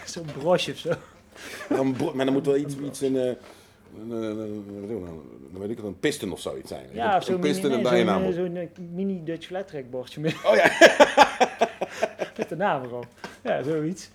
Zo'n 0.04 0.26
broche 0.38 0.70
of 0.72 0.76
zo. 0.78 0.90
Bro- 1.92 2.12
maar 2.14 2.24
dan 2.24 2.34
moet 2.34 2.46
wel 2.46 2.56
iets, 2.56 2.74
iets 2.86 3.00
een, 3.00 3.16
eh, 3.16 3.30
een, 3.99 4.11
een, 4.11 4.64
weet 5.59 5.70
ik 5.70 5.76
het, 5.76 5.86
een 5.86 5.99
piston 5.99 6.32
of 6.32 6.41
zoiets 6.41 6.68
zijn. 6.68 6.86
Ja, 6.93 7.16
of 7.16 7.24
zo'n 7.24 7.41
piston 7.41 7.70
mini, 7.70 7.88
en 7.88 8.26
je 8.26 8.32
zo'n, 8.32 8.57
eh, 8.57 8.62
eh, 8.62 8.68
mini 8.95 9.20
Dutch 9.24 9.47
flat 9.47 9.68
track 9.68 9.91
bordje 9.91 10.20
met, 10.20 10.34
Oh 10.47 10.55
ja, 10.57 10.70
met 12.36 12.49
de 12.49 12.57
naam 12.57 12.84
erop. 12.84 13.07
Ja, 13.43 13.62
zoiets. 13.62 14.11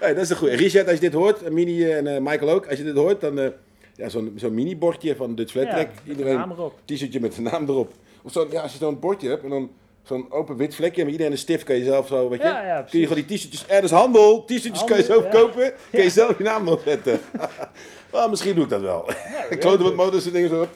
hey, 0.00 0.14
dat 0.14 0.22
is 0.24 0.30
een 0.30 0.36
goede. 0.36 0.56
Richard, 0.56 0.84
als 0.86 0.94
je 0.94 1.00
dit 1.00 1.12
hoort, 1.12 1.50
Mini 1.50 1.84
eh, 1.84 1.96
en 2.16 2.22
Michael 2.22 2.50
ook, 2.50 2.66
als 2.66 2.78
je 2.78 2.84
dit 2.84 2.96
hoort, 2.96 3.20
dan 3.20 3.52
ja, 3.94 4.08
zo'n 4.08 4.32
zo'n 4.36 4.54
mini-bordje 4.54 5.16
van 5.16 5.34
Dutch 5.34 5.52
Flat 5.52 5.64
Ja, 5.64 5.70
Track. 5.72 5.86
met 5.88 6.04
de 6.04 6.10
Iedereen 6.10 6.36
naam 6.36 6.50
erop. 6.50 6.78
t-shirtje 6.84 7.20
met 7.20 7.34
zijn 7.34 7.46
naam 7.46 7.68
erop. 7.68 7.92
Of 8.22 8.32
zo, 8.32 8.46
ja, 8.50 8.60
als 8.62 8.72
je 8.72 8.78
zo'n 8.78 8.98
bordje 8.98 9.28
hebt 9.28 9.42
en 9.42 9.48
dan 9.50 9.70
zo'n 10.02 10.32
open 10.32 10.56
wit 10.56 10.74
vlekje, 10.74 11.02
met 11.02 11.12
iedereen 11.12 11.32
een 11.32 11.38
stift 11.38 11.64
kan 11.64 11.76
je 11.76 11.84
zelf 11.84 12.06
zo, 12.06 12.28
weet 12.28 12.40
je. 12.42 12.46
Ja, 12.48 12.66
ja, 12.66 12.82
kun 12.82 13.00
je 13.00 13.06
gewoon 13.06 13.22
die 13.26 13.36
t-shirtjes, 13.36 13.64
er 13.68 13.84
is 13.84 13.90
handel, 13.90 14.44
t-shirtjes 14.44 14.84
kan 14.84 14.96
je 14.96 15.02
zo 15.02 15.22
kopen, 15.22 15.72
kun 15.90 16.02
je 16.02 16.10
zelf 16.10 16.38
je 16.38 16.44
naam 16.44 16.66
erop 16.66 16.82
zetten. 16.84 17.20
Wel, 18.10 18.28
misschien 18.30 18.54
doe 18.54 18.64
ik 18.64 18.70
dat 18.70 18.80
wel. 18.80 19.10
Ik 19.50 19.60
klote 19.60 19.82
wat 19.82 19.94
motors 19.94 20.26
en 20.26 20.32
dingen 20.32 20.48
zo. 20.48 20.66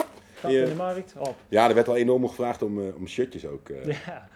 Ja. 0.43 0.49
in 0.63 0.65
de 0.69 0.75
markt, 0.75 1.15
op. 1.19 1.35
Ja, 1.49 1.69
er 1.69 1.75
werd 1.75 1.89
al 1.89 1.97
enorm 1.97 2.29
gevraagd 2.29 2.63
om, 2.63 2.81
eh, 2.81 2.95
om 2.97 3.09
shirtjes 3.09 3.47
ook. 3.47 3.69
eh. 3.69 3.87
Ja, 4.07 4.29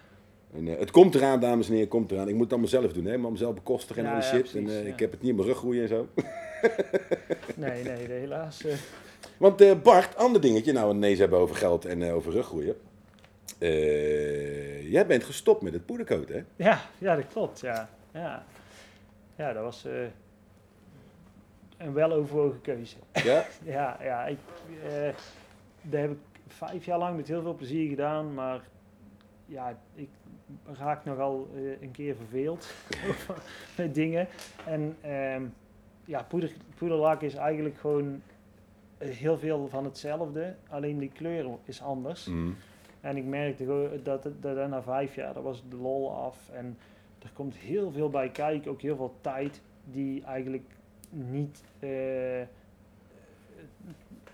En, 0.57 0.68
eh, 0.68 0.78
het 0.78 0.91
komt 0.91 1.14
eraan, 1.14 1.41
dames 1.41 1.64
en 1.66 1.72
heren, 1.72 1.80
het 1.89 1.97
komt 1.97 2.11
eraan. 2.12 2.28
Ik 2.28 2.32
moet 2.34 2.43
het 2.43 2.51
allemaal 2.53 2.70
zelf 2.70 2.93
doen, 2.93 3.05
hè, 3.05 3.18
maar 3.18 3.30
mezelf 3.30 3.55
bekostigen 3.55 4.05
en 4.05 4.09
Ja, 4.11 4.14
al 4.14 4.20
die 4.20 4.30
ja, 4.30 4.36
shit. 4.36 4.51
precies, 4.53 4.78
en. 4.80 4.86
Ik 4.86 4.99
heb 4.99 5.11
het 5.11 5.20
niet 5.20 5.30
in 5.30 5.36
mijn 5.36 5.49
rug 5.49 5.57
groeien 5.57 5.82
en 5.82 5.89
zo. 5.89 6.07
nee, 7.55 7.82
nee, 7.82 8.07
nee, 8.09 8.18
helaas. 8.18 8.64
Want 9.36 9.82
Bart, 9.82 10.16
ander 10.16 10.41
dingetje, 10.41 10.72
nou 10.72 10.84
we 10.86 10.95
het 10.95 11.03
ineens 11.05 11.18
hebben 11.18 11.39
over 11.39 11.57
geld 11.57 11.84
en 11.84 12.12
over 12.12 12.32
ruggroeien. 12.32 12.74
Eh, 13.59 14.91
jij 14.91 15.07
bent 15.07 15.25
gestopt 15.25 15.63
met 15.63 15.73
het 15.73 15.87
poedercoat, 15.87 16.29
hè? 16.29 16.45
ja, 16.57 16.81
ja, 16.99 17.17
dat 17.17 17.27
klopt, 17.27 17.61
ja. 17.61 17.89
Ja, 18.13 18.45
ja 19.37 19.53
dat 19.53 19.63
was 19.63 19.85
eh, 19.85 19.93
een 21.77 21.93
weloverwogen 21.93 22.61
keuze. 22.61 22.97
Ja? 23.13 23.47
Ja, 23.65 23.97
ja 24.03 24.27
ik, 24.27 24.39
eh, 24.85 25.15
dat 25.83 26.01
heb 26.01 26.11
ik 26.11 26.19
vijf 26.47 26.85
jaar 26.85 26.99
lang 26.99 27.17
met 27.17 27.29
heel 27.29 27.43
veel 27.43 27.55
plezier 27.55 27.89
gedaan, 27.89 28.35
maar 28.35 28.61
ja, 29.47 29.79
ik 29.95 30.09
raak 30.79 31.05
nogal 31.05 31.49
een 31.81 31.91
keer 31.91 32.17
verveeld 32.17 32.67
met 33.77 33.95
dingen. 33.95 34.29
En 34.67 34.97
ehm, 35.01 35.43
ja, 36.05 36.23
poeder, 36.23 36.53
poederlak 36.75 37.23
is 37.23 37.35
eigenlijk 37.35 37.79
gewoon 37.79 38.23
heel 38.99 39.39
veel 39.39 39.69
van 39.69 39.85
hetzelfde, 39.85 40.55
alleen 40.69 40.99
die 40.99 41.13
kleur 41.15 41.47
is 41.65 41.83
anders. 41.83 42.27
Mm. 42.27 42.57
En 43.01 43.17
ik 43.17 43.25
merkte 43.25 43.67
dat, 44.03 44.23
dat, 44.23 44.43
dat 44.43 44.69
na 44.69 44.83
vijf 44.83 45.15
jaar, 45.15 45.35
dat 45.35 45.43
was 45.43 45.63
de 45.69 45.77
lol 45.77 46.13
af. 46.15 46.51
En 46.53 46.79
er 47.23 47.31
komt 47.33 47.55
heel 47.57 47.91
veel 47.91 48.11
bij 48.11 48.31
kijken, 48.31 48.71
ook 48.71 48.81
heel 48.81 48.97
veel 48.97 49.15
tijd 49.21 49.61
die 49.85 50.25
eigenlijk 50.25 50.71
niet 51.11 51.63
eh, 51.79 51.89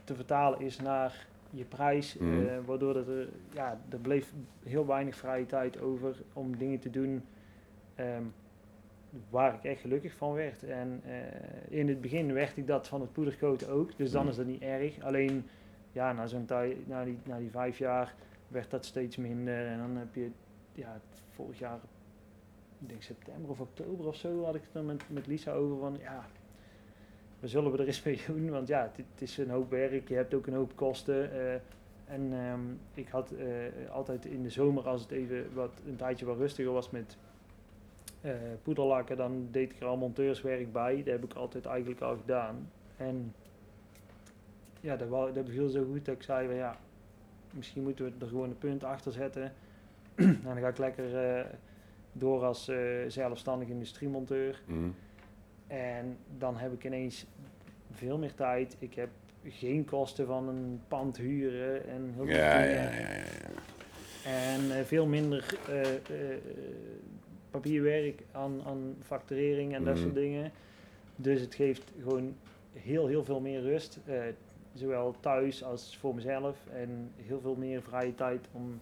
te 0.05 0.15
vertalen 0.15 0.61
is 0.61 0.79
naar 0.81 1.27
je 1.51 1.65
prijs. 1.65 2.19
Mhm. 2.19 2.47
eh, 2.47 2.59
waardoor 2.65 2.95
dat 2.95 3.09
er, 3.09 3.29
ja, 3.53 3.81
er 3.89 3.99
bleef 3.99 4.33
heel 4.62 4.87
weinig 4.87 5.17
vrije 5.17 5.47
tijd 5.47 5.81
over 5.81 6.17
om 6.33 6.57
dingen 6.59 6.79
te 6.79 6.91
doen 6.91 7.23
ehm, 7.95 8.23
waar 9.31 9.55
ik 9.55 9.65
echt 9.65 9.81
gelukkig 9.81 10.15
van 10.15 10.33
werd. 10.33 10.62
En 10.62 11.01
eh, 11.05 11.79
in 11.79 11.89
het 11.89 12.01
begin 12.01 12.33
werd 12.33 12.57
ik 12.57 12.67
dat 12.67 12.89
van 12.89 13.01
het 13.01 13.12
poedercoat 13.12 13.69
ook, 13.69 13.97
dus 13.97 14.11
dan 14.11 14.21
Mhm. 14.23 14.31
is 14.31 14.37
dat 14.37 14.47
niet 14.47 14.62
erg. 14.62 15.03
Alleen 15.03 15.45
ja, 15.93 16.12
na 16.12 16.27
zo'n 16.27 16.45
tijd, 16.45 16.87
na 16.89 17.05
die, 17.05 17.19
na 17.25 17.39
die 17.39 17.51
vijf 17.51 17.79
jaar 17.79 18.15
werd 18.55 18.70
dat 18.70 18.84
steeds 18.84 19.16
minder. 19.16 19.66
En 19.66 19.78
dan 19.78 19.96
heb 19.96 20.14
je, 20.14 20.30
ja, 20.72 21.00
vorig 21.28 21.59
jaar, 21.59 21.78
ik 22.80 22.88
denk 22.88 23.02
september 23.02 23.50
of 23.50 23.61
oktober 23.61 24.07
of 24.07 24.16
zo, 24.16 24.44
had 24.44 24.55
ik 24.55 24.62
het 24.62 24.74
er 24.74 24.84
met, 24.84 25.02
met 25.09 25.26
Lisa 25.26 25.52
over 25.52 25.78
van, 25.78 25.96
ja, 26.00 26.26
we 27.40 27.48
zullen 27.48 27.72
we 27.72 27.78
er 27.78 27.86
eens 27.86 28.02
mee 28.02 28.20
doen. 28.26 28.50
Want 28.50 28.68
ja, 28.68 28.90
het, 28.96 29.22
is 29.22 29.38
een 29.38 29.50
hoop 29.50 29.70
werk, 29.70 30.09
je 30.09 30.14
hebt 30.14 30.34
ook 30.34 30.46
een 30.46 30.55
hoop 30.55 30.76
kosten. 30.76 31.32
eh, 31.32 31.61
en 32.05 32.32
ehm, 32.32 32.61
ik 32.94 33.09
had 33.09 33.30
eh, 33.30 33.90
altijd 33.90 34.24
in 34.24 34.42
de 34.42 34.50
zomer, 34.50 34.88
als 34.88 35.02
het 35.02 35.11
even 35.11 35.55
wat, 35.55 35.82
een 35.86 35.96
tijdje 35.96 36.26
wat 36.26 36.36
rustiger 36.36 36.72
was 36.72 36.90
met 36.90 37.16
eh 38.20 38.32
poederlakken, 38.62 39.16
dan 39.16 39.48
deed 39.50 39.72
ik 39.72 39.80
er 39.80 39.86
al 39.86 39.96
monteurswerk 39.96 40.72
bij. 40.72 40.96
Dat 40.96 41.07
heb 41.07 41.24
ik 41.24 41.32
altijd 41.32 41.66
eigenlijk 41.66 42.00
al 42.00 42.16
gedaan. 42.16 42.70
En 42.96 43.34
ja, 44.80 44.96
dat, 44.96 45.34
dat 45.34 45.44
beviel 45.44 45.68
zo 45.68 45.84
goed 45.84 46.05
dat 46.05 46.14
ik 46.14 46.22
zei 46.22 46.46
van 46.46 46.57
ja, 46.57 46.78
misschien 47.57 47.82
moeten 47.82 48.05
we 48.05 48.12
er 48.20 48.26
gewoon 48.28 48.48
een 48.48 48.59
punt 48.59 48.84
achter 48.84 49.12
zetten. 49.12 49.52
en 50.14 50.40
dan 50.44 50.57
ga 50.59 50.68
ik 50.68 50.78
lekker 50.78 51.16
eh, 51.38 51.44
door 52.12 52.44
als 52.44 52.68
eh, 52.68 52.78
zelfstandig 53.09 53.68
industriemonteur. 53.68 54.61
Mm. 54.66 54.94
En 55.66 56.16
dan 56.38 56.57
heb 56.57 56.72
ik 56.72 56.84
ineens 56.84 57.26
veel 57.90 58.18
meer 58.18 58.34
tijd. 58.34 58.76
Ik 58.78 58.94
heb 58.94 59.09
geen 59.48 59.84
kosten 59.84 60.26
van 60.26 60.48
een 60.48 60.80
pand 60.88 61.16
huren 61.16 61.88
en 61.88 62.12
heel 62.14 62.24
veel 62.26 62.34
Ja, 62.36 62.62
dingen. 62.62 62.74
ja, 62.74 62.90
ja, 62.90 63.09
ja. 63.14 63.22
En 64.30 64.78
eh, 64.78 64.84
veel 64.84 65.07
minder 65.07 65.59
papierwerk 67.50 68.22
aan, 68.32 68.62
aan 68.66 68.96
facturering 69.02 69.74
en 69.74 69.84
dat 69.84 69.94
Mhm. 69.94 70.02
soort 70.02 70.14
dingen. 70.14 70.52
Dus 71.16 71.40
het 71.40 71.55
geeft 71.55 71.92
gewoon 72.02 72.34
heel, 72.72 73.07
heel 73.07 73.24
veel 73.24 73.40
meer 73.40 73.61
rust. 73.61 73.98
Zowel 74.75 75.14
thuis 75.20 75.64
als 75.64 75.97
voor 76.01 76.14
mezelf. 76.14 76.57
En 76.72 77.12
heel 77.16 77.41
veel 77.41 77.55
meer 77.55 77.83
vrije 77.83 78.14
tijd 78.14 78.49
om 78.53 78.81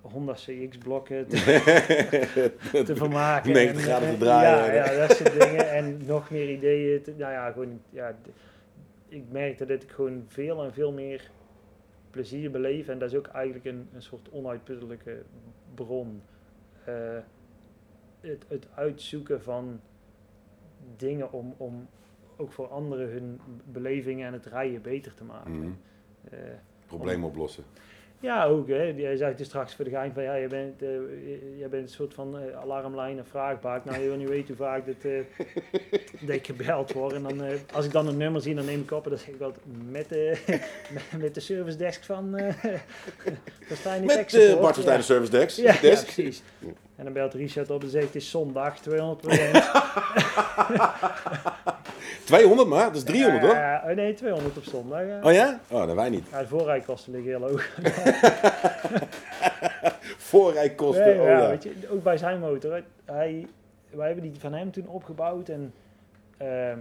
Honda 0.00 0.32
CX-blokken 0.32 1.26
te, 1.26 2.52
te 2.86 2.96
vermaken. 2.96 3.52
90 3.52 3.76
en, 3.76 3.82
graden 3.82 4.08
eh, 4.08 4.14
te 4.14 4.20
draaien. 4.20 4.74
Ja, 4.74 4.92
ja, 4.92 5.06
dat 5.06 5.16
soort 5.16 5.40
dingen. 5.40 5.70
En 5.70 6.06
nog 6.06 6.30
meer 6.30 6.50
ideeën. 6.50 7.02
Te, 7.02 7.14
nou 7.16 7.32
ja, 7.32 7.50
gewoon, 7.50 7.80
ja, 7.90 8.14
ik 9.08 9.24
merkte 9.30 9.66
dat 9.66 9.82
ik 9.82 9.90
gewoon 9.90 10.24
veel 10.26 10.64
en 10.64 10.72
veel 10.72 10.92
meer 10.92 11.30
plezier 12.10 12.50
beleef. 12.50 12.88
En 12.88 12.98
dat 12.98 13.10
is 13.10 13.16
ook 13.16 13.26
eigenlijk 13.26 13.64
een, 13.64 13.88
een 13.94 14.02
soort 14.02 14.30
onuitputtelijke 14.30 15.22
bron. 15.74 16.22
Eh, 16.84 16.94
het, 18.20 18.44
het 18.48 18.66
uitzoeken 18.74 19.42
van 19.42 19.80
dingen 20.96 21.32
om, 21.32 21.54
om 21.56 21.88
ook 22.40 22.52
voor 22.52 22.68
anderen 22.68 23.08
hun 23.10 23.40
belevingen 23.64 24.26
en 24.26 24.32
het 24.32 24.46
rijden 24.46 24.82
beter 24.82 25.14
te 25.14 25.24
maken. 25.24 25.58
Mhm. 25.58 25.68
Eh, 26.30 26.38
Probleem 26.86 27.24
oplossen. 27.24 27.64
ja, 28.20 28.44
ook. 28.44 28.68
Hè. 28.68 28.82
Jij 28.82 29.16
zei 29.16 29.34
het 29.36 29.44
straks 29.46 29.74
voor 29.74 29.84
de 29.84 29.90
gein 29.90 30.12
van 30.12 30.22
ja, 30.22 30.34
je 30.34 30.46
bent, 30.48 30.82
eh, 30.82 30.88
je- 31.58 31.66
bent 31.70 31.82
een 31.82 31.88
soort 31.94 32.14
van 32.14 32.38
eh, 32.38 32.56
alarmlijn 32.60 33.18
en 33.18 33.26
vraagbaak. 33.26 33.84
Nou, 33.84 34.02
je 34.02 34.08
wil 34.08 34.16
niet 34.16 34.28
weten 34.28 34.46
hoe 34.46 34.66
vaak 34.66 34.86
dat, 34.86 34.94
eh, 35.02 35.20
dat 36.26 36.34
ik 36.36 36.46
gebeld 36.46 36.92
word. 36.92 37.12
En 37.12 37.22
dan, 37.22 37.42
als 37.72 37.84
ik 37.84 37.92
dan 37.92 38.06
een 38.06 38.16
nummer 38.16 38.40
zie, 38.40 38.54
dan 38.54 38.64
neem 38.64 38.80
ik 38.80 38.90
op 38.90 39.04
en 39.04 39.10
dan 39.10 39.18
zeg 39.18 39.28
ik 39.28 39.38
wel 39.38 39.52
met, 39.90 40.08
de 40.08 40.38
met, 40.92 41.02
met 41.22 41.34
de 41.34 41.40
service 41.40 41.76
desk 41.76 42.04
van 42.04 42.24
uh, 42.38 42.54
Met 44.04 44.34
eh 44.34 44.60
Bart 44.60 44.74
Verstijn 44.74 44.98
de 44.98 45.04
Service 45.04 45.30
Desk. 45.30 45.56
Ja, 45.58 45.74
precies. 45.76 46.42
En 46.96 47.04
dan 47.04 47.12
belt 47.12 47.34
Richard 47.34 47.70
op 47.70 47.82
en 47.82 47.88
zegt 47.88 48.06
het 48.06 48.14
is 48.14 48.30
zondag, 48.30 48.78
200 48.80 49.22
200 52.24 52.68
maar, 52.68 52.84
dat 52.84 52.96
is 52.96 53.02
300 53.02 53.44
hoor. 53.44 53.54
Ja, 53.54 53.82
oh 53.86 53.94
nee, 53.94 54.14
200 54.14 54.56
op 54.56 54.62
zondag. 54.62 55.06
ja. 55.06 55.20
Oh 55.22 55.32
ja? 55.32 55.60
Oh, 55.70 55.86
dat 55.86 55.94
wij 55.94 56.10
niet. 56.10 56.28
Ja, 56.30 56.40
de 56.40 56.46
voorrijkosten 56.46 57.12
liggen 57.12 57.30
heel 57.30 57.48
hoog. 57.48 57.68
Voorrijkosten. 60.28 61.04
Nee, 61.04 61.20
oh 61.20 61.26
ja, 61.26 61.38
ja. 61.38 61.48
weet 61.48 61.62
je, 61.62 61.72
ook 61.90 62.02
bij 62.02 62.16
zijn 62.16 62.40
motor. 62.40 62.82
Hij, 63.04 63.46
wij 63.90 64.06
hebben 64.06 64.30
die 64.30 64.40
van 64.40 64.52
hem 64.52 64.70
toen 64.70 64.88
opgebouwd 64.88 65.48
en 65.48 65.74
ehm, 66.36 66.78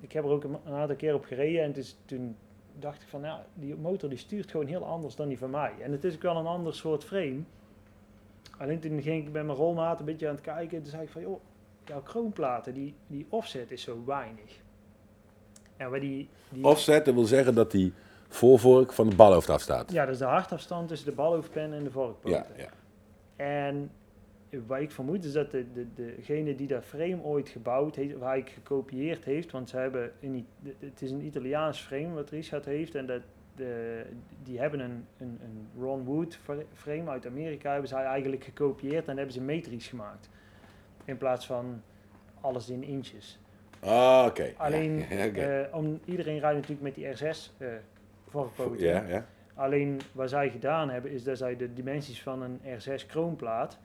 ik 0.00 0.12
heb 0.12 0.24
er 0.24 0.30
ook 0.30 0.44
een, 0.44 0.56
een 0.66 0.74
aantal 0.74 0.96
keer 0.96 1.14
op 1.14 1.24
gereden. 1.24 1.62
En 1.62 1.76
is, 1.76 1.96
toen 2.04 2.36
dacht 2.78 3.02
ik 3.02 3.08
van, 3.08 3.20
ja, 3.20 3.44
die 3.54 3.76
motor 3.76 4.08
die 4.08 4.18
stuurt 4.18 4.50
gewoon 4.50 4.66
heel 4.66 4.84
anders 4.84 5.16
dan 5.16 5.28
die 5.28 5.38
van 5.38 5.50
mij. 5.50 5.72
En 5.82 5.92
het 5.92 6.04
is 6.04 6.14
ook 6.14 6.22
wel 6.22 6.36
een 6.36 6.46
ander 6.46 6.74
soort 6.74 7.04
frame. 7.04 7.40
Alleen 8.58 8.80
toen 8.80 9.02
ging 9.02 9.26
ik 9.26 9.32
met 9.32 9.44
mijn 9.44 9.58
rolmaat 9.58 9.98
een 9.98 10.04
beetje 10.04 10.28
aan 10.28 10.34
het 10.34 10.44
kijken. 10.44 10.76
En 10.76 10.82
toen 10.82 10.92
zei 10.92 11.02
ik 11.02 11.10
van, 11.10 11.22
joh, 11.22 11.40
jouw 11.88 12.02
kroonplaten, 12.02 12.74
die, 12.74 12.94
die 13.06 13.26
offset 13.28 13.70
is 13.70 13.82
zo 13.82 14.02
weinig. 14.06 14.60
En 15.76 15.90
waar 15.90 16.00
die, 16.00 16.28
die, 16.48 16.64
Offset, 16.64 17.04
dat 17.04 17.14
wil 17.14 17.24
zeggen 17.24 17.54
dat 17.54 17.70
die 17.70 17.92
voorvork 18.28 18.92
van 18.92 19.08
de 19.10 19.16
balhoofd 19.16 19.50
afstaat. 19.50 19.92
ja, 19.92 20.04
dat 20.04 20.14
is 20.14 20.20
de 20.20 20.24
hartafstand 20.24 20.88
tussen 20.88 21.08
de 21.08 21.14
balhoofdpen 21.14 21.72
en 21.72 21.84
de 21.84 21.90
vorkpoten. 21.90 22.44
ja. 22.56 22.62
ja. 22.62 22.68
En 23.36 23.90
wat 24.66 24.80
ik 24.80 24.90
vermoed 24.90 25.24
is 25.24 25.32
dat 25.32 25.50
de, 25.50 25.72
de, 25.72 25.86
degene 25.94 26.54
die 26.54 26.66
dat 26.66 26.84
frame 26.84 27.22
ooit 27.22 27.48
gebouwd 27.48 27.94
heeft, 27.94 28.18
waar 28.18 28.36
ik 28.36 28.48
gekopieerd 28.48 29.24
heeft, 29.24 29.50
want 29.50 29.68
ze 29.68 29.76
hebben 29.76 30.12
in, 30.20 30.46
het 30.78 31.02
is 31.02 31.10
een 31.10 31.24
Italiaans 31.24 31.80
frame 31.80 32.12
wat 32.12 32.30
Richard 32.30 32.64
heeft 32.64 32.94
en 32.94 33.06
dat, 33.06 33.20
de, 33.56 34.02
die 34.42 34.58
hebben 34.58 34.80
een, 34.80 35.06
een, 35.18 35.38
een 35.42 35.82
Ron 35.82 36.04
Wood 36.04 36.38
fr- 36.42 36.52
frame 36.74 37.10
uit 37.10 37.26
Amerika, 37.26 37.70
hebben 37.70 37.88
zij 37.88 38.04
eigenlijk 38.04 38.44
gekopieerd 38.44 39.08
en 39.08 39.16
hebben 39.16 39.34
ze 39.34 39.40
metrisch 39.40 39.86
gemaakt. 39.88 40.28
In 41.08 41.16
plaats 41.16 41.46
van 41.46 41.82
alles 42.40 42.68
in 42.68 42.82
inches. 42.82 43.38
Ah, 43.80 44.24
oké. 44.28 44.52
Alleen, 44.56 44.96
Ja, 45.10 45.26
eh, 45.26 45.74
om, 45.76 46.00
iedereen 46.04 46.38
rijdt 46.38 46.56
natuurlijk 46.56 46.82
met 46.82 46.94
die 46.94 47.06
R6 47.06 47.38
eh 47.58 47.68
vorkpoten. 48.26 48.86
ja, 48.86 49.04
ja. 49.08 49.26
Alleen 49.54 50.00
wat 50.12 50.28
zij 50.28 50.50
gedaan 50.50 50.90
hebben, 50.90 51.10
is 51.10 51.24
dat 51.24 51.38
zij 51.38 51.56
de 51.56 51.72
dimensies 51.72 52.22
van 52.22 52.42
een 52.42 52.60
R6 52.60 53.06
kroonplaat 53.06 53.78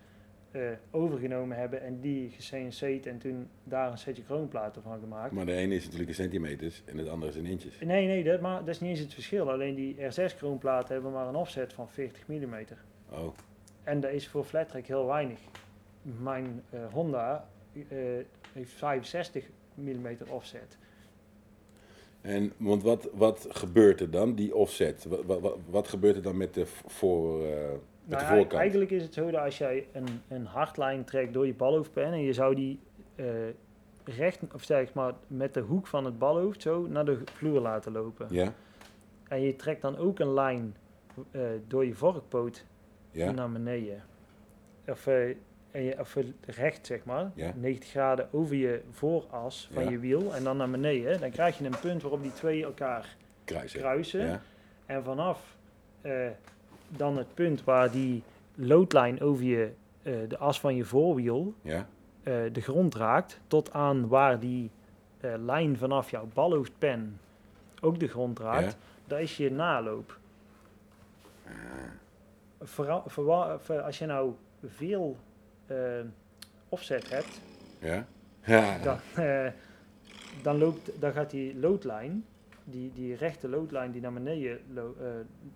eh, 0.51 0.61
overgenomen 0.91 1.57
hebben 1.57 1.81
en 1.81 1.99
die 1.99 2.29
gecNC'd 2.37 3.05
en 3.05 3.17
toen 3.17 3.49
daar 3.63 3.91
een 3.91 3.97
setje 3.97 4.23
kroonplaten 4.23 4.81
van 4.81 4.99
gemaakt. 4.99 5.31
Maar 5.31 5.45
de 5.45 5.53
ene 5.53 5.75
is 5.75 5.83
natuurlijk 5.83 6.09
in 6.09 6.15
centimeters 6.15 6.81
en 6.85 6.97
het 6.97 7.07
andere 7.07 7.31
is 7.31 7.37
in 7.37 7.45
inches. 7.45 7.79
Nee, 7.79 8.07
nee, 8.07 8.23
dat, 8.23 8.41
maar, 8.41 8.59
dat 8.59 8.67
is 8.67 8.79
niet 8.79 8.89
eens 8.89 8.99
het 8.99 9.13
verschil. 9.13 9.51
Alleen 9.51 9.75
die 9.75 9.95
R6 9.95 10.37
kroonplaten 10.37 10.93
hebben 10.93 11.11
maar 11.11 11.27
een 11.27 11.35
offset 11.35 11.73
van 11.73 11.89
40 11.89 12.27
mm. 12.27 12.55
Oh, 13.09 13.33
En 13.83 13.99
dat 13.99 14.11
is 14.11 14.27
voor 14.27 14.43
flat 14.43 14.67
track 14.67 14.85
heel 14.85 15.05
weinig. 15.05 15.39
Mijn 16.03 16.63
eh, 16.69 16.79
Honda 16.91 17.47
eh, 17.73 17.97
heeft 18.53 18.71
65 18.71 19.45
mm 19.73 20.07
offset. 20.29 20.77
en 22.21 22.53
want 22.57 22.83
wat, 22.83 23.09
wat 23.13 23.47
gebeurt 23.49 24.01
er 24.01 24.11
dan, 24.11 24.35
die 24.35 24.55
offset? 24.55 25.05
Wat, 25.05 25.39
wat, 25.41 25.57
wat 25.69 25.87
gebeurt 25.87 26.15
er 26.15 26.21
dan 26.21 26.37
met 26.37 26.53
de, 26.53 26.65
voor, 26.65 27.45
eh, 27.45 27.49
met 27.51 27.59
Nou 27.59 27.79
de 28.05 28.15
ja, 28.15 28.27
voorkant? 28.35 28.61
eigenlijk 28.61 28.91
is 28.91 29.03
het 29.03 29.13
zo 29.13 29.31
dat 29.31 29.41
als 29.41 29.57
jij 29.57 29.87
een, 29.91 30.21
een 30.27 30.45
hardlijn 30.45 31.03
trekt 31.03 31.33
door 31.33 31.45
je 31.45 31.53
balhoofdpen 31.53 32.03
en 32.03 32.21
je 32.21 32.33
zou 32.33 32.55
die 32.55 32.79
recht, 34.03 34.39
of 34.53 34.63
zeg 34.63 34.93
maar 34.93 35.13
met 35.27 35.53
de 35.53 35.59
hoek 35.59 35.87
van 35.87 36.05
het 36.05 36.19
balhoofd 36.19 36.61
zo 36.61 36.87
naar 36.87 37.05
de 37.05 37.21
vloer 37.25 37.59
laten 37.59 37.91
lopen. 37.91 38.27
Ja? 38.29 38.53
En 39.27 39.41
je 39.41 39.55
trekt 39.55 39.81
dan 39.81 39.97
ook 39.97 40.19
een 40.19 40.33
lijn 40.33 40.75
door 41.67 41.85
je 41.85 41.93
vorkpoot 41.93 42.65
Ja? 43.11 43.31
naar 43.31 43.51
beneden. 43.51 44.03
Of, 44.87 45.07
en 45.73 45.83
je, 45.83 45.99
of 45.99 46.17
recht, 46.45 46.85
zeg 46.87 47.03
maar. 47.05 47.31
Ja. 47.35 47.53
90 47.55 47.89
graden 47.89 48.27
over 48.31 48.55
je 48.55 48.81
vooras 48.91 49.69
van 49.73 49.83
Ja. 49.83 49.89
je 49.89 49.99
wiel 49.99 50.35
en 50.35 50.43
dan 50.43 50.57
naar 50.57 50.69
beneden. 50.69 51.19
Dan 51.19 51.29
krijg 51.31 51.57
je 51.57 51.65
een 51.65 51.79
punt 51.81 52.01
waarop 52.01 52.21
die 52.21 52.33
twee 52.33 52.63
elkaar 52.63 53.15
Kruisen. 53.43 53.79
kruisen. 53.79 54.25
Ja? 54.25 54.41
En 54.85 55.03
vanaf 55.03 55.55
eh, 56.01 56.27
dan 56.87 57.17
het 57.17 57.33
punt 57.33 57.63
waar 57.63 57.91
die 57.91 58.23
loodlijn 58.55 59.21
over 59.21 59.43
je, 59.43 59.71
eh, 60.03 60.13
de 60.27 60.37
as 60.37 60.59
van 60.59 60.75
je 60.75 60.83
voorwiel 60.85 61.53
Ja? 61.61 61.87
eh, 62.23 62.33
de 62.51 62.61
grond 62.61 62.95
raakt, 62.95 63.39
tot 63.47 63.71
aan 63.73 64.07
waar 64.07 64.39
die 64.39 64.69
lijn 65.45 65.77
vanaf 65.77 66.11
jouw 66.11 66.27
balhoofdpen 66.33 67.19
ook 67.81 67.99
de 67.99 68.07
grond 68.07 68.39
raakt, 68.39 68.77
daar 69.07 69.21
is 69.21 69.37
je 69.37 69.51
naloop. 69.51 70.17
Vooral, 72.61 73.03
vooral- 73.07 73.59
voor 73.59 73.81
als 73.81 73.97
je 73.99 74.05
nou 74.05 74.33
veel 74.65 75.17
offset 76.69 77.09
hebt, 77.09 77.41
Ja? 77.79 78.05
Ja. 78.45 78.77
dan, 78.77 78.97
eh, 79.25 79.47
dan, 80.41 80.57
loopt, 80.57 80.91
dan 81.01 81.11
gaat 81.11 81.29
die 81.29 81.55
loodlijn, 81.59 82.25
die, 82.63 82.91
die 82.93 83.15
rechte 83.15 83.47
loodlijn 83.49 83.91
die 83.91 84.01
naar 84.01 84.13
beneden 84.13 84.59
lo- 84.73 84.95
eh, 85.01 85.07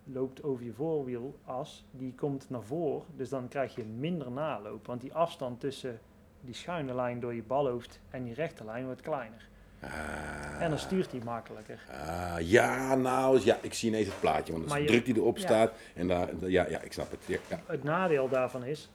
loopt 0.03 0.43
over 0.43 0.65
je 0.65 0.74
voorwielas, 0.74 1.86
die 1.91 2.13
komt 2.15 2.49
naar 2.49 2.63
voren. 2.63 3.05
Dus 3.15 3.30
dan 3.30 3.47
krijg 3.47 3.76
je 3.76 3.84
minder 3.84 4.32
naloop. 4.32 4.86
Want 4.88 5.01
die 5.01 5.13
afstand 5.13 5.59
tussen 5.59 5.99
die 6.41 6.53
schuine 6.53 6.95
lijn 6.95 7.20
door 7.20 7.34
je 7.34 7.43
balhoofd 7.43 7.99
en 8.09 8.24
die 8.24 8.34
rechte 8.34 8.65
lijn 8.65 8.86
wordt 8.86 9.01
kleiner. 9.01 9.47
Ah. 9.82 10.61
En 10.61 10.70
dan 10.70 10.80
stuurt 10.80 11.11
hij 11.11 11.22
makkelijker. 11.24 11.80
Ah, 11.91 12.36
ja, 12.39 12.95
nou, 12.95 13.39
ja, 13.43 13.57
ik 13.61 13.74
zie 13.74 13.89
ineens 13.89 14.07
het 14.07 14.20
plaatje. 14.20 14.53
Want 14.53 14.70
de 14.70 14.80
je- 14.82 14.86
druk 14.88 15.05
die 15.05 15.15
erop 15.15 15.38
ja. 15.38 15.43
staat. 15.43 15.72
En 15.95 16.07
daar, 16.07 16.30
ja, 16.39 16.68
ja, 16.70 16.82
ik 16.82 16.93
snap 16.93 17.11
het. 17.11 17.20
Ja, 17.26 17.38
ja. 17.49 17.59
Het 17.65 17.84
nadeel 17.84 18.30
daarvan 18.30 18.63
is, 18.63 18.89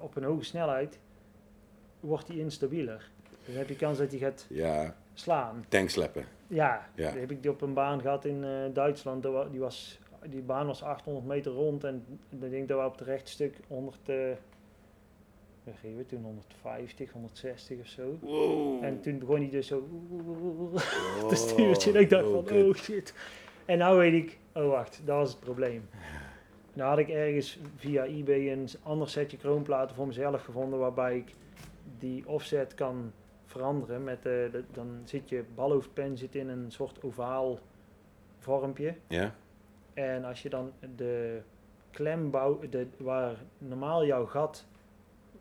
op 0.00 0.16
een 0.16 0.24
hoge 0.24 0.44
snelheid 0.44 0.98
wordt 2.00 2.28
hij 2.28 2.36
instabieler. 2.36 3.10
Dan 3.46 3.54
heb 3.56 3.68
je 3.68 3.76
kans 3.76 3.98
dat 3.98 4.10
hij 4.10 4.18
gaat 4.18 4.46
ja 4.48 4.96
slaan. 5.14 5.64
tanksleppen. 5.68 6.24
Ja, 6.46 6.88
Ja. 6.94 7.10
heb 7.10 7.30
ik 7.30 7.42
die 7.42 7.50
op 7.50 7.60
een 7.60 7.74
baan 7.74 8.00
gehad 8.00 8.24
in 8.24 8.44
eh, 8.44 8.50
Duitsland. 8.72 9.22
Die, 9.50 9.60
was, 9.60 9.98
die 10.26 10.42
baan 10.42 10.66
was 10.66 10.82
800 10.82 11.26
meter 11.26 11.52
rond 11.52 11.84
en 11.84 12.04
ik 12.30 12.50
denk 12.50 12.68
dat 12.68 12.78
we 12.80 12.84
op 12.86 12.98
het 12.98 13.06
rechtstuk 13.08 13.56
100, 13.68 14.08
eh 14.08 14.16
wat 15.64 15.74
gingen 15.80 15.96
we 15.96 16.06
toen 16.06 16.22
150, 16.22 17.12
160 17.12 17.80
of 17.80 17.86
zo. 17.86 18.18
Wow. 18.20 18.84
En 18.84 19.00
toen 19.00 19.18
begon 19.18 19.36
hij 19.40 19.50
dus 19.50 19.66
zo 19.66 19.88
Oh, 20.10 20.74
te 21.28 21.34
stuurtje 21.34 21.92
en 21.92 22.00
ik 22.00 22.10
dacht 22.10 22.24
van 22.24 22.34
oké. 22.34 22.54
oh 22.54 22.74
shit. 22.74 23.14
En 23.64 23.78
nou 23.78 23.98
weet 23.98 24.12
ik, 24.24 24.38
oh 24.52 24.68
wacht, 24.70 25.00
dat 25.04 25.16
was 25.16 25.30
het 25.30 25.40
probleem. 25.40 25.88
Nou 26.74 26.88
had 26.88 26.98
ik 26.98 27.08
ergens 27.08 27.58
via 27.76 28.04
eBay 28.04 28.52
een 28.52 28.68
ander 28.82 29.08
setje 29.08 29.36
kroonplaten 29.36 29.96
voor 29.96 30.06
mezelf 30.06 30.44
gevonden 30.44 30.78
waarbij 30.78 31.16
ik 31.16 31.34
die 31.98 32.28
offset 32.28 32.74
kan 32.74 33.12
veranderen. 33.44 34.04
Met, 34.04 34.22
de, 34.22 34.48
de- 34.52 34.64
dan 34.72 35.00
zit 35.04 35.28
je 35.28 35.44
balhoofdpen 35.54 36.16
zit 36.18 36.34
in 36.34 36.48
een 36.48 36.70
soort 36.72 37.02
ovaal 37.02 37.58
vormpje. 38.38 38.94
Ja? 39.08 39.34
En 39.94 40.24
als 40.24 40.42
je 40.42 40.48
dan 40.48 40.72
de 40.96 41.40
klembouw, 41.90 42.60
de, 42.70 42.86
waar 42.96 43.36
normaal 43.58 44.04
jouw 44.06 44.26
gat, 44.26 44.66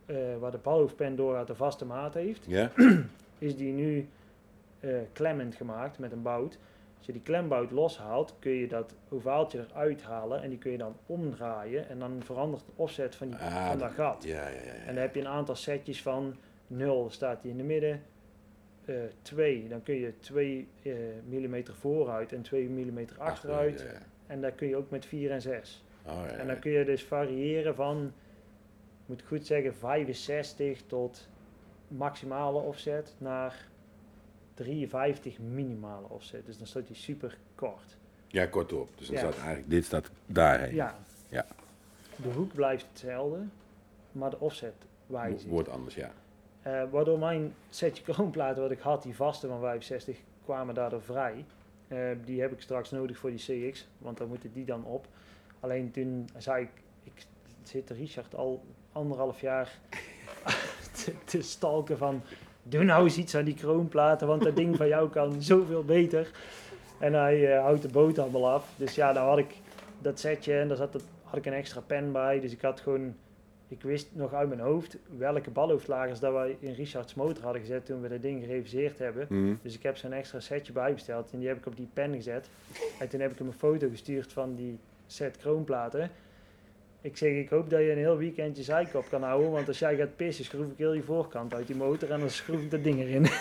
eh, 0.05 0.15
waar 0.39 0.51
de 0.51 0.57
balhoofdpen 0.57 1.15
doorgaat, 1.15 1.47
de 1.47 1.55
vaste 1.55 1.85
maat 1.85 2.13
heeft, 2.13 2.45
Ja? 2.47 2.71
is 3.37 3.55
die 3.57 3.73
nu 3.73 4.07
eh, 4.79 4.95
klemmend 5.13 5.55
gemaakt 5.55 5.99
met 5.99 6.11
een 6.11 6.21
bout. 6.21 6.59
Als 7.03 7.11
je 7.11 7.17
die 7.19 7.27
klembout 7.31 7.71
loshaalt, 7.71 8.35
kun 8.39 8.51
je 8.51 8.67
dat 8.67 8.95
ovaaltje 9.09 9.65
eruit 9.69 10.01
halen 10.01 10.41
en 10.41 10.49
die 10.49 10.57
kun 10.57 10.71
je 10.71 10.77
dan 10.77 10.95
omdraaien 11.05 11.89
en 11.89 11.99
dan 11.99 12.21
verandert 12.23 12.65
de 12.65 12.71
offset 12.75 13.15
van, 13.15 13.27
die, 13.27 13.37
Ah, 13.37 13.67
van 13.67 13.77
dat 13.77 13.91
gat. 13.91 14.23
Ja, 14.23 14.47
ja, 14.47 14.61
ja. 14.61 14.71
En 14.73 14.85
dan 14.85 14.95
heb 14.95 15.15
je 15.15 15.21
een 15.21 15.27
aantal 15.27 15.55
setjes 15.55 16.01
van 16.01 16.35
0 16.67 17.09
staat 17.09 17.41
die 17.41 17.51
in 17.51 17.57
de 17.57 17.63
midden. 17.63 18.01
2, 19.21 19.67
dan 19.67 19.83
kun 19.83 19.95
je 19.95 20.13
2 20.19 20.67
mm 21.29 21.63
vooruit 21.65 22.33
en 22.33 22.41
2 22.41 22.69
mm 22.69 23.05
achteruit. 23.17 23.85
En 24.27 24.41
daar 24.41 24.51
kun 24.51 24.67
je 24.67 24.75
ook 24.75 24.89
met 24.89 25.05
4 25.05 25.31
en 25.31 25.41
6. 25.41 25.83
Oh, 26.05 26.11
ja, 26.27 26.31
En 26.31 26.47
dan 26.47 26.59
kun 26.59 26.71
je 26.71 26.85
dus 26.85 27.03
variëren 27.03 27.75
van, 27.75 28.05
ik 29.01 29.05
moet 29.05 29.23
goed 29.27 29.45
zeggen, 29.45 29.75
65 29.75 30.81
tot 30.85 31.29
maximale 31.87 32.59
offset 32.59 33.15
naar 33.17 33.67
53 34.53 35.39
minimale 35.39 36.09
offset. 36.09 36.45
Dus 36.45 36.57
dan 36.57 36.67
staat 36.67 36.87
die 36.87 36.95
super 36.95 37.37
kort. 37.55 37.97
Ja, 38.27 38.45
kortop. 38.45 38.89
Dus 38.97 39.07
dan 39.07 39.15
Ja. 39.15 39.21
staat 39.21 39.37
eigenlijk, 39.37 39.69
dit 39.69 39.85
staat 39.85 40.09
daarheen. 40.25 40.73
Ja. 40.75 40.95
Ja. 41.29 41.45
De 42.15 42.29
hoek 42.29 42.53
blijft 42.53 42.85
hetzelfde, 42.89 43.39
maar 44.11 44.29
de 44.29 44.39
offset 44.39 44.73
wijzigt. 45.05 45.45
Wordt 45.45 45.69
anders, 45.69 45.95
ja. 45.95 46.11
Eh, 46.61 46.83
waardoor 46.91 47.19
mijn 47.19 47.53
setje 47.69 48.03
kroonplaten 48.03 48.61
wat 48.61 48.71
ik 48.71 48.79
had, 48.79 49.03
die 49.03 49.15
vaste 49.15 49.47
van 49.47 49.59
65, 49.59 50.17
kwamen 50.45 50.75
daardoor 50.75 51.01
vrij. 51.01 51.45
Eh, 51.87 51.97
die 52.25 52.41
heb 52.41 52.51
ik 52.51 52.61
straks 52.61 52.91
nodig 52.91 53.17
voor 53.17 53.29
die 53.29 53.69
CX, 53.69 53.87
want 53.97 54.17
dan 54.17 54.27
moeten 54.27 54.51
die 54.53 54.65
dan 54.65 54.85
op. 54.85 55.07
Alleen 55.59 55.91
toen 55.91 56.29
zei 56.37 56.63
ik, 56.63 56.69
ik 57.03 57.25
zit 57.63 57.89
Richard 57.89 58.35
al 58.35 58.63
anderhalf 58.91 59.41
jaar 59.41 59.79
te, 61.03 61.13
te 61.25 61.41
stalken 61.41 61.97
van, 61.97 62.21
doe 62.63 62.83
nou 62.83 63.03
eens 63.03 63.17
iets 63.17 63.35
aan 63.35 63.43
die 63.43 63.53
kroonplaten, 63.53 64.27
want 64.27 64.43
dat 64.43 64.55
ding 64.55 64.77
van 64.77 64.87
jou 64.87 65.09
kan 65.09 65.41
zoveel 65.41 65.83
beter. 65.83 66.31
En 66.99 67.13
hij 67.13 67.55
eh, 67.55 67.61
houdt 67.61 67.81
de 67.81 67.87
boot 67.87 68.19
allemaal 68.19 68.49
af. 68.49 68.73
Dus 68.77 68.95
ja, 68.95 69.13
dan 69.13 69.27
had 69.27 69.37
ik 69.37 69.55
dat 70.01 70.19
setje 70.19 70.53
en 70.53 70.67
daar 70.67 70.77
zat 70.77 70.93
het, 70.93 71.03
had 71.23 71.37
ik 71.37 71.45
een 71.45 71.53
extra 71.53 71.81
pen 71.81 72.11
bij. 72.11 72.39
Dus 72.39 72.51
ik 72.51 72.61
had 72.61 72.79
gewoon, 72.79 73.15
ik 73.67 73.81
wist 73.81 74.09
nog 74.13 74.33
uit 74.33 74.47
mijn 74.47 74.61
hoofd 74.61 74.97
welke 75.17 75.49
balhoofdlagers 75.49 76.19
dat 76.19 76.33
wij 76.33 76.57
in 76.59 76.73
Richards 76.73 77.13
motor 77.13 77.43
hadden 77.43 77.61
gezet 77.61 77.85
toen 77.85 78.01
we 78.01 78.09
dat 78.09 78.21
ding 78.21 78.43
gereviseerd 78.43 78.99
hebben. 78.99 79.25
Hm. 79.27 79.53
Dus 79.61 79.75
ik 79.75 79.83
heb 79.83 79.97
zo'n 79.97 80.13
extra 80.13 80.39
setje 80.39 80.73
bijbesteld 80.73 81.31
en 81.31 81.39
die 81.39 81.47
heb 81.47 81.57
ik 81.57 81.65
op 81.65 81.75
die 81.75 81.89
pen 81.93 82.13
gezet. 82.13 82.49
En 82.99 83.09
toen 83.09 83.19
heb 83.19 83.31
ik 83.31 83.37
hem 83.37 83.47
een 83.47 83.53
foto 83.53 83.89
gestuurd 83.89 84.33
van 84.33 84.55
die 84.55 84.77
set 85.07 85.37
kroonplaten. 85.37 86.09
Ik 87.03 87.17
zeg, 87.17 87.31
ik 87.31 87.49
hoop 87.49 87.69
dat 87.69 87.79
je 87.79 87.91
een 87.91 87.97
heel 87.97 88.17
weekend 88.17 88.57
je 88.57 88.63
zijkop 88.63 89.05
kan 89.09 89.23
houden, 89.23 89.51
want 89.51 89.67
als 89.67 89.79
jij 89.79 89.95
gaat 89.95 90.15
pissen, 90.15 90.45
schroef 90.45 90.71
ik 90.71 90.77
heel 90.77 90.93
je 90.93 91.03
voorkant 91.03 91.53
uit 91.53 91.67
die 91.67 91.75
motor 91.75 92.11
en 92.11 92.19
dan 92.19 92.29
schroef 92.29 92.61
ik 92.61 92.71
dat 92.71 92.83
ding 92.83 92.99
erin. 92.99 93.25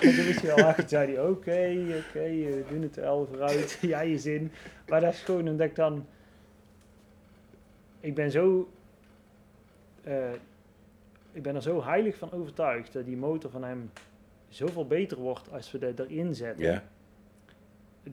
en 0.00 0.14
toen 0.14 0.24
wist 0.24 0.42
hij 0.42 0.52
al 0.52 0.58
lachen, 0.58 0.76
toen 0.76 0.88
zei 0.88 1.14
hij, 1.14 1.22
oké, 1.22 1.74
oké, 2.08 2.28
we 2.28 2.64
doen 2.70 2.82
het 2.82 2.96
wel 2.96 3.26
vooruit, 3.26 3.78
jij 3.82 4.08
je 4.08 4.18
zin. 4.18 4.52
Maar 4.88 5.00
dat 5.00 5.12
is 5.12 5.20
gewoon 5.20 5.48
omdat 5.48 5.66
ik 5.66 5.74
dan, 5.74 6.06
ik 8.00 8.14
ben 8.14 8.30
zo, 8.30 8.70
eh, 10.02 10.32
ik 11.32 11.42
ben 11.42 11.54
er 11.54 11.62
zo 11.62 11.84
heilig 11.84 12.16
van 12.16 12.32
overtuigd 12.32 12.92
dat 12.92 13.04
die 13.04 13.16
motor 13.16 13.50
van 13.50 13.64
hem 13.64 13.90
zoveel 14.48 14.86
beter 14.86 15.18
wordt 15.18 15.52
als 15.52 15.72
we 15.72 15.78
dat 15.78 15.98
erin 15.98 16.34
zetten 16.34 16.82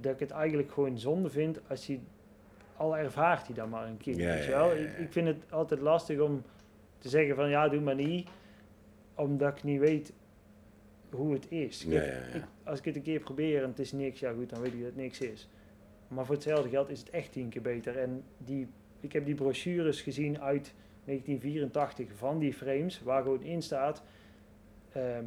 dat 0.02 0.14
ik 0.14 0.20
het 0.20 0.32
eigenlijk 0.32 0.72
gewoon 0.72 1.00
zonde 1.00 1.30
vind 1.30 1.60
als 1.70 1.88
hij 1.88 2.00
al 2.84 2.98
ervaart 2.98 3.46
hij 3.46 3.56
dan 3.56 3.70
maar 3.70 3.88
een 3.88 3.98
keer. 3.98 4.16
Ja, 4.18 4.34
weet 4.34 4.44
je 4.44 4.50
ja, 4.50 4.58
wel? 4.58 4.76
Ik, 4.76 4.98
ik 4.98 5.12
vind 5.12 5.28
het 5.28 5.44
altijd 5.50 5.80
lastig 5.82 6.20
om 6.20 6.44
te 6.98 7.10
zeggen 7.10 7.36
van 7.36 7.50
ja, 7.50 7.70
doe 7.70 7.82
maar 7.82 7.96
niet, 7.96 8.30
omdat 9.16 9.58
ik 9.58 9.64
niet 9.64 9.80
weet 9.80 10.14
hoe 11.12 11.34
het 11.34 11.46
is. 11.52 11.86
Ik- 12.34 12.44
als 12.64 12.80
ik 12.80 12.86
het 12.86 12.96
een 12.96 13.02
keer 13.02 13.20
probeer 13.20 13.64
en 13.64 13.70
het 13.70 13.80
is 13.80 13.92
niks, 13.92 14.20
ja 14.20 14.32
goed, 14.34 14.50
dan 14.50 14.62
weet 14.62 14.74
ik 14.74 14.78
dat 14.78 14.88
het 14.88 14.96
niks 14.96 15.20
is. 15.20 15.48
Maar 16.08 16.26
voor 16.26 16.36
hetzelfde 16.36 16.70
geld 16.70 16.90
is 16.90 17.00
het 17.00 17.10
echt 17.10 17.32
tien 17.32 17.50
keer 17.50 17.62
beter. 17.62 17.98
En 17.98 18.24
die, 18.38 18.68
ik 19.00 19.14
heb 19.14 19.26
die 19.26 19.36
brochures 19.36 20.02
gezien 20.02 20.42
uit 20.42 20.74
1984 21.06 22.08
van 22.18 22.40
die 22.40 22.54
frames, 22.54 23.02
waar 23.04 23.22
gewoon 23.24 23.42
in 23.44 23.62
staat 23.62 24.04
ehm, 24.92 25.24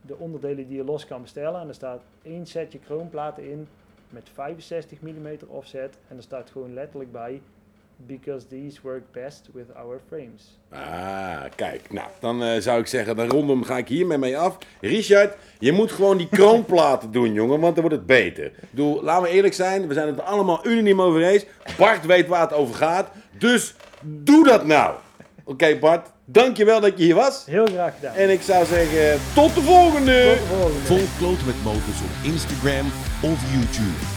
de 0.00 0.16
onderdelen 0.16 0.66
die 0.66 0.76
je 0.76 0.84
los 0.84 1.06
kan 1.06 1.22
bestellen. 1.22 1.60
En 1.60 1.68
er 1.68 1.74
staat 1.74 2.02
één 2.22 2.46
setje 2.46 2.78
kroonplaten 2.78 3.50
in 3.50 3.66
met 4.14 4.28
65 4.32 5.00
mm 5.00 5.28
offset. 5.46 5.96
En 6.08 6.16
er 6.16 6.22
staat 6.22 6.50
gewoon 6.50 6.74
letterlijk 6.74 7.12
bij, 7.12 7.40
because 7.96 8.46
these 8.46 8.78
work 8.82 9.02
best 9.12 9.48
with 9.52 9.74
our 9.74 10.00
frames. 10.08 10.58
Ah, 10.70 11.44
kijk. 11.54 11.92
Nou, 11.92 12.08
dan 12.20 12.42
eh, 12.42 12.60
zou 12.60 12.80
ik 12.80 12.86
zeggen, 12.86 13.16
dan 13.16 13.28
rondom 13.28 13.64
ga 13.64 13.76
ik 13.78 13.88
hiermee 13.88 14.18
mee 14.18 14.38
af. 14.38 14.58
Richard, 14.80 15.36
je 15.58 15.72
moet 15.72 15.92
gewoon 15.92 16.16
die 16.16 16.28
kroonplaten 16.28 17.12
doen, 17.12 17.32
jongen, 17.32 17.60
want 17.60 17.74
dan 17.74 17.84
wordt 17.84 17.98
het 17.98 18.06
beter. 18.06 18.52
Bedoel, 18.70 19.02
laten 19.02 19.22
we 19.22 19.28
eerlijk 19.28 19.54
zijn, 19.54 19.88
we 19.88 19.94
zijn 19.94 20.06
het 20.06 20.20
allemaal 20.20 20.66
unaniem 20.66 21.00
over 21.00 21.22
eens. 21.22 21.46
Bart 21.78 22.06
weet 22.06 22.26
waar 22.26 22.40
het 22.40 22.52
over 22.52 22.74
gaat, 22.74 23.10
dus 23.38 23.74
doe 24.00 24.44
dat 24.44 24.66
nou. 24.66 24.94
Oké, 25.44 25.78
Bart, 25.78 26.10
dankjewel 26.24 26.80
dat 26.80 26.98
je 26.98 27.04
hier 27.04 27.14
was. 27.14 27.42
Heel 27.46 27.66
graag 27.66 27.94
gedaan. 27.94 28.14
En 28.14 28.30
ik 28.30 28.42
zou 28.42 28.66
zeggen, 28.66 29.20
tot 29.34 29.54
de 29.54 29.62
volgende! 29.62 30.36
Tot 30.38 30.48
de 30.48 30.54
volgende. 30.54 30.86
Volg 30.86 31.18
Kloten 31.18 31.46
met 31.46 31.62
Motors 31.62 32.00
op 32.00 32.32
Instagram 32.32 32.86
of 33.22 33.38
YouTube. 33.52 34.13